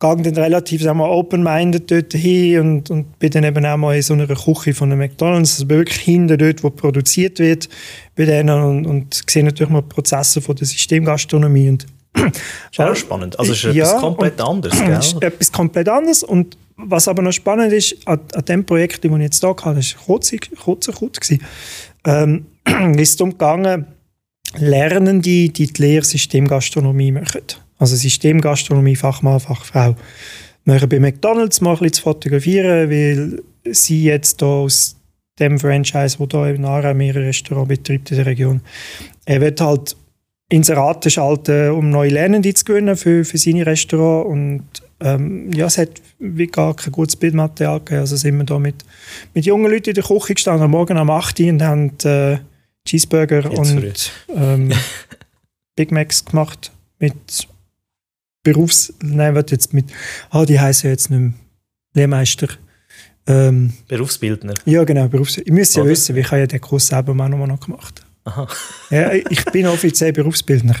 gehe 0.00 0.16
dann 0.16 0.34
relativ 0.34 0.84
open-minded 0.84 1.90
dort 1.90 2.12
hin 2.12 2.58
und, 2.60 2.90
und 2.90 3.18
bin 3.20 3.30
dann 3.30 3.44
eben 3.44 3.64
auch 3.64 3.76
mal 3.76 3.94
in 3.94 4.02
so 4.02 4.14
einer 4.14 4.26
Küche 4.26 4.74
von 4.74 4.90
einem 4.90 4.98
McDonalds, 4.98 5.54
also 5.54 5.70
wirklich 5.70 5.98
hinter 5.98 6.36
dort, 6.36 6.64
wo 6.64 6.70
produziert 6.70 7.38
wird, 7.38 7.68
bei 8.16 8.24
denen 8.24 8.50
und, 8.50 8.86
und 8.86 9.22
sehe 9.28 9.44
natürlich 9.44 9.70
mal 9.70 9.82
die 9.82 9.88
Prozesse 9.88 10.40
von 10.40 10.56
der 10.56 10.66
Systemgastronomie 10.66 11.68
und 11.68 11.86
ist 12.14 12.80
auch 12.80 12.94
spannend. 12.94 13.38
Also 13.38 13.52
es 13.52 13.64
ist 13.64 13.74
ja, 13.74 13.84
etwas 13.84 14.00
komplett 14.00 14.40
anderes, 14.40 14.78
gell? 14.84 14.98
ist 14.98 15.22
etwas 15.22 15.52
komplett 15.52 15.88
anderes 15.88 16.22
und 16.22 16.56
was 16.76 17.08
aber 17.08 17.22
noch 17.22 17.32
spannend 17.32 17.72
ist, 17.72 17.96
an, 18.06 18.20
an 18.34 18.44
dem 18.44 18.64
Projekt, 18.64 19.04
das 19.04 19.10
ich 19.10 19.18
jetzt 19.18 19.40
hier 19.40 19.50
hatte, 19.50 19.76
das 19.76 19.94
war 19.96 20.04
kurz, 20.06 20.32
kurz, 20.58 20.90
kurz 20.92 21.30
ähm, 22.04 22.46
ist 22.96 23.10
es 23.10 23.16
darum 23.16 23.32
gegangen, 23.32 23.86
Lernende, 24.58 25.20
die 25.20 25.52
die 25.52 25.70
Lehre 25.78 26.04
Systemgastronomie 26.04 27.12
machen. 27.12 27.42
Also 27.78 27.96
Systemgastronomie, 27.96 28.96
Fachmann, 28.96 29.40
Fachfrau. 29.40 29.96
Machen 30.64 30.88
bei 30.88 31.00
McDonalds 31.00 31.60
mal 31.60 31.72
ein 31.72 31.78
bisschen 31.78 31.94
zu 31.94 32.02
fotografieren, 32.02 32.90
weil 32.90 33.42
sie 33.74 34.04
jetzt 34.04 34.40
hier 34.40 34.48
aus 34.48 34.96
dem 35.38 35.58
Franchise, 35.58 36.18
wo 36.18 36.26
hier 36.26 36.54
in 36.54 36.64
Aarau 36.64 36.94
mehrere 36.94 37.26
Restaurants 37.26 37.68
betreibt 37.68 38.10
in 38.10 38.16
der 38.18 38.26
Region, 38.26 38.60
er 39.24 39.40
wird 39.40 39.60
halt 39.60 39.96
Inserate 40.52 41.10
schalten, 41.10 41.70
um 41.70 41.88
neue 41.88 42.10
Lernende 42.10 42.52
zu 42.52 42.64
gewinnen 42.64 42.96
für, 42.96 43.24
für 43.24 43.38
seine 43.38 43.64
Restaurants 43.64 44.28
und 44.28 44.64
ähm, 45.00 45.50
ja, 45.52 45.66
es 45.66 45.78
hat 45.78 46.02
wie 46.18 46.46
gar 46.46 46.76
kein 46.76 46.92
gutes 46.92 47.16
Bildmaterial 47.16 47.78
gegeben. 47.80 48.00
Also 48.00 48.16
sind 48.16 48.36
wir 48.36 48.44
da 48.44 48.58
mit, 48.58 48.84
mit 49.34 49.46
jungen 49.46 49.70
Leuten 49.70 49.88
in 49.88 49.94
der 49.94 50.04
Küche 50.04 50.34
gestanden, 50.34 50.62
am 50.62 50.70
Morgen 50.70 50.98
um 50.98 51.10
8 51.10 51.40
Uhr 51.40 51.48
und 51.48 51.62
haben 51.62 51.92
äh, 52.04 52.38
Cheeseburger 52.86 53.50
Jetzt 53.50 53.58
und 53.58 54.12
ähm, 54.36 54.72
Big 55.76 55.90
Macs 55.90 56.24
gemacht 56.24 56.70
mit 56.98 57.48
Berufs... 58.42 58.92
Nein, 59.02 59.34
warte 59.34 59.54
jetzt 59.54 59.72
mit... 59.72 59.86
Ah, 60.30 60.44
die 60.44 60.60
heißen 60.60 60.90
jetzt 60.90 61.10
nicht 61.10 61.18
mehr 61.18 61.32
Lehrmeister. 61.94 62.48
Ähm, 63.26 63.72
Berufsbildner? 63.88 64.54
Ja, 64.66 64.84
genau. 64.84 65.08
Berufs 65.08 65.38
ich 65.38 65.50
müsste 65.50 65.80
ja 65.80 65.86
wissen, 65.86 66.16
ich 66.16 66.26
habe 66.26 66.40
ja 66.40 66.46
den 66.46 66.60
Kurs 66.60 66.88
selber 66.88 67.12
auch 67.12 67.28
noch 67.28 67.60
gemacht. 67.60 68.01
Aha. 68.24 68.46
ja, 68.90 69.12
ich 69.12 69.44
bin 69.46 69.66
offiziell 69.66 70.12
Berufsbildner. 70.12 70.76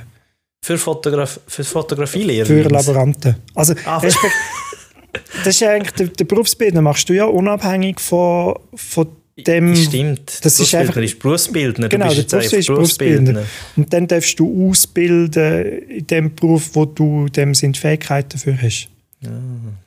Für, 0.64 0.78
Fotograf 0.78 1.40
für 1.48 1.64
Fotografielehrer? 1.64 2.46
Für 2.46 2.62
Laboranten. 2.62 3.36
Also, 3.54 3.74
ah, 3.84 4.00
das 5.44 5.46
ist 5.46 5.62
eigentlich, 5.64 5.92
der, 5.92 6.06
der 6.06 6.24
Berufsbildner 6.24 6.82
machst 6.82 7.08
du 7.08 7.14
ja 7.14 7.24
unabhängig 7.24 7.98
von, 7.98 8.54
von 8.74 9.08
dem... 9.36 9.74
Stimmt, 9.74 10.44
das 10.44 10.60
ist 10.60 10.72
einfach, 10.74 10.96
ist 10.98 11.18
Berufsbildner. 11.18 11.88
Genau, 11.88 12.12
der 12.12 12.22
Berufsbildner 12.22 12.58
ist 12.58 12.66
Berufsbildner. 12.68 13.42
Und 13.76 13.92
dann 13.92 14.06
darfst 14.06 14.38
du 14.38 14.70
ausbilden 14.70 15.88
in 15.88 16.06
dem 16.06 16.34
Beruf, 16.34 16.70
wo 16.74 16.84
du 16.84 17.28
dem 17.28 17.54
sind 17.54 17.76
Fähigkeiten 17.76 18.28
dafür 18.30 18.56
hast. 18.62 18.91
Ja. 19.22 19.30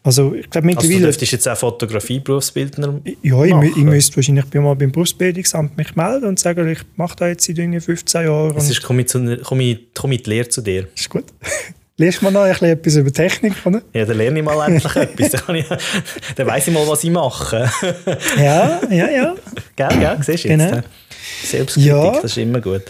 Also, 0.04 0.34
ich 0.34 0.50
glaube 0.50 0.68
mittlerweile... 0.68 1.08
Also 1.08 1.20
du 1.20 1.26
jetzt 1.26 1.48
auch 1.48 1.58
Fotografie-Berufsbildner 1.58 3.02
Ja, 3.22 3.44
ich, 3.44 3.78
ich, 3.78 3.84
müsste 3.84 4.16
wahrscheinlich 4.16 4.46
mal 4.54 4.76
beim 4.76 4.92
Berufsbildungsamt 4.92 5.78
mich 5.78 5.96
melden 5.96 6.26
und 6.26 6.40
sagen, 6.40 6.70
ich 6.70 6.80
mache 6.96 7.18
da 7.18 7.28
jetzt 7.28 7.46
seit 7.46 7.58
15 7.58 8.26
Jahren. 8.26 8.56
Es 8.56 8.70
ist, 8.70 8.82
komme 8.82 9.02
ich, 9.02 9.08
zu, 9.08 9.38
komme 9.44 9.64
ich, 9.64 9.94
komme 9.94 10.16
ich 10.16 10.24
die 10.24 10.30
Lehre 10.30 10.48
zu 10.48 10.62
dir. 10.62 10.88
Ist 10.96 11.10
gut. 11.10 11.26
Lernst 11.98 12.22
du 12.22 12.26
mal 12.26 12.32
noch 12.32 12.42
ein 12.42 12.52
bisschen 12.52 12.68
etwas 12.70 12.96
über 12.96 13.12
Technik, 13.12 13.54
oder? 13.66 13.82
Ja, 13.94 14.04
dann 14.04 14.18
lerne 14.18 14.40
ich 14.40 14.46
mal 14.46 14.68
endlich 14.68 14.96
etwas. 14.96 15.46
Dann, 15.46 15.56
ich, 15.56 15.66
dann 16.36 16.48
weiss 16.48 16.68
ich 16.68 16.74
mal, 16.74 16.86
was 16.88 17.04
ich 17.04 17.12
mache. 17.12 17.70
ja, 18.38 18.82
ja, 18.90 19.10
ja. 19.10 19.36
Gell, 19.76 20.00
gell, 20.00 20.18
siehst 20.22 20.44
du 20.44 20.50
jetzt. 20.50 20.72
Genau. 20.72 20.82
Selbstkritik, 21.44 21.90
ja. 21.90 22.12
das 22.12 22.24
ist 22.26 22.38
immer 22.38 22.60
gut. 22.60 22.84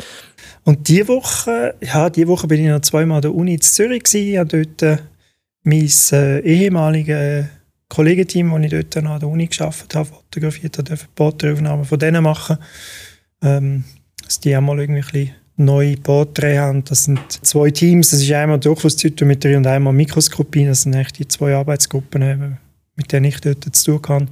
Und 0.64 0.88
diese 0.88 1.08
Woche, 1.08 1.76
ja, 1.82 2.10
diese 2.10 2.28
Woche 2.28 2.48
bin 2.48 2.64
ich 2.64 2.68
noch 2.68 2.82
zweimal 2.82 3.18
an 3.18 3.22
der 3.22 3.36
Uni 3.36 3.54
in 3.54 3.62
Zürich 3.62 4.04
gewesen. 4.04 4.40
Habe 4.40 4.66
dort 4.66 4.82
äh, 4.82 4.98
mein 5.66 5.92
äh, 6.12 6.40
ehemaliges 6.40 7.46
Kollegenteam, 7.90 8.52
das 8.52 8.62
ich 8.64 8.70
dort 8.72 8.98
an 8.98 9.20
der 9.20 9.30
Uni 9.30 9.48
gearbeitet 9.48 9.96
habe, 9.96 10.06
fotografiert 10.06 10.78
habe, 10.78 10.98
Porträtaufnahmen 11.16 11.86
von 11.86 12.00
denen 12.00 12.24
machen. 12.24 12.58
Ähm, 13.42 13.84
dass 14.24 14.40
die 14.40 14.56
auch 14.56 14.62
mal 14.62 14.80
irgendwie 14.80 15.32
neue 15.58 15.98
Porträts 15.98 16.60
haben. 16.60 16.84
Das 16.84 17.06
sind 17.06 17.20
zwei 17.30 17.72
Teams. 17.72 18.12
Das 18.12 18.22
ist 18.22 18.32
einmal 18.32 18.60
Durchflusszytometrie 18.60 19.56
und 19.56 19.68
einmal 19.68 19.94
Mikroskopie. 19.94 20.66
Das 20.66 20.84
sind 20.84 20.96
eigentlich 20.96 21.14
die 21.14 21.28
zwei 21.28 21.56
Arbeitsgruppen, 21.56 22.58
mit 22.96 23.12
denen 23.12 23.26
ich 23.26 23.40
dort 23.42 23.64
zu 23.76 24.00
tun 24.00 24.10
habe. 24.10 24.28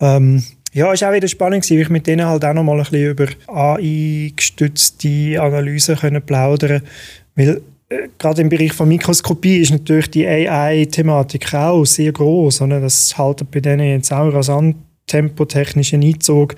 Ähm, 0.00 0.44
ja, 0.72 0.86
war 0.86 0.92
auch 0.94 1.14
wieder 1.14 1.28
spannend, 1.28 1.68
weil 1.70 1.78
ich 1.78 1.88
mit 1.88 2.06
denen 2.06 2.26
halt 2.26 2.44
auch 2.44 2.52
noch 2.54 2.62
mal 2.62 2.78
ein 2.78 2.84
bisschen 2.84 3.10
über 3.10 3.26
AI-gestützte 3.46 5.40
Analysen 5.40 5.96
können 5.96 6.22
plaudern 6.22 6.82
Weil 7.34 7.48
äh, 7.48 7.60
gerade 8.18 8.42
im 8.42 8.48
Bereich 8.48 8.72
von 8.72 8.88
Mikroskopie 8.88 9.58
ist 9.58 9.70
natürlich 9.70 10.10
die 10.10 10.26
AI-Thematik 10.26 11.54
auch 11.54 11.84
sehr 11.84 12.12
groß. 12.12 12.58
Das 12.58 13.16
haltet 13.16 13.50
bei 13.50 13.60
denen 13.60 13.88
jetzt 13.88 14.12
auch 14.12 14.32
rasant 14.32 14.76
tempotechnischen 15.06 16.02
Einzug 16.02 16.54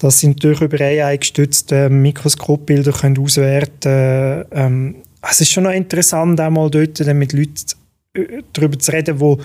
dass 0.00 0.20
sie 0.20 0.28
natürlich 0.28 0.60
über 0.62 0.80
AI 0.80 1.16
gestützte 1.18 1.90
Mikroskopbilder 1.90 2.92
können 2.92 3.18
auswerten. 3.18 4.46
Ähm, 4.50 4.96
es 5.28 5.40
ist 5.40 5.52
schon 5.52 5.64
noch 5.64 5.72
interessant, 5.72 6.40
auch 6.40 6.50
mal 6.50 6.70
dort 6.70 6.98
mit 7.14 7.32
Leuten 7.32 7.64
äh, 8.14 8.42
darüber 8.52 8.78
zu 8.78 8.92
reden, 8.92 9.20
wo 9.20 9.38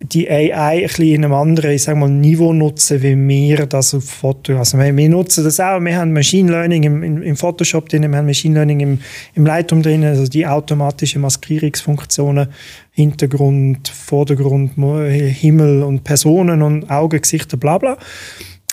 die 0.00 0.30
AI 0.30 0.52
ein 0.52 0.82
bisschen 0.82 1.06
in 1.06 1.24
einem 1.24 1.32
anderen 1.32 1.72
ich 1.72 1.84
sag 1.84 1.96
mal, 1.96 2.08
Niveau 2.08 2.52
nutzen, 2.52 3.02
wie 3.02 3.16
wir 3.16 3.66
das 3.66 3.94
auf 3.94 4.04
Foto. 4.04 4.58
Also 4.58 4.78
wir, 4.78 4.94
wir, 4.94 5.08
nutzen 5.08 5.42
das 5.42 5.58
auch. 5.58 5.80
Wir 5.80 5.96
haben 5.96 6.12
Machine 6.12 6.50
Learning 6.50 6.82
im, 6.82 7.02
im, 7.02 7.22
im 7.22 7.36
Photoshop 7.36 7.88
drin, 7.88 8.10
wir 8.10 8.18
haben 8.18 8.26
Machine 8.26 8.54
Learning 8.54 8.80
im, 8.80 8.98
im 9.34 9.46
Lightroom 9.46 9.82
drin, 9.82 10.04
also 10.04 10.26
die 10.26 10.46
automatischen 10.46 11.22
Maskierungsfunktionen, 11.22 12.48
Hintergrund, 12.92 13.88
Vordergrund, 13.88 14.72
Himmel 14.76 15.82
und 15.82 16.04
Personen 16.04 16.62
und 16.62 16.90
Augen, 16.90 17.20
Gesichter, 17.20 17.56
bla 17.56 17.78
bla. 17.78 17.96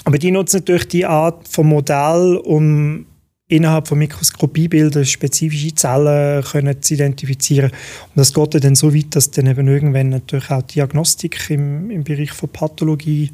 Aber 0.06 0.18
die 0.18 0.32
nutzen 0.32 0.58
natürlich 0.58 0.90
die 0.90 1.06
Art 1.06 1.48
von 1.48 1.68
Modell, 1.68 2.38
um 2.44 3.06
innerhalb 3.48 3.88
von 3.88 4.00
Mikroskopiebildern 4.00 5.06
spezifische 5.06 5.76
Zellen 5.76 6.44
können 6.44 6.82
zu 6.82 6.94
identifizieren. 6.94 7.72
Und 7.72 8.16
das 8.16 8.34
geht 8.34 8.64
dann 8.64 8.76
so 8.76 8.94
weit, 8.94 9.16
dass 9.16 9.32
dann 9.32 9.48
eben 9.48 9.68
irgendwann 9.68 10.10
natürlich 10.10 10.50
auch 10.50 10.62
Diagnostik 10.62 11.50
im, 11.50 11.92
im 11.92 12.04
Bereich 12.04 12.32
von 12.32 12.50
Pathologie 12.50 13.32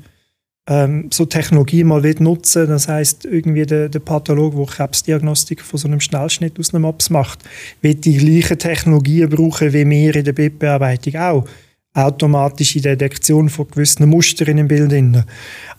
ähm, 0.69 1.09
so 1.11 1.25
Technologie 1.25 1.83
mal 1.83 2.03
will 2.03 2.15
nutzen 2.19 2.67
Das 2.67 2.87
heißt 2.87 3.25
irgendwie 3.25 3.65
der, 3.65 3.89
der 3.89 3.99
Pathologe, 3.99 4.57
der 4.57 4.65
Krebsdiagnostik 4.65 5.61
von 5.61 5.79
so 5.79 5.87
einem 5.87 5.99
Schnellschnitt 5.99 6.59
aus 6.59 6.73
einem 6.73 6.83
Mops 6.83 7.09
macht, 7.09 7.39
wird 7.81 8.05
die 8.05 8.17
gleichen 8.17 8.59
Technologien 8.59 9.29
brauchen 9.29 9.73
wie 9.73 9.89
wir 9.89 10.15
in 10.15 10.25
der 10.25 10.33
Bildbearbeitung 10.33 11.15
auch 11.15 11.47
automatische 11.93 12.81
Detektion 12.81 13.49
von 13.49 13.67
gewissen 13.67 14.07
Mustern 14.07 14.57
im 14.57 14.67
Bild. 14.67 14.93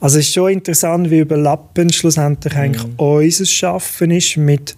Also 0.01 0.19
es 0.19 0.27
ist 0.27 0.35
schon 0.35 0.53
interessant, 0.53 1.11
wie 1.11 1.21
überlappend 1.21 1.95
schlussendlich 1.95 2.55
eigentlich 2.57 2.85
mhm. 2.85 2.95
unser 2.97 3.47
Schaffen 3.47 4.11
ist 4.11 4.37
mit 4.37 4.77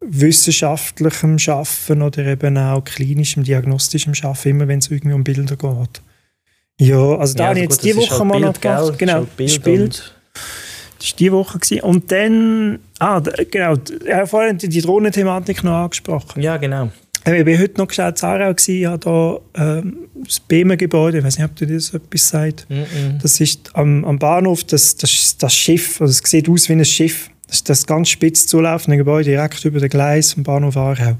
wissenschaftlichem 0.00 1.38
Schaffen 1.38 2.02
oder 2.02 2.24
eben 2.24 2.56
auch 2.56 2.82
klinischem, 2.82 3.44
diagnostischem 3.44 4.14
Schaffen, 4.14 4.50
immer 4.50 4.68
wenn 4.68 4.78
es 4.78 4.90
irgendwie 4.90 5.14
um 5.14 5.24
Bilder 5.24 5.56
geht. 5.56 6.02
Ja, 6.80 7.16
also 7.16 7.34
da 7.34 7.44
ja, 7.44 7.48
habe 7.50 7.58
ich 7.58 7.64
jetzt 7.64 7.84
die 7.84 7.94
Woche 7.94 8.18
halt 8.18 8.24
mal 8.24 8.40
noch 8.40 8.58
gemacht. 8.58 8.98
Genau, 8.98 9.12
halt 9.12 9.36
Bild. 9.36 9.62
Bild. 9.62 10.14
Das 10.98 11.10
war 11.10 11.16
die 11.18 11.32
Woche. 11.32 11.58
Gewesen. 11.58 11.82
Und 11.82 12.10
dann, 12.10 12.78
ah, 12.98 13.20
genau, 13.50 13.74
vorhin 14.24 14.56
die 14.56 14.80
Drohnenthematik 14.80 15.62
noch 15.62 15.72
angesprochen. 15.72 16.40
Ja, 16.42 16.56
genau. 16.56 16.90
Ich 17.24 17.46
war 17.46 17.58
heute 17.58 17.78
noch 17.78 17.88
geschaut, 17.88 18.18
Zarau, 18.18 18.54
ich 18.66 18.86
habe 18.86 19.00
hier 19.02 19.40
ähm, 19.54 20.08
das 20.24 20.40
BEMA-Gebäude, 20.40 21.18
ich 21.18 21.24
weiß 21.24 21.38
nicht, 21.38 21.46
ob 21.46 21.56
du 21.56 21.66
das 21.66 21.92
etwas 21.92 22.28
sagt. 22.28 22.66
Mm 22.68 22.74
-mm. 22.74 23.22
Das 23.22 23.40
ist 23.40 23.70
am, 23.74 24.04
am 24.04 24.18
Bahnhof 24.18 24.64
das, 24.64 24.96
das, 24.96 25.36
das 25.36 25.54
Schiff, 25.54 26.00
also 26.00 26.10
es 26.10 26.30
sieht 26.30 26.48
aus 26.48 26.68
wie 26.68 26.72
ein 26.72 26.84
Schiff. 26.84 27.30
Das 27.46 27.56
ist 27.56 27.68
das 27.68 27.86
ganz 27.86 28.08
spitz 28.08 28.46
zulaufende 28.46 28.96
Gebäude, 28.96 29.30
direkt 29.30 29.64
über 29.64 29.80
den 29.80 29.90
Gleis 29.90 30.32
vom 30.32 30.44
Bahnhof 30.44 30.76
Aarau. 30.76 31.16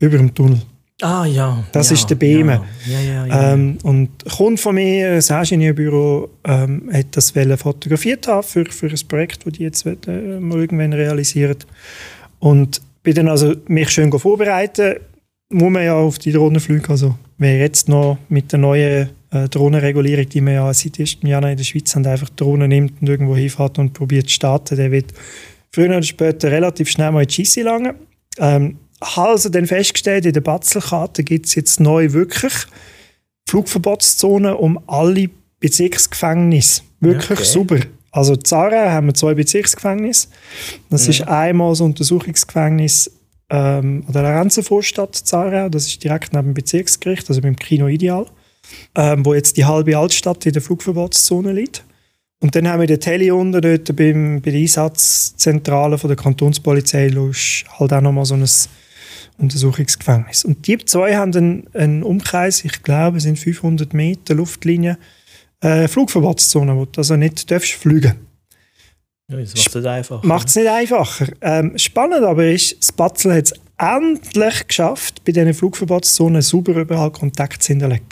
Über 0.00 0.18
dem 0.18 0.34
Tunnel. 0.34 0.60
Ah 1.02 1.26
ja. 1.26 1.62
Das 1.72 1.90
ja, 1.90 1.94
ist 1.94 2.08
der 2.08 2.14
BEMA. 2.14 2.64
Ja, 2.86 3.00
ja, 3.00 3.26
ja, 3.26 3.52
ähm, 3.52 3.78
und 3.82 4.24
ein 4.24 4.30
Kunde 4.30 4.60
von 4.60 4.74
mir, 4.74 5.10
ein 5.10 5.38
Ingenieurbüro, 5.38 6.30
ähm, 6.44 6.90
hat 6.92 7.08
das 7.12 7.32
fotografiert 7.60 8.26
haben 8.28 8.42
für, 8.42 8.64
für 8.66 8.88
ein 8.88 9.08
Projekt, 9.08 9.46
das 9.46 9.52
die 9.54 9.62
jetzt 9.62 9.86
äh, 9.86 10.40
mal 10.40 10.58
irgendwann 10.58 10.94
realisieren. 10.94 11.58
Und 12.38 12.80
bin 13.02 13.14
dann 13.14 13.28
also 13.28 13.54
mich 13.68 13.90
schön 13.90 14.10
vorbereiten, 14.18 14.96
muss 15.50 15.70
man 15.70 15.84
ja 15.84 15.94
auf 15.94 16.18
die 16.18 16.32
Drohnenflüge, 16.32 16.88
also 16.90 17.16
wer 17.38 17.58
jetzt 17.58 17.88
noch 17.88 18.18
mit 18.28 18.52
der 18.52 18.58
neuen 18.58 19.10
äh, 19.30 19.48
Drohnenregulierung, 19.48 20.28
die 20.28 20.40
wir 20.40 20.52
ja 20.52 20.74
seit 20.74 20.98
1. 20.98 21.18
Januar 21.22 21.52
in 21.52 21.56
der 21.56 21.64
Schweiz 21.64 21.94
haben, 21.94 22.06
einfach 22.06 22.30
Drohnen 22.30 22.68
nimmt 22.68 23.00
und 23.00 23.08
irgendwo 23.08 23.36
hinfährt 23.36 23.78
und 23.78 23.92
probiert 23.92 24.28
zu 24.28 24.34
starten, 24.34 24.76
der 24.76 24.90
wird 24.90 25.12
früher 25.72 25.88
oder 25.88 26.02
später 26.02 26.50
relativ 26.50 26.88
schnell 26.88 27.12
mal 27.12 27.22
in 27.22 27.28
die 27.28 27.34
Scheisse 27.34 27.62
langen. 27.62 27.94
Ähm, 28.38 28.78
also 29.00 29.48
dann 29.48 29.66
festgestellt, 29.66 30.26
in 30.26 30.32
der 30.32 30.40
Batzelkarte 30.40 31.22
gibt 31.22 31.46
es 31.46 31.54
jetzt 31.54 31.80
neu 31.80 32.12
wirklich 32.12 32.52
Flugverbotszonen 33.48 34.54
um 34.54 34.80
alle 34.86 35.28
Bezirksgefängnisse. 35.60 36.82
Wirklich 37.00 37.38
okay. 37.38 37.48
super. 37.48 37.80
Also 38.10 38.34
Zara 38.36 38.90
haben 38.90 39.08
wir 39.08 39.14
zwei 39.14 39.34
Bezirksgefängnisse. 39.34 40.28
Das 40.88 41.04
mhm. 41.04 41.10
ist 41.10 41.28
einmal 41.28 41.70
das 41.70 41.82
Untersuchungsgefängnis 41.82 43.10
ähm, 43.50 44.04
an 44.06 44.12
der 44.12 44.24
Renzenvorstadt 44.24 45.14
Zara. 45.14 45.68
Das 45.68 45.86
ist 45.86 46.02
direkt 46.02 46.32
neben 46.32 46.48
dem 46.48 46.54
Bezirksgericht, 46.54 47.28
also 47.28 47.40
beim 47.40 47.56
Kino 47.56 47.88
Ideal, 47.88 48.26
ähm, 48.94 49.24
wo 49.24 49.34
jetzt 49.34 49.56
die 49.56 49.64
halbe 49.64 49.96
Altstadt 49.96 50.46
in 50.46 50.52
der 50.52 50.62
Flugverbotszone 50.62 51.52
liegt. 51.52 51.84
Und 52.40 52.54
dann 52.54 52.68
haben 52.68 52.80
wir 52.80 52.86
den 52.86 53.00
Tele 53.00 53.34
unten 53.34 53.62
dort 53.62 53.96
beim, 53.96 54.42
bei 54.42 54.50
der 54.50 54.60
Einsatzzentrale 54.60 55.96
von 55.96 56.08
der 56.08 56.16
Kantonspolizei 56.16 57.10
halt 57.10 57.92
auch 57.92 58.00
nochmal 58.00 58.26
so 58.26 58.34
ein 58.34 58.44
Untersuchungsgefängnis. 59.38 60.44
Und 60.44 60.66
die 60.66 60.78
zwei 60.78 61.16
haben 61.16 61.34
einen, 61.34 61.74
einen 61.74 62.02
Umkreis, 62.02 62.64
ich 62.64 62.82
glaube, 62.82 63.18
es 63.18 63.22
sind 63.22 63.38
500 63.38 63.94
Meter 63.94 64.34
Luftlinie, 64.34 64.98
äh, 65.60 65.88
Flugverbotszone, 65.88 66.76
wo 66.76 66.84
du 66.84 66.98
also 66.98 67.16
nicht 67.16 67.50
darfst 67.50 67.72
fliegen 67.72 68.25
ja, 69.28 69.38
das 69.38 69.54
macht 69.54 69.68
es 69.68 69.74
nicht 69.74 69.86
einfacher. 69.86 70.26
Macht 70.26 70.48
es 70.48 70.56
nicht 70.56 70.68
einfacher. 70.68 71.26
Ähm, 71.40 71.78
spannend 71.78 72.24
aber 72.24 72.46
ist, 72.46 72.78
das 72.78 72.92
Batzel 72.92 73.34
hat 73.34 73.44
es 73.46 73.54
endlich 73.78 74.68
geschafft, 74.68 75.24
bei 75.24 75.32
diesen 75.32 75.52
Flugverbotszonen 75.52 76.42
sauber 76.42 76.76
überall 76.76 77.10
Kontakt 77.10 77.62
zu 77.62 77.68
hinterlegen. 77.68 78.06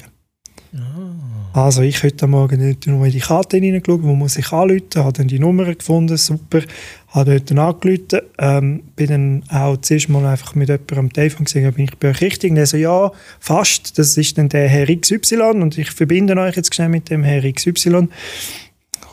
Also 1.55 1.83
ich 1.83 2.03
heute 2.03 2.27
Morgen 2.27 2.67
nicht 2.67 2.89
nur 2.89 3.07
in 3.07 3.13
die 3.13 3.21
Karte 3.21 3.59
hineingeschaut, 3.59 4.03
wo 4.03 4.17
muss 4.17 4.37
ich 4.37 4.51
anrufen, 4.51 4.97
habe 4.97 5.13
dann 5.13 5.29
die 5.29 5.39
Nummer 5.39 5.73
gefunden, 5.73 6.17
super, 6.17 6.63
habe 7.11 7.41
dort 7.41 7.57
angerufen, 7.57 8.23
ähm, 8.39 8.83
bin 8.97 9.07
dann 9.07 9.45
auch 9.51 9.77
zuerst 9.77 10.09
mal 10.09 10.27
einfach 10.27 10.57
mit 10.57 10.69
jemandem 10.69 10.99
am 10.99 11.13
Telefon 11.13 11.45
gesehen, 11.45 11.73
bin 11.73 11.85
ich 11.85 11.97
bei 11.97 12.11
euch 12.11 12.21
richtig? 12.23 12.51
Und 12.51 12.57
er 12.57 12.67
so, 12.67 12.77
ja, 12.77 13.13
fast, 13.39 13.97
das 13.97 14.17
ist 14.17 14.37
dann 14.37 14.49
der 14.49 14.69
Herr 14.69 14.87
XY 14.87 15.61
und 15.63 15.79
ich 15.79 15.93
verbinde 15.93 16.37
euch 16.37 16.57
jetzt 16.57 16.75
schnell 16.75 16.89
mit 16.89 17.09
dem 17.09 17.23
Herr 17.23 17.49
XY. 17.53 18.09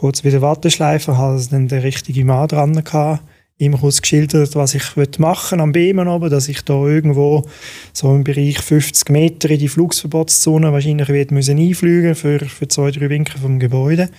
Kurz 0.02 0.24
wieder 0.24 0.42
Warteschleife, 0.42 1.16
habe 1.16 1.40
dann 1.52 1.68
der 1.68 1.84
richtige 1.84 2.26
Mann 2.26 2.48
dran 2.48 2.84
gehabt 2.84 3.22
ihm 3.60 3.80
kurz 3.80 4.02
geschildert, 4.02 4.56
was 4.56 4.74
ich 4.74 5.20
machen 5.20 5.62
am 5.62 5.72
Beamen 5.72 6.08
oben, 6.08 6.32
dass 6.32 6.50
ich 6.50 6.64
da 6.64 6.74
irgendwo 6.74 7.46
so 7.94 8.16
im 8.16 8.24
Bereich 8.24 8.58
50 8.58 9.10
Meter 9.12 9.52
in 9.52 9.60
die 9.60 9.68
Flugsverbotszone 9.68 10.74
wahrscheinlich 10.74 11.10
wird 11.10 11.30
müssen 11.30 11.60
einfliegen 11.60 12.16
für, 12.16 12.40
für 12.40 12.68
zwei, 12.68 12.90
drei 12.90 13.12
Winkel 13.12 13.40
vom 13.40 13.60
Gebäude. 13.60 14.10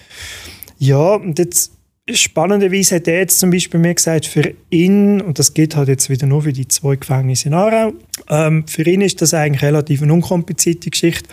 Ja, 0.78 1.16
und 1.16 1.41
jetzt 1.41 1.72
spannenderweise 2.09 2.95
hat 2.95 3.09
er 3.09 3.18
jetzt 3.18 3.41
zum 3.41 3.51
Beispiel 3.51 3.80
mir 3.80 3.95
gesagt, 3.95 4.26
für 4.26 4.55
ihn, 4.70 5.20
und 5.20 5.41
das 5.41 5.53
geht 5.53 5.74
halt 5.74 5.89
jetzt 5.89 6.09
wieder 6.09 6.28
nur 6.28 6.43
für 6.43 6.53
die 6.53 6.68
zwei 6.68 6.95
Gefängnisse 6.95 7.49
in 7.49 7.55
Aarau, 7.55 7.95
ähm, 8.30 8.64
für 8.68 8.89
ihn 8.89 9.01
ist 9.01 9.20
das 9.20 9.35
eigentlich 9.35 9.62
relativ 9.62 10.03
eine 10.03 10.12
unkomplizierte 10.12 10.91
Geschichte 10.91 11.28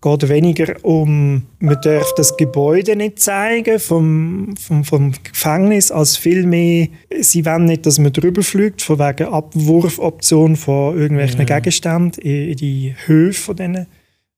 geht 0.00 0.28
weniger 0.28 0.74
um, 0.82 1.42
man 1.58 1.80
darf 1.82 2.14
das 2.16 2.36
Gebäude 2.36 2.94
nicht 2.94 3.18
zeigen 3.18 3.80
vom, 3.80 4.54
vom, 4.56 4.84
vom 4.84 5.12
Gefängnis, 5.24 5.90
als 5.90 6.16
vielmehr, 6.16 6.88
sie 7.20 7.44
wollen 7.44 7.64
nicht, 7.64 7.84
dass 7.84 7.98
man 7.98 8.12
drüber 8.12 8.42
fliegt, 8.42 8.82
von 8.82 8.98
wegen 8.98 9.28
Abwurfoption 9.28 10.56
von 10.56 10.96
irgendwelchen 10.96 11.46
ja. 11.46 11.58
Gegenständen 11.58 12.22
in, 12.22 12.50
in 12.50 12.56
die 12.56 12.94
Höhe 13.06 13.32
von 13.32 13.56
denen. 13.56 13.86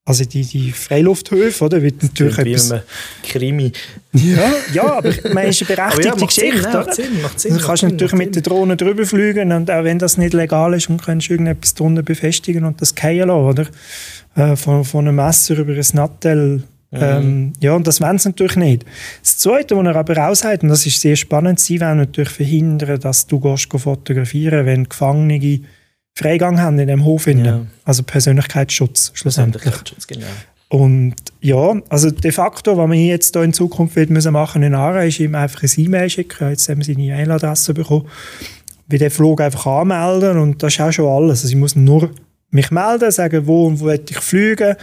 Also 0.06 0.24
die, 0.24 0.42
die 0.42 0.72
Freilufthöfe, 0.72 1.62
oder? 1.62 1.82
Wird 1.82 2.02
natürlich 2.02 2.38
wie 2.38 2.52
etwas... 2.54 2.74
Krimi. 3.22 3.70
Ja, 4.12 4.52
ja, 4.72 4.92
aber 4.94 5.12
man 5.32 5.46
ist 5.46 5.62
eine 5.62 5.76
berechtigte 5.76 6.18
ja, 6.20 6.26
Geschichte. 6.26 6.60
Sinn, 6.62 6.72
macht 6.72 6.94
Sinn, 6.94 7.22
macht 7.22 7.38
Sinn, 7.38 7.58
du 7.58 7.64
kannst 7.64 7.80
Sinn, 7.82 7.90
natürlich 7.90 8.14
mit 8.14 8.34
der 8.34 8.42
Drohne 8.42 8.76
drüber 8.76 9.04
fliegen 9.04 9.52
und 9.52 9.70
auch 9.70 9.84
wenn 9.84 9.98
das 9.98 10.16
nicht 10.16 10.32
legal 10.32 10.74
ist, 10.74 10.88
und 10.88 11.02
kannst 11.02 11.28
du 11.28 11.34
irgendetwas 11.34 11.74
drunter 11.74 12.02
befestigen 12.02 12.64
und 12.64 12.80
das 12.80 12.92
fallen 12.92 13.28
lassen, 13.28 13.30
oder? 13.30 13.66
Äh, 14.34 14.56
von, 14.56 14.84
von 14.84 15.08
einem 15.08 15.16
Messer 15.16 15.58
über 15.58 15.72
ein 15.72 15.86
Nattel. 15.92 16.62
Mhm. 16.92 16.98
Ähm, 17.00 17.52
ja, 17.60 17.74
und 17.74 17.86
das 17.86 18.00
wollen 18.00 18.18
sie 18.18 18.28
natürlich 18.28 18.56
nicht. 18.56 18.84
Das 19.22 19.38
Zweite, 19.38 19.76
was 19.76 19.86
er 19.86 19.96
aber 19.96 20.28
auch 20.28 20.34
sagt, 20.34 20.62
und 20.62 20.68
das 20.70 20.86
ist 20.86 21.00
sehr 21.00 21.16
spannend, 21.16 21.60
sie 21.60 21.80
wollen 21.80 21.98
natürlich 21.98 22.30
verhindern, 22.30 22.98
dass 23.00 23.26
du 23.26 23.38
gehst 23.38 23.68
fotografieren 23.72 24.66
wenn 24.66 24.88
Gefangene 24.88 25.60
Freigang 26.14 26.60
haben 26.60 26.78
in 26.78 26.88
dem 26.88 27.04
Hof. 27.04 27.26
Ja. 27.28 27.60
Also 27.84 28.02
Persönlichkeitsschutz 28.02 29.12
schlussendlich. 29.14 29.62
Persönlichkeitsschutz, 29.62 30.06
genau. 30.06 30.26
Und 30.68 31.14
ja, 31.40 31.80
also 31.88 32.10
de 32.10 32.30
facto, 32.30 32.76
was 32.76 32.88
man 32.88 32.98
jetzt 32.98 33.34
hier 33.34 33.42
in 33.42 33.52
Zukunft 33.52 33.96
wird 33.96 34.10
müssen 34.10 34.32
machen 34.32 34.62
in 34.62 34.74
Aarau, 34.74 35.00
ist 35.00 35.18
ihm 35.18 35.34
einfach 35.34 35.62
ein 35.62 35.70
E-Mail 35.76 36.08
schicken. 36.08 36.50
Jetzt 36.50 36.68
haben 36.68 36.78
wir 36.78 36.84
seine 36.84 37.02
E-Mail-Adresse 37.02 37.74
bekommen. 37.74 38.06
Wie 38.86 38.98
den 38.98 39.10
Flug 39.10 39.40
einfach 39.40 39.66
anmelden 39.66 40.38
und 40.38 40.62
das 40.62 40.74
ist 40.74 40.80
auch 40.80 40.92
schon 40.92 41.06
alles. 41.06 41.42
Also 41.42 41.48
ich 41.48 41.56
muss 41.56 41.74
nur 41.74 42.10
mich 42.50 42.70
melden, 42.70 43.10
sagen, 43.10 43.46
wo 43.46 43.66
und 43.66 43.80
wo 43.80 43.90
ich 43.90 44.18
fliegen, 44.18 44.76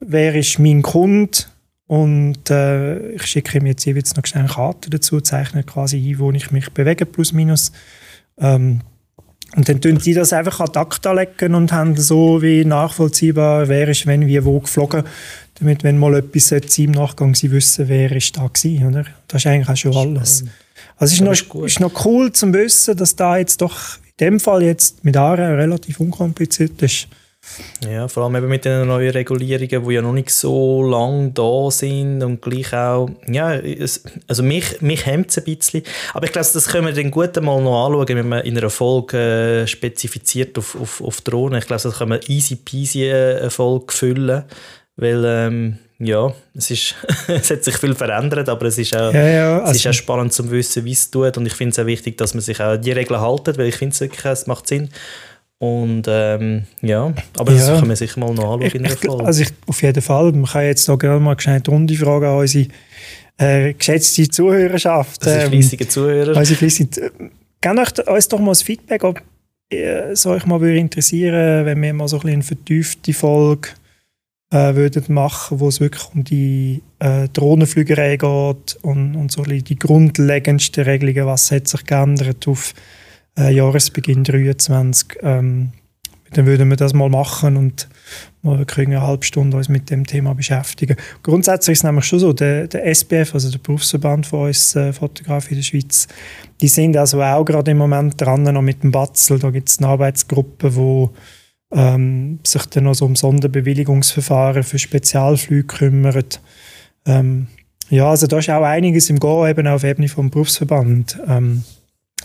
wer 0.00 0.34
ist 0.34 0.58
mein 0.58 0.82
Kunde 0.82 1.38
und 1.86 2.50
äh, 2.50 3.10
ich 3.14 3.26
schicke 3.26 3.58
ihm 3.58 3.66
jetzt 3.66 3.84
jeweils 3.84 4.14
noch 4.16 4.24
schnell 4.24 4.44
eine 4.44 4.52
Karte 4.52 4.90
dazu, 4.90 5.20
zeichne 5.20 5.64
quasi 5.64 5.96
ein, 5.98 6.18
wo 6.18 6.30
ich 6.30 6.50
mich 6.50 6.70
bewege, 6.70 7.04
plus 7.04 7.32
minus. 7.32 7.72
Ähm, 8.38 8.80
und 9.56 9.68
dann 9.68 9.80
tun 9.80 9.98
die 9.98 10.14
das 10.14 10.32
einfach 10.32 10.60
an 10.60 10.72
Takt 10.72 11.04
legen 11.04 11.54
und 11.56 11.72
haben 11.72 11.96
so 11.96 12.40
wie 12.40 12.64
nachvollziehbar, 12.64 13.68
wer 13.68 13.88
ist 13.88 14.06
wenn, 14.06 14.26
wie, 14.26 14.44
wo 14.44 14.60
geflogen, 14.60 15.02
damit, 15.58 15.82
wenn 15.82 15.98
mal 15.98 16.14
etwas 16.14 16.48
sein 16.48 16.62
im 16.76 16.92
Nachgang 16.92 17.34
sie 17.34 17.50
wissen, 17.50 17.88
wer 17.88 18.12
ist 18.12 18.36
da 18.36 18.46
gewesen, 18.46 18.86
oder? 18.86 19.04
Das 19.26 19.42
ist 19.42 19.46
eigentlich 19.46 19.68
auch 19.68 19.76
schon 19.76 19.96
alles. 19.96 20.44
Also 20.96 21.12
es 21.12 21.20
ist 21.20 21.20
noch, 21.22 21.64
ist 21.64 21.80
noch 21.80 22.04
cool 22.04 22.32
zu 22.32 22.52
wissen, 22.52 22.96
dass 22.96 23.16
da 23.16 23.36
jetzt 23.36 23.60
doch 23.60 23.98
dem 24.20 24.40
Fall 24.40 24.62
jetzt 24.62 25.04
mit 25.04 25.16
ARA 25.16 25.54
relativ 25.54 26.00
unkompliziert 26.00 26.80
ist. 26.82 27.08
Ja, 27.88 28.06
vor 28.06 28.24
allem 28.24 28.36
eben 28.36 28.48
mit 28.48 28.66
den 28.66 28.86
neuen 28.86 29.10
Regulierungen, 29.10 29.88
die 29.88 29.94
ja 29.94 30.02
noch 30.02 30.12
nicht 30.12 30.30
so 30.30 30.82
lange 30.82 31.30
da 31.30 31.70
sind 31.70 32.22
und 32.22 32.42
gleich 32.42 32.74
auch, 32.74 33.08
ja, 33.26 33.58
also 34.28 34.42
mich, 34.42 34.80
mich 34.82 35.06
hemmt 35.06 35.30
es 35.30 35.38
ein 35.38 35.44
bisschen. 35.44 35.82
Aber 36.12 36.26
ich 36.26 36.32
glaube, 36.32 36.46
das 36.52 36.68
können 36.68 36.86
wir 36.86 36.92
dann 36.92 37.10
gut 37.10 37.34
mal 37.40 37.62
noch 37.62 37.86
anschauen, 37.86 38.08
wenn 38.08 38.28
man 38.28 38.44
in 38.44 38.58
einer 38.58 38.68
Folge 38.68 39.62
äh, 39.62 39.66
spezifiziert 39.66 40.58
auf, 40.58 40.78
auf, 40.78 41.00
auf 41.00 41.22
Drohnen. 41.22 41.58
Ich 41.58 41.66
glaube, 41.66 41.82
das 41.82 41.96
können 41.96 42.10
wir 42.10 42.28
easy 42.28 42.56
peasy 42.56 43.04
äh, 43.04 43.38
eine 43.40 43.50
Folge 43.50 43.92
füllen, 43.92 44.44
weil 44.96 45.24
ähm, 45.24 45.78
ja, 46.00 46.32
es, 46.54 46.70
ist, 46.70 46.94
es 47.28 47.50
hat 47.50 47.62
sich 47.62 47.76
viel 47.76 47.94
verändert, 47.94 48.48
aber 48.48 48.66
es 48.66 48.78
ist 48.78 48.96
auch, 48.96 49.12
ja, 49.12 49.28
ja, 49.28 49.58
also 49.58 49.70
es 49.70 49.76
ist 49.76 49.86
also 49.86 49.96
auch 49.96 50.02
spannend 50.02 50.32
zu 50.32 50.50
wissen, 50.50 50.84
wie 50.84 50.92
es 50.92 51.10
tut. 51.10 51.36
Und 51.36 51.46
ich 51.46 51.52
finde 51.52 51.72
es 51.72 51.78
auch 51.78 51.86
wichtig, 51.86 52.16
dass 52.16 52.32
man 52.32 52.40
sich 52.40 52.60
auch 52.60 52.76
die 52.76 52.92
Regeln 52.92 53.20
haltet, 53.20 53.58
weil 53.58 53.66
ich 53.66 53.76
finde 53.76 53.92
es 53.92 54.00
wirklich, 54.00 54.24
es 54.24 54.46
macht 54.46 54.66
Sinn. 54.66 54.88
Und 55.58 56.04
ähm, 56.08 56.64
ja, 56.80 57.12
aber 57.36 57.52
das 57.52 57.66
können 57.66 57.90
wir 57.90 57.96
sicher 57.96 58.18
mal 58.18 58.32
noch 58.32 58.54
anschauen 58.54 58.70
in 58.72 58.82
der 58.84 58.96
Folge. 58.96 59.24
Also 59.24 59.42
ich, 59.42 59.50
auf 59.66 59.82
jeden 59.82 60.00
Fall. 60.00 60.32
Man 60.32 60.46
kann 60.46 60.64
jetzt 60.64 60.88
da 60.88 60.96
gerne 60.96 61.20
mal 61.20 61.36
eine 61.44 61.62
Runde 61.68 61.94
fragen 61.96 62.24
an 62.24 62.38
unsere 62.38 62.68
äh, 63.36 63.74
geschätzte 63.74 64.26
Zuhörerschaft. 64.26 65.26
Das 65.26 65.44
ähm, 65.44 65.50
fleissige 65.50 65.86
Zuhörer. 65.86 66.34
Also 66.34 66.54
fleissige, 66.54 67.12
Gebt 67.60 68.08
uns 68.08 68.28
doch 68.28 68.38
mal 68.38 68.52
das 68.52 68.62
Feedback, 68.62 69.04
ob 69.04 69.20
äh, 69.70 70.12
es 70.12 70.24
euch 70.24 70.46
mal 70.46 70.62
würde 70.62 70.78
interessieren, 70.78 71.66
wenn 71.66 71.82
wir 71.82 71.92
mal 71.92 72.08
so 72.08 72.16
ein 72.16 72.20
bisschen 72.20 72.34
eine 72.36 72.42
vertiefte 72.42 73.12
Folge 73.12 73.68
äh, 74.50 74.74
würden 74.74 75.14
machen, 75.14 75.60
wo 75.60 75.68
es 75.68 75.80
wirklich 75.80 76.04
um 76.12 76.24
die 76.24 76.82
äh, 76.98 77.28
Drohnenflügerei 77.28 78.16
geht 78.16 78.78
und, 78.82 79.14
und 79.14 79.30
so 79.30 79.42
die 79.42 79.78
grundlegendsten 79.78 80.84
Regelungen, 80.84 81.26
was 81.26 81.50
hat 81.50 81.68
sich 81.68 81.84
geändert 81.84 82.46
auf 82.48 82.74
äh, 83.38 83.54
Jahresbeginn 83.54 84.24
23. 84.24 85.18
Ähm, 85.22 85.72
dann 86.32 86.46
würden 86.46 86.68
wir 86.68 86.76
das 86.76 86.94
mal 86.94 87.08
machen 87.08 87.56
und 87.56 87.88
mal 88.42 88.64
kriegen 88.64 88.92
eine 88.92 89.04
halbe 89.04 89.24
Stunde 89.24 89.56
uns 89.56 89.68
mit 89.68 89.90
dem 89.90 90.06
Thema 90.06 90.34
beschäftigen. 90.34 90.96
Grundsätzlich 91.22 91.72
ist 91.72 91.78
es 91.80 91.84
nämlich 91.84 92.04
schon 92.04 92.20
so, 92.20 92.32
der, 92.32 92.68
der 92.68 92.86
SBF, 92.86 93.34
also 93.34 93.50
der 93.50 93.58
Berufsverband 93.58 94.26
von 94.26 94.46
uns 94.46 94.76
äh, 94.76 94.92
Fotografen 94.92 95.50
in 95.50 95.56
der 95.56 95.62
Schweiz, 95.64 96.06
die 96.60 96.68
sind 96.68 96.96
also 96.96 97.20
auch 97.20 97.44
gerade 97.44 97.72
im 97.72 97.78
Moment 97.78 98.20
dran, 98.20 98.44
noch 98.44 98.62
mit 98.62 98.82
dem 98.82 98.92
Batzel, 98.92 99.38
da 99.38 99.50
gibt 99.50 99.68
es 99.68 99.78
eine 99.78 99.88
Arbeitsgruppe, 99.88 100.74
wo 100.76 101.12
ähm, 101.72 102.40
sich 102.44 102.66
dann 102.66 102.84
noch 102.84 102.94
so 102.94 103.04
um 103.04 103.16
Sonderbewilligungsverfahren 103.16 104.62
für 104.62 104.78
Spezialflüge 104.78 105.66
kümmert. 105.66 106.40
Ähm, 107.06 107.46
ja, 107.88 108.08
also 108.08 108.26
da 108.26 108.38
ist 108.38 108.50
auch 108.50 108.62
einiges 108.62 109.10
im 109.10 109.18
Go, 109.18 109.46
eben 109.46 109.66
auf 109.66 109.84
Ebene 109.84 110.08
vom 110.08 110.30
Berufsverband. 110.30 111.18
Ähm, 111.26 111.64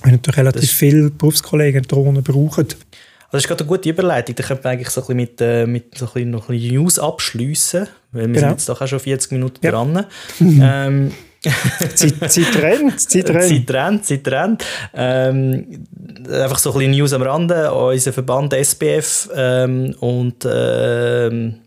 wir 0.04 0.12
natürlich 0.12 0.38
relativ 0.38 0.72
viele 0.72 1.10
Berufskollegen 1.10 1.84
Drohnen 1.84 2.24
brauchen. 2.24 2.68
Also 2.68 3.32
das 3.32 3.44
ist 3.44 3.48
gerade 3.48 3.64
eine 3.64 3.70
gute 3.70 3.90
Überleitung. 3.90 4.36
Da 4.36 4.44
könnte 4.44 4.64
man 4.64 4.74
eigentlich 4.74 4.90
so 4.90 5.02
ein 5.02 5.08
bisschen 5.08 5.18
mit, 5.18 5.42
äh, 5.42 5.66
mit 5.66 5.98
so 5.98 6.06
ein 6.06 6.14
bisschen 6.14 6.32
noch 6.32 6.50
ein 6.50 6.56
bisschen 6.58 6.76
News 6.76 7.00
abschließen, 7.00 7.88
weil 8.12 8.22
wir 8.22 8.28
genau. 8.28 8.40
sind 8.40 8.50
jetzt 8.52 8.70
doch 8.70 8.82
auch 8.82 8.88
schon 8.88 9.00
40 9.00 9.32
Minuten 9.32 9.66
ja. 9.66 9.72
dran. 9.72 10.06
ähm, 10.40 11.12
Zeit, 11.96 12.32
Zeit 12.32 12.56
rennt, 12.58 13.00
Zeit 13.00 13.30
rennt. 13.30 13.68
Zeit 13.68 13.72
rennt, 13.72 14.06
Zeit 14.06 14.28
rennt. 14.28 14.66
Ähm, 14.94 15.86
einfach 16.30 16.58
so 16.58 16.72
ein 16.72 16.80
bisschen 16.80 16.92
News 16.92 17.14
am 17.14 17.22
Rande. 17.22 17.74
Unser 17.74 18.14
Verband 18.14 18.54
SBF 18.54 19.30
ähm, 19.36 19.96
und 20.00 20.46
ähm, 20.46 21.62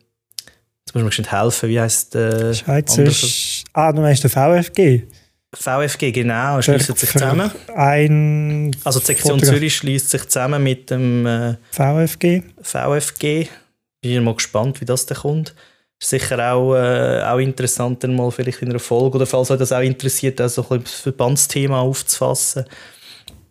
jetzt 0.81 0.95
muss 0.95 1.03
man 1.03 1.07
bestimmt 1.07 1.33
helfen, 1.33 1.68
wie 1.68 1.81
heisst 1.81 2.14
der? 2.14 2.51
Äh, 2.51 2.55
Schweizer. 2.55 3.05
Ah, 3.72 3.93
du 3.93 4.01
meinst 4.01 4.24
der 4.24 4.31
VFG? 4.31 5.05
VFG, 5.55 6.12
genau, 6.12 6.61
schließt 6.61 6.99
sich 6.99 7.11
zusammen. 7.11 7.51
Ein 7.74 8.76
also 8.85 9.01
die 9.01 9.07
Sektion 9.07 9.39
Fotograf. 9.39 9.55
Zürich 9.55 9.76
schließt 9.76 10.11
sich 10.11 10.29
zusammen 10.29 10.62
mit 10.62 10.91
dem 10.91 11.26
äh, 11.26 11.55
VFG. 11.70 12.43
VFG. 12.61 13.49
Bin 14.01 14.12
ich 14.12 14.20
mal 14.20 14.35
gespannt, 14.35 14.81
wie 14.81 14.85
das 14.85 15.07
da 15.07 15.14
kommt. 15.14 15.55
Ist 16.01 16.11
sicher 16.11 16.53
auch, 16.53 16.74
äh, 16.76 17.22
auch 17.22 17.38
interessant, 17.38 18.05
dann 18.05 18.14
mal 18.14 18.30
vielleicht 18.30 18.62
in 18.62 18.70
einer 18.70 18.78
Folge 18.78 19.16
oder 19.16 19.26
falls 19.26 19.51
euch 19.51 19.59
das 19.59 19.72
auch 19.72 19.80
interessiert, 19.80 20.40
auch 20.40 20.49
so 20.49 20.62
ein 20.62 20.68
bisschen 20.68 20.84
das 20.84 21.01
Verbandsthema 21.01 21.80
aufzufassen. 21.80 22.66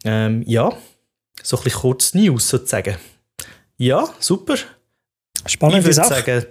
Ähm, 0.05 0.43
ja, 0.45 0.71
so 1.43 1.57
ein 1.57 1.63
bisschen 1.63 1.81
kurz 1.81 2.13
News 2.13 2.47
sozusagen. 2.47 2.95
Ja, 3.77 4.07
super. 4.19 4.55
Spannende 5.45 5.79
ich 5.79 5.85
würde 5.85 6.07
Sache. 6.07 6.23
sagen, 6.23 6.45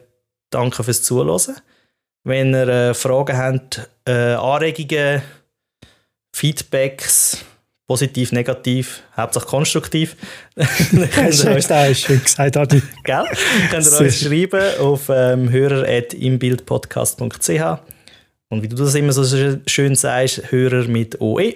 danke 0.50 0.84
fürs 0.84 1.02
Zuhören. 1.02 1.56
Wenn 2.24 2.54
ihr 2.54 2.68
äh, 2.68 2.94
Fragen 2.94 3.36
habt, 3.36 3.88
äh, 4.04 4.34
Anregungen, 4.34 5.22
Feedbacks, 6.34 7.38
positiv, 7.86 8.32
negativ, 8.32 9.02
hauptsächlich 9.16 9.50
konstruktiv, 9.50 10.16
dann 10.56 10.66
könnt 11.10 11.44
ihr 11.44 11.94
Schön 11.94 12.22
gesagt, 12.22 12.56
Adi. 12.56 12.82
gell? 13.04 13.24
könnt 13.70 13.86
ihr 13.86 14.00
uns 14.00 14.20
schreiben 14.20 14.80
auf 14.80 15.08
ähm, 15.08 15.50
hörer.imbildpodcast.ch 15.50 17.78
und 18.48 18.62
wie 18.62 18.68
du 18.68 18.76
das 18.76 18.94
immer 18.94 19.12
so 19.12 19.24
schön 19.66 19.96
sagst, 19.96 20.52
Hörer 20.52 20.86
mit 20.86 21.20
OE. 21.20 21.54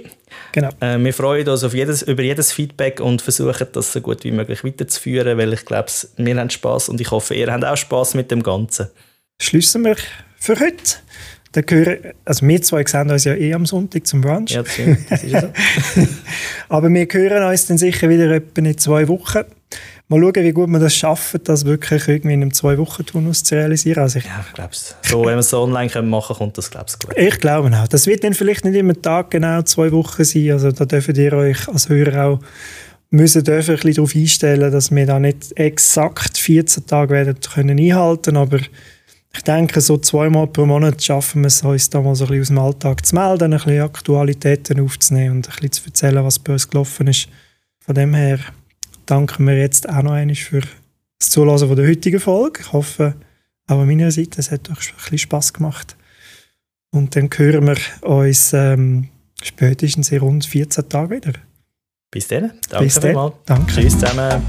Genau. 0.52 0.70
Äh, 0.80 0.98
wir 0.98 1.14
freuen 1.14 1.48
uns 1.48 1.62
auf 1.62 1.72
jedes, 1.72 2.02
über 2.02 2.22
jedes 2.22 2.52
Feedback 2.52 3.00
und 3.00 3.22
versuchen 3.22 3.68
das 3.72 3.92
so 3.92 4.00
gut 4.00 4.24
wie 4.24 4.32
möglich 4.32 4.64
weiterzuführen, 4.64 5.38
weil 5.38 5.52
ich 5.52 5.64
glaube, 5.64 5.88
wir 6.16 6.36
haben 6.36 6.50
Spaß 6.50 6.88
und 6.88 7.00
ich 7.00 7.12
hoffe, 7.12 7.34
ihr 7.34 7.52
habt 7.52 7.64
auch 7.64 7.76
Spaß 7.76 8.14
mit 8.14 8.32
dem 8.32 8.42
Ganzen. 8.42 8.88
Schließen 9.40 9.84
wir 9.84 9.94
für 10.38 10.58
heute. 10.58 10.96
Dann 11.52 11.66
gehören, 11.66 11.98
also 12.24 12.46
wir 12.46 12.62
zwei 12.62 12.84
sehen 12.86 13.10
uns 13.10 13.24
ja 13.24 13.34
eh 13.34 13.54
am 13.54 13.66
Sonntag 13.66 14.06
zum 14.06 14.20
Brunch. 14.20 14.52
Ja, 14.52 14.62
das 14.62 15.24
ist 15.24 15.40
so. 15.40 15.48
Aber 16.68 16.88
wir 16.88 17.06
hören 17.10 17.42
uns 17.42 17.66
dann 17.66 17.78
sicher 17.78 18.08
wieder 18.08 18.30
etwa 18.30 18.62
in 18.62 18.78
zwei 18.78 19.08
Wochen. 19.08 19.40
Mal 20.08 20.20
schauen, 20.20 20.44
wie 20.44 20.52
gut 20.52 20.68
wir 20.68 20.80
das 20.80 20.94
schaffen, 20.96 21.40
das 21.44 21.64
wirklich 21.64 22.08
irgendwie 22.08 22.34
in 22.34 22.42
einem 22.42 22.52
Zwei-Wochen-Turnus 22.52 23.44
zu 23.44 23.54
realisieren. 23.54 24.02
Also 24.02 24.18
ich, 24.18 24.24
Ja, 24.24 24.44
ich 24.44 24.52
glaube 24.54 24.70
es. 24.72 24.96
So, 25.02 25.20
wenn 25.20 25.34
wir 25.34 25.38
es 25.38 25.50
so 25.50 25.60
online 25.60 25.88
können 25.88 26.10
machen 26.10 26.34
kommt 26.34 26.58
das, 26.58 26.68
glaube 26.68 26.86
ich, 26.88 26.98
gut. 26.98 27.16
ich 27.16 27.38
glaube 27.38 27.70
auch. 27.76 27.86
Das 27.86 28.08
wird 28.08 28.24
dann 28.24 28.34
vielleicht 28.34 28.64
nicht 28.64 28.74
immer 28.74 29.00
Tag 29.00 29.30
genau 29.30 29.62
zwei 29.62 29.92
Wochen 29.92 30.24
sein. 30.24 30.50
Also 30.50 30.72
da 30.72 30.84
dürft 30.84 31.16
ihr 31.16 31.32
euch 31.32 31.68
als 31.68 31.88
Hörer 31.88 32.24
auch 32.24 32.40
müssen 33.10 33.44
dürfen 33.44 33.72
ein 33.72 33.80
bisschen 33.80 33.94
darauf 33.94 34.14
einstellen, 34.14 34.72
dass 34.72 34.90
wir 34.90 35.06
da 35.06 35.18
nicht 35.18 35.56
exakt 35.56 36.38
14 36.38 36.86
Tage 36.86 37.14
werden 37.14 37.38
können 37.40 37.78
einhalten 37.78 38.36
aber 38.36 38.58
ich 39.32 39.42
denke, 39.42 39.80
so 39.80 39.96
zweimal 39.96 40.48
pro 40.48 40.66
Monat 40.66 41.02
schaffen 41.02 41.42
wir 41.42 41.48
es, 41.48 41.62
uns 41.62 41.90
da 41.90 42.00
mal 42.00 42.14
so 42.14 42.24
ein 42.24 42.30
bisschen 42.30 42.40
aus 42.40 42.48
dem 42.48 42.58
Alltag 42.58 43.06
zu 43.06 43.14
melden, 43.14 43.52
ein 43.52 43.58
bisschen 43.58 43.82
Aktualitäten 43.82 44.80
aufzunehmen 44.80 45.36
und 45.36 45.48
ein 45.48 45.54
bisschen 45.54 45.72
zu 45.72 45.86
erzählen, 45.86 46.24
was 46.24 46.38
bei 46.38 46.52
uns 46.52 46.68
gelaufen 46.68 47.06
ist. 47.06 47.28
Von 47.78 47.94
dem 47.94 48.14
her 48.14 48.40
danken 49.06 49.46
wir 49.46 49.56
jetzt 49.56 49.88
auch 49.88 50.02
noch 50.02 50.12
einmal 50.12 50.34
für 50.34 50.62
das 51.18 51.34
von 51.34 51.76
der 51.76 51.86
heutigen 51.86 52.20
Folge. 52.20 52.60
Ich 52.60 52.72
hoffe, 52.72 53.14
auch 53.66 53.80
an 53.80 53.86
meiner 53.86 54.10
Seite, 54.10 54.40
es 54.40 54.50
hat 54.50 54.68
euch 54.70 54.90
ein 54.90 54.96
bisschen 54.96 55.18
Spass 55.18 55.52
gemacht. 55.52 55.96
Und 56.90 57.14
dann 57.14 57.30
hören 57.34 57.66
wir 57.66 58.08
uns 58.08 58.52
ähm, 58.52 59.08
spätestens 59.42 60.10
in 60.10 60.18
rund 60.18 60.44
14 60.44 60.88
Tagen 60.88 61.10
wieder. 61.10 61.32
Bis 62.10 62.26
dann. 62.26 62.52
Danke 62.68 62.84
Bis 62.84 62.94
dann. 62.98 63.32
Danke. 63.46 63.72
Tschüss 63.72 63.98
zusammen. 63.98 64.42